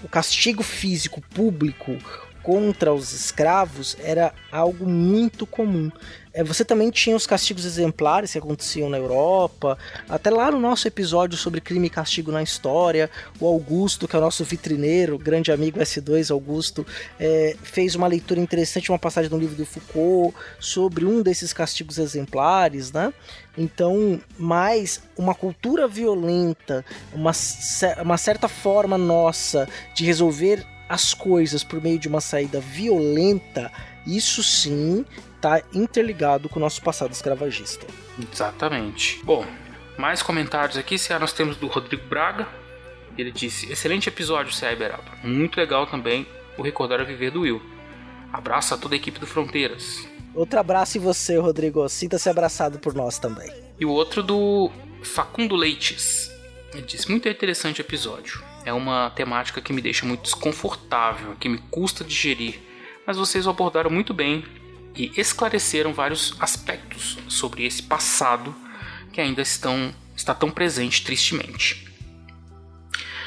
[0.02, 1.98] o castigo físico público
[2.42, 5.90] contra os escravos era algo muito comum.
[6.36, 10.86] É, você também tinha os castigos exemplares que aconteciam na Europa, até lá no nosso
[10.86, 13.10] episódio sobre crime e castigo na história,
[13.40, 16.86] o Augusto, que é o nosso vitrineiro, grande amigo S2 Augusto,
[17.18, 21.96] é, fez uma leitura interessante, uma passagem no livro do Foucault sobre um desses castigos
[21.96, 23.14] exemplares, né?
[23.56, 26.84] Então, mais uma cultura violenta,
[27.14, 27.32] uma,
[28.02, 33.72] uma certa forma nossa de resolver as coisas por meio de uma saída violenta,
[34.06, 35.02] isso sim
[35.36, 37.86] está interligado com o nosso passado escravagista.
[38.32, 39.20] Exatamente.
[39.22, 39.46] Bom,
[39.96, 42.46] mais comentários aqui, se nós temos do Rodrigo Braga.
[43.16, 45.10] Ele disse: Excelente episódio, Cyberaba.
[45.22, 46.26] Muito legal também
[46.58, 47.62] o Recordar a Viver do Will.
[48.32, 50.06] Abraço a toda a equipe do Fronteiras.
[50.34, 51.88] Outro abraço em você, Rodrigo.
[51.88, 53.50] Sinta-se abraçado por nós também.
[53.80, 54.70] E o outro do
[55.02, 56.30] Facundo Leites.
[56.74, 61.48] Ele disse: Muito interessante o episódio é uma temática que me deixa muito desconfortável, que
[61.48, 62.60] me custa digerir,
[63.06, 64.44] mas vocês o abordaram muito bem
[64.96, 68.54] e esclareceram vários aspectos sobre esse passado
[69.12, 71.86] que ainda estão, está tão presente tristemente.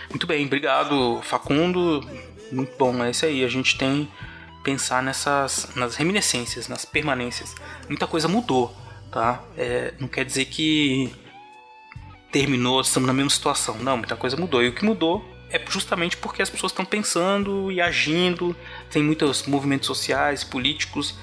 [0.10, 2.02] Muito bem, obrigado Facundo,
[2.52, 4.10] muito bom, é isso aí, a gente tem
[4.64, 7.56] pensar nessas nas reminiscências, nas permanências.
[7.88, 8.76] Muita coisa mudou,
[9.12, 9.42] tá?
[9.58, 11.12] É, não quer dizer que
[12.32, 13.78] terminou, estamos na mesma situação.
[13.80, 14.64] Não, muita coisa mudou.
[14.64, 18.56] E o que mudou é justamente porque as pessoas estão pensando e agindo.
[18.92, 21.16] Tem muitos movimentos sociais, políticos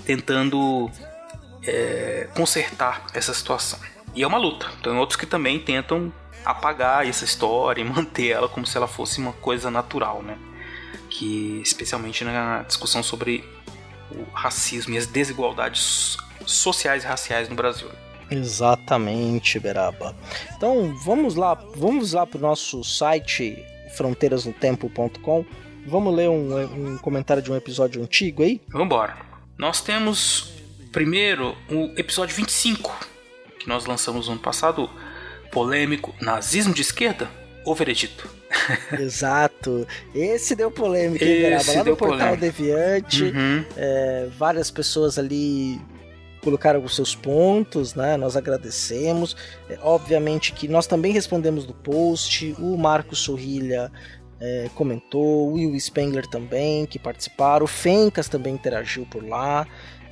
[0.00, 0.90] tentando
[1.66, 3.78] é, consertar essa situação.
[4.14, 4.68] E é uma luta.
[4.82, 6.12] Tem outros que também tentam
[6.44, 10.38] apagar essa história e manter ela como se ela fosse uma coisa natural, né?
[11.08, 13.44] Que especialmente na discussão sobre
[14.10, 16.16] o racismo e as desigualdades
[16.46, 17.88] sociais e raciais no Brasil.
[18.30, 20.14] Exatamente, Beraba.
[20.56, 23.64] Então vamos lá, vamos lá para o nosso site
[23.96, 25.44] fronteirasnotempo.com.
[25.86, 28.60] Vamos ler um, um, comentário de um episódio antigo aí?
[28.68, 29.29] Vamos embora.
[29.60, 30.54] Nós temos
[30.90, 32.98] Primeiro, o episódio 25,
[33.58, 34.88] que nós lançamos no ano passado,
[35.52, 37.30] polêmico Nazismo de Esquerda
[37.64, 38.26] ou Veredito?
[38.98, 39.86] Exato.
[40.14, 42.40] Esse deu polêmica, hein, Esse Lá no deu Portal polêmica.
[42.40, 43.64] Deviante, Uhum.
[43.76, 45.78] é, várias pessoas ali
[46.42, 48.16] colocaram os seus pontos, né?
[48.16, 49.36] Nós agradecemos.
[49.68, 52.56] É, obviamente que nós também respondemos no post.
[52.58, 53.92] O Marcos Sorrilha
[54.40, 57.64] é, comentou, o Will Spengler também, que participaram.
[57.64, 59.66] O Fencas também interagiu por lá.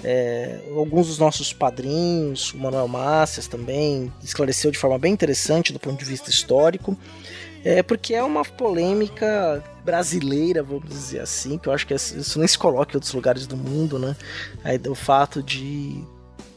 [0.04, 5.80] É, alguns dos nossos padrinhos, o Manuel Macias também esclareceu de forma bem interessante do
[5.80, 6.96] ponto de vista histórico.
[7.64, 12.46] É porque é uma polêmica brasileira, vamos dizer assim, que eu acho que isso nem
[12.46, 14.14] se coloca em outros lugares do mundo, né?
[14.62, 16.04] Aí, o fato de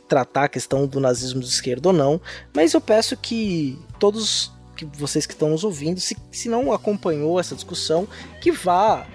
[0.07, 2.21] tratar a questão do nazismo de esquerda ou não,
[2.53, 4.51] mas eu peço que todos
[4.85, 8.07] que vocês que estão nos ouvindo, se, se não acompanhou essa discussão,
[8.41, 9.05] que vá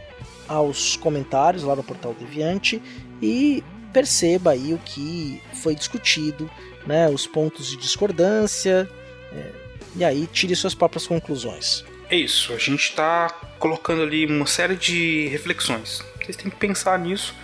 [0.46, 2.80] aos comentários lá no Portal Deviante
[3.20, 6.48] e perceba aí o que foi discutido,
[6.86, 8.88] né, os pontos de discordância,
[9.32, 9.52] é,
[9.96, 11.84] e aí tire suas próprias conclusões.
[12.08, 13.28] É isso, a gente está
[13.58, 16.04] colocando ali uma série de reflexões.
[16.22, 17.34] Vocês têm que pensar nisso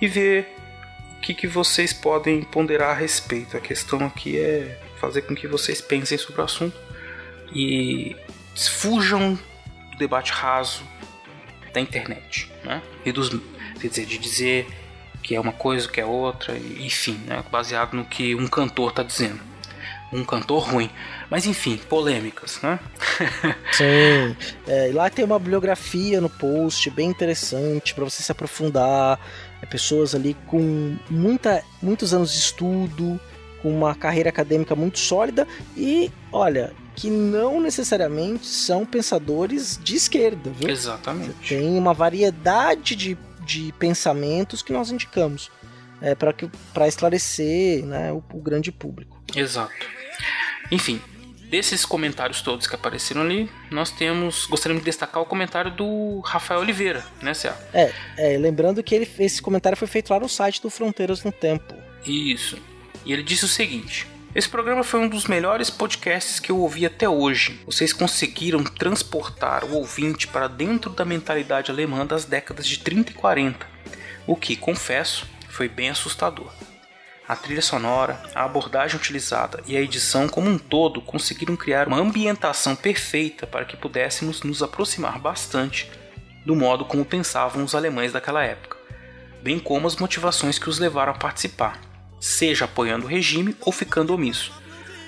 [0.00, 0.54] e ver
[1.18, 3.56] o que, que vocês podem ponderar a respeito.
[3.56, 6.85] A questão aqui é fazer com que vocês pensem sobre o assunto
[7.54, 8.16] e
[8.54, 9.38] fujam
[9.92, 10.82] do debate raso
[11.72, 12.82] da internet, né?
[13.04, 13.28] E dos,
[13.80, 14.66] quer dizer, de dizer
[15.22, 17.44] que é uma coisa, que é outra, enfim, né?
[17.50, 19.40] baseado no que um cantor está dizendo.
[20.12, 20.88] Um cantor ruim.
[21.28, 22.78] Mas enfim, polêmicas, né?
[23.72, 24.36] Sim.
[24.66, 29.18] É, lá tem uma bibliografia no post bem interessante para você se aprofundar.
[29.60, 33.20] É, pessoas ali com muita, muitos anos de estudo,
[33.60, 35.46] com uma carreira acadêmica muito sólida
[35.76, 40.70] e, olha, que não necessariamente são pensadores de esquerda, viu?
[40.70, 41.34] Exatamente.
[41.46, 45.50] Tem uma variedade de, de pensamentos que nós indicamos
[46.00, 49.22] é, para esclarecer né, o, o grande público.
[49.36, 49.74] Exato.
[50.72, 51.00] Enfim,
[51.50, 54.46] desses comentários todos que apareceram ali, nós temos.
[54.46, 57.54] Gostaríamos de destacar o comentário do Rafael Oliveira, né, Cé?
[57.74, 61.30] É, é, lembrando que ele, esse comentário foi feito lá no site do Fronteiras no
[61.30, 61.74] Tempo.
[62.06, 62.56] Isso.
[63.04, 64.06] E ele disse o seguinte.
[64.36, 67.58] Esse programa foi um dos melhores podcasts que eu ouvi até hoje.
[67.64, 73.14] Vocês conseguiram transportar o ouvinte para dentro da mentalidade alemã das décadas de 30 e
[73.14, 73.66] 40,
[74.26, 76.52] o que, confesso, foi bem assustador.
[77.26, 81.96] A trilha sonora, a abordagem utilizada e a edição como um todo conseguiram criar uma
[81.96, 85.90] ambientação perfeita para que pudéssemos nos aproximar bastante
[86.44, 88.76] do modo como pensavam os alemães daquela época,
[89.42, 91.80] bem como as motivações que os levaram a participar,
[92.20, 94.52] seja apoiando o regime ou ficando omisso,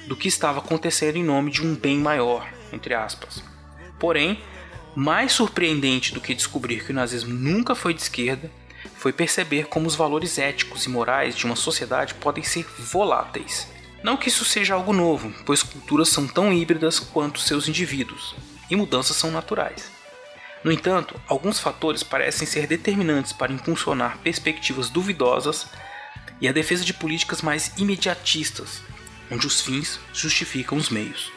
[0.07, 3.43] do que estava acontecendo em nome de um bem maior, entre aspas.
[3.99, 4.41] Porém,
[4.95, 8.51] mais surpreendente do que descobrir que o nazismo nunca foi de esquerda
[8.97, 13.69] foi perceber como os valores éticos e morais de uma sociedade podem ser voláteis.
[14.03, 18.35] Não que isso seja algo novo, pois culturas são tão híbridas quanto seus indivíduos,
[18.71, 19.91] e mudanças são naturais.
[20.63, 25.67] No entanto, alguns fatores parecem ser determinantes para impulsionar perspectivas duvidosas
[26.41, 28.83] e a defesa de políticas mais imediatistas,
[29.31, 31.31] onde os fins justificam os meios.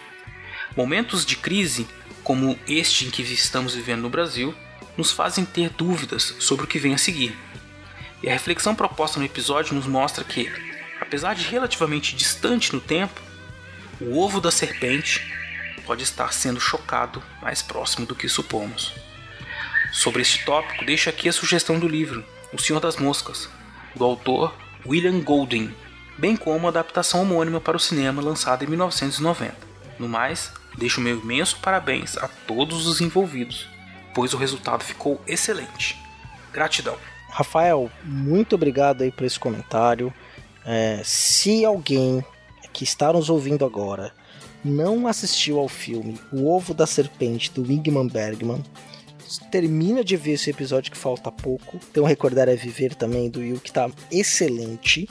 [0.76, 1.88] Momentos de crise,
[2.24, 4.56] como este em que estamos vivendo no Brasil,
[4.96, 7.36] nos fazem ter dúvidas sobre o que vem a seguir.
[8.22, 10.52] E a reflexão proposta no episódio nos mostra que,
[11.00, 13.20] apesar de relativamente distante no tempo,
[14.00, 15.22] o ovo da serpente
[15.86, 18.94] pode estar sendo chocado mais próximo do que supomos.
[19.92, 22.24] Sobre este tópico, deixo aqui a sugestão do livro
[22.54, 23.50] O Senhor das Moscas,
[23.96, 25.74] do autor William Golding,
[26.18, 29.56] bem como a adaptação homônima para o cinema lançada em 1990.
[30.00, 33.68] No mais, deixo meu imenso parabéns a todos os envolvidos,
[34.16, 35.98] pois o resultado ficou excelente.
[36.52, 36.98] Gratidão.
[37.30, 40.14] Rafael, muito obrigado aí por esse comentário.
[40.66, 42.24] É, se alguém
[42.74, 44.14] que está nos ouvindo agora
[44.64, 48.64] não assistiu ao filme O Ovo da Serpente do Ingmar Bergman,
[49.52, 51.80] termina de ver esse episódio que falta pouco.
[51.98, 55.08] Um Recordar é Viver também do Will que está excelente.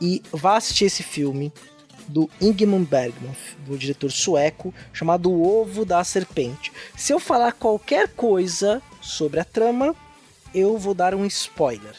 [0.00, 1.52] E vá assistir esse filme
[2.08, 3.36] do Ingmar Bergman,
[3.66, 6.72] do diretor sueco, chamado O Ovo da Serpente.
[6.96, 9.94] Se eu falar qualquer coisa sobre a trama,
[10.54, 11.94] eu vou dar um spoiler.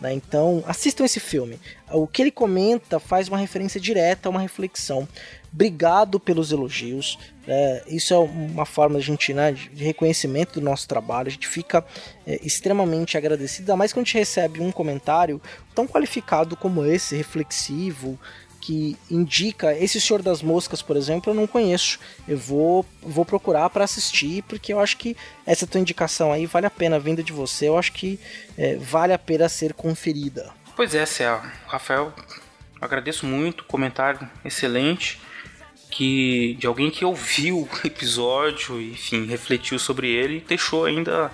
[0.00, 0.12] Né?
[0.12, 1.58] Então, assistam esse filme.
[1.90, 5.08] O que ele comenta faz uma referência direta a uma reflexão.
[5.52, 7.18] Obrigado pelos elogios.
[7.46, 11.28] É, isso é uma forma de, gente, né, de reconhecimento do nosso trabalho.
[11.28, 11.84] A gente fica
[12.26, 15.40] é, extremamente agradecido, ainda mais quando a gente recebe um comentário
[15.74, 18.18] tão qualificado como esse, reflexivo,
[18.60, 21.98] que indica esse Senhor das Moscas, por exemplo, eu não conheço.
[22.26, 25.16] Eu vou, vou procurar para assistir, porque eu acho que
[25.46, 28.20] essa tua indicação aí vale a pena, vinda de você, eu acho que
[28.58, 30.50] é, vale a pena ser conferida.
[30.76, 31.40] Pois é, Céu.
[31.66, 32.12] Rafael,
[32.80, 35.18] agradeço muito, comentário excelente
[35.90, 41.30] que de alguém que ouviu o episódio, enfim, refletiu sobre ele e deixou ainda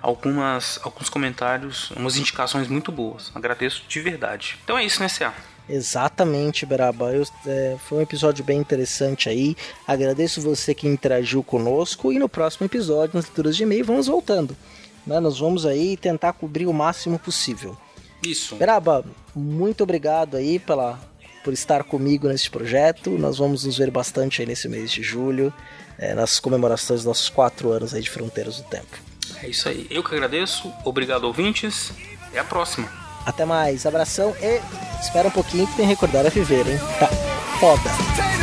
[0.00, 3.32] algumas alguns comentários, umas indicações muito boas.
[3.34, 4.58] Agradeço de verdade.
[4.64, 5.32] Então é isso, né, Céu?
[5.68, 7.12] Exatamente, Braba.
[7.12, 9.56] Eu, é, foi um episódio bem interessante aí.
[9.86, 14.56] Agradeço você que interagiu conosco e no próximo episódio, nas leituras de e-mail, vamos voltando.
[15.04, 15.18] Né?
[15.18, 17.76] Nós vamos aí tentar cobrir o máximo possível.
[18.22, 18.56] Isso.
[18.56, 19.04] Braba,
[19.34, 21.00] muito obrigado aí pela,
[21.46, 23.10] por estar comigo nesse projeto.
[23.10, 25.54] Nós vamos nos ver bastante aí nesse mês de julho,
[25.96, 28.98] é, nas comemorações dos nossos quatro anos aí de Fronteiras do Tempo.
[29.40, 29.86] É isso aí.
[29.88, 30.72] Eu que agradeço.
[30.84, 31.92] Obrigado, ouvintes.
[32.26, 32.90] Até a próxima.
[33.24, 34.60] Até mais, abração e
[35.00, 36.80] espera um pouquinho que tem Recordar a Viver, hein?
[36.98, 37.06] Tá
[37.60, 38.35] foda.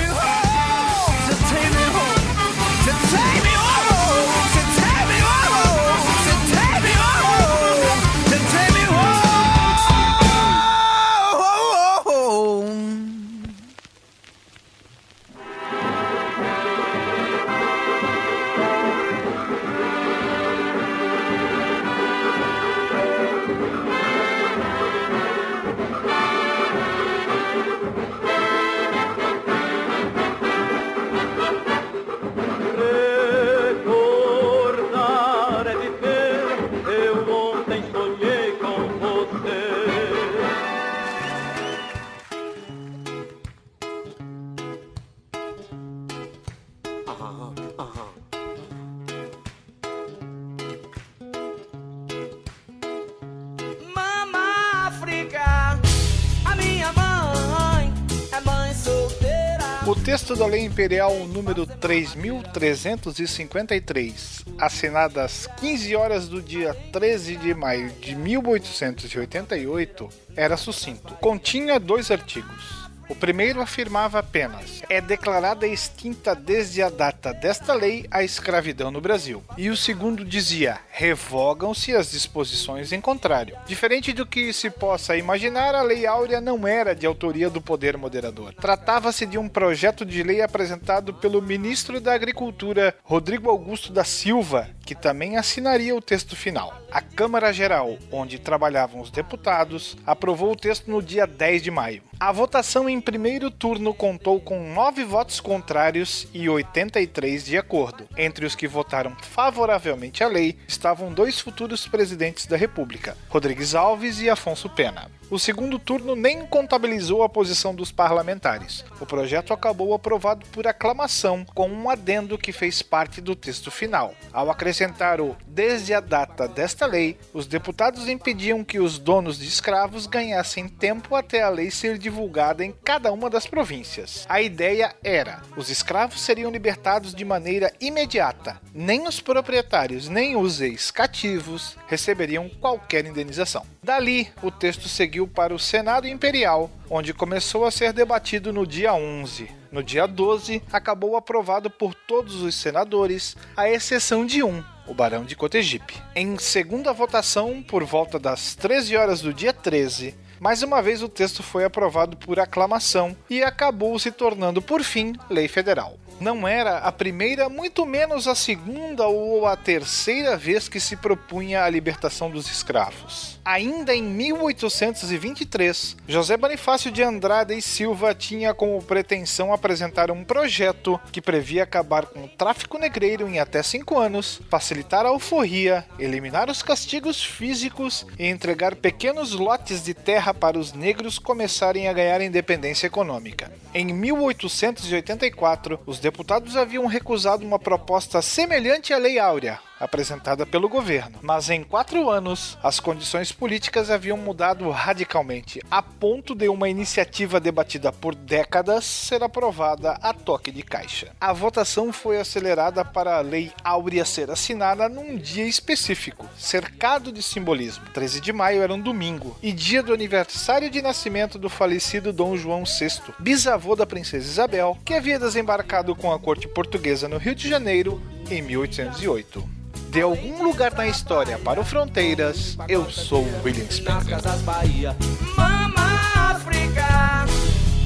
[60.74, 70.58] Imperial número 3353, assinada às 15 horas do dia 13 de maio de 1888, era
[70.58, 71.14] sucinto.
[71.22, 72.73] Continha dois artigos.
[73.10, 79.02] O primeiro afirmava apenas: é declarada extinta desde a data desta lei a escravidão no
[79.02, 79.44] Brasil.
[79.58, 83.58] E o segundo dizia: revogam-se as disposições em contrário.
[83.66, 87.98] Diferente do que se possa imaginar, a Lei Áurea não era de autoria do poder
[87.98, 88.54] moderador.
[88.54, 94.70] Tratava-se de um projeto de lei apresentado pelo ministro da Agricultura, Rodrigo Augusto da Silva,
[94.86, 96.74] que também assinaria o texto final.
[96.92, 102.04] A Câmara Geral, onde trabalhavam os deputados, aprovou o texto no dia 10 de maio.
[102.20, 108.08] A votação em primeiro turno contou com nove votos contrários e 83 de acordo.
[108.18, 114.20] Entre os que votaram favoravelmente à lei estavam dois futuros presidentes da República, Rodrigues Alves
[114.22, 115.10] e Afonso Pena.
[115.32, 118.86] O segundo turno nem contabilizou a posição dos parlamentares.
[119.02, 124.14] O projeto acabou aprovado por aclamação, com um adendo que fez parte do texto final.
[124.32, 124.73] Ao acrescentar
[125.22, 130.68] o desde a data desta lei, os deputados impediam que os donos de escravos ganhassem
[130.68, 134.26] tempo até a lei ser divulgada em cada uma das províncias.
[134.28, 138.60] A ideia era: os escravos seriam libertados de maneira imediata.
[138.74, 143.66] Nem os proprietários nem os ex-cativos receberiam qualquer indenização.
[143.84, 148.94] Dali, o texto seguiu para o Senado Imperial, onde começou a ser debatido no dia
[148.94, 149.52] 11.
[149.74, 155.26] No dia 12, acabou aprovado por todos os senadores, à exceção de um, o Barão
[155.26, 156.02] de Cotegipe.
[156.16, 161.10] Em segunda votação, por volta das 13 horas do dia 13, mais uma vez o
[161.10, 165.98] texto foi aprovado por aclamação e acabou se tornando, por fim, lei federal.
[166.20, 171.64] Não era a primeira, muito menos a segunda ou a terceira vez que se propunha
[171.64, 173.40] a libertação dos escravos.
[173.46, 180.98] Ainda em 1823, José Bonifácio de Andrade e Silva tinha como pretensão apresentar um projeto
[181.12, 186.50] que previa acabar com o tráfico negreiro em até cinco anos, facilitar a alforria, eliminar
[186.50, 192.22] os castigos físicos e entregar pequenos lotes de terra para os negros começarem a ganhar
[192.22, 193.52] independência econômica.
[193.74, 201.20] Em 1884, os deputados haviam recusado uma proposta semelhante à Lei Áurea, apresentada pelo governo.
[201.22, 207.40] Mas em quatro anos, as condições políticas haviam mudado radicalmente, a ponto de uma iniciativa
[207.40, 211.12] debatida por décadas ser aprovada a toque de caixa.
[211.20, 217.22] A votação foi acelerada para a Lei Áurea ser assinada num dia específico, cercado de
[217.22, 217.86] simbolismo.
[217.94, 222.38] 13 de maio era um domingo e dia do aniversário de nascimento do falecido Dom
[222.38, 227.36] João VI, bisavô da princesa Isabel, que havia desembarcado com a corte portuguesa no Rio
[227.36, 229.64] de Janeiro em 1808
[229.94, 234.96] de algum lugar na história para o Fronteiras, eu sou William Nas Spengler.
[235.38, 237.26] Mama África,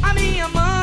[0.01, 0.76] a minha mãe.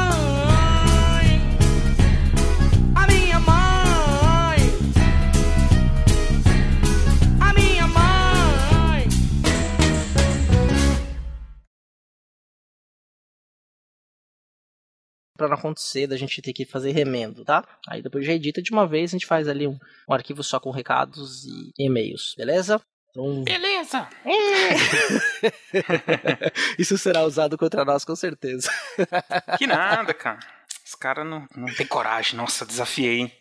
[15.37, 17.65] Pra não acontecer da gente ter que fazer remendo, tá?
[17.89, 19.77] Aí depois já edita de uma vez, a gente faz ali um,
[20.09, 22.81] um arquivo só com recados e e-mails, beleza?
[23.11, 24.09] Então, Beleza!
[26.79, 28.71] isso será usado contra nós com certeza.
[29.59, 30.39] Que nada, cara.
[30.87, 32.37] Os caras não, não tem coragem.
[32.37, 33.33] Nossa, desafiei, hein?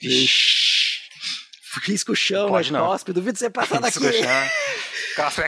[1.83, 2.87] Risca o chão, Pode mas não.
[2.87, 3.99] cospe, duvido você passar daqui.
[3.99, 4.21] Cospe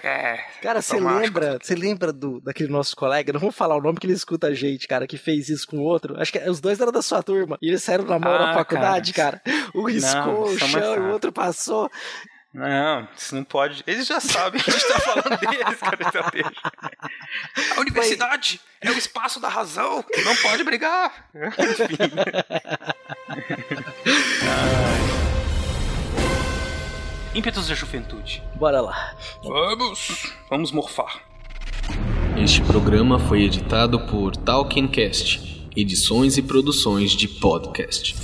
[0.03, 0.45] é.
[0.61, 4.05] Cara, você lembra, você lembra do, daquele nosso colega, não vou falar o nome que
[4.05, 6.19] ele escuta a gente, cara, que fez isso com o outro.
[6.19, 7.57] Acho que os dois eram da sua turma.
[7.61, 9.41] E eles saíram na mão Ah, na faculdade, cara.
[9.73, 11.89] Um riscou o chão e o outro passou.
[12.53, 13.83] Não, isso não pode.
[13.85, 15.97] Eles já sabem que a gente tá falando deles, cara.
[15.99, 17.75] Então.
[17.75, 20.05] A universidade é o espaço da razão.
[20.23, 21.27] Não pode brigar.
[21.35, 21.97] Enfim.
[27.35, 28.41] Ímpetos da juventude.
[28.55, 29.13] Bora lá.
[29.43, 30.33] Vamos.
[30.49, 31.21] Vamos morfar.
[32.41, 38.15] Este programa foi editado por Talkincast, edições e produções de podcast.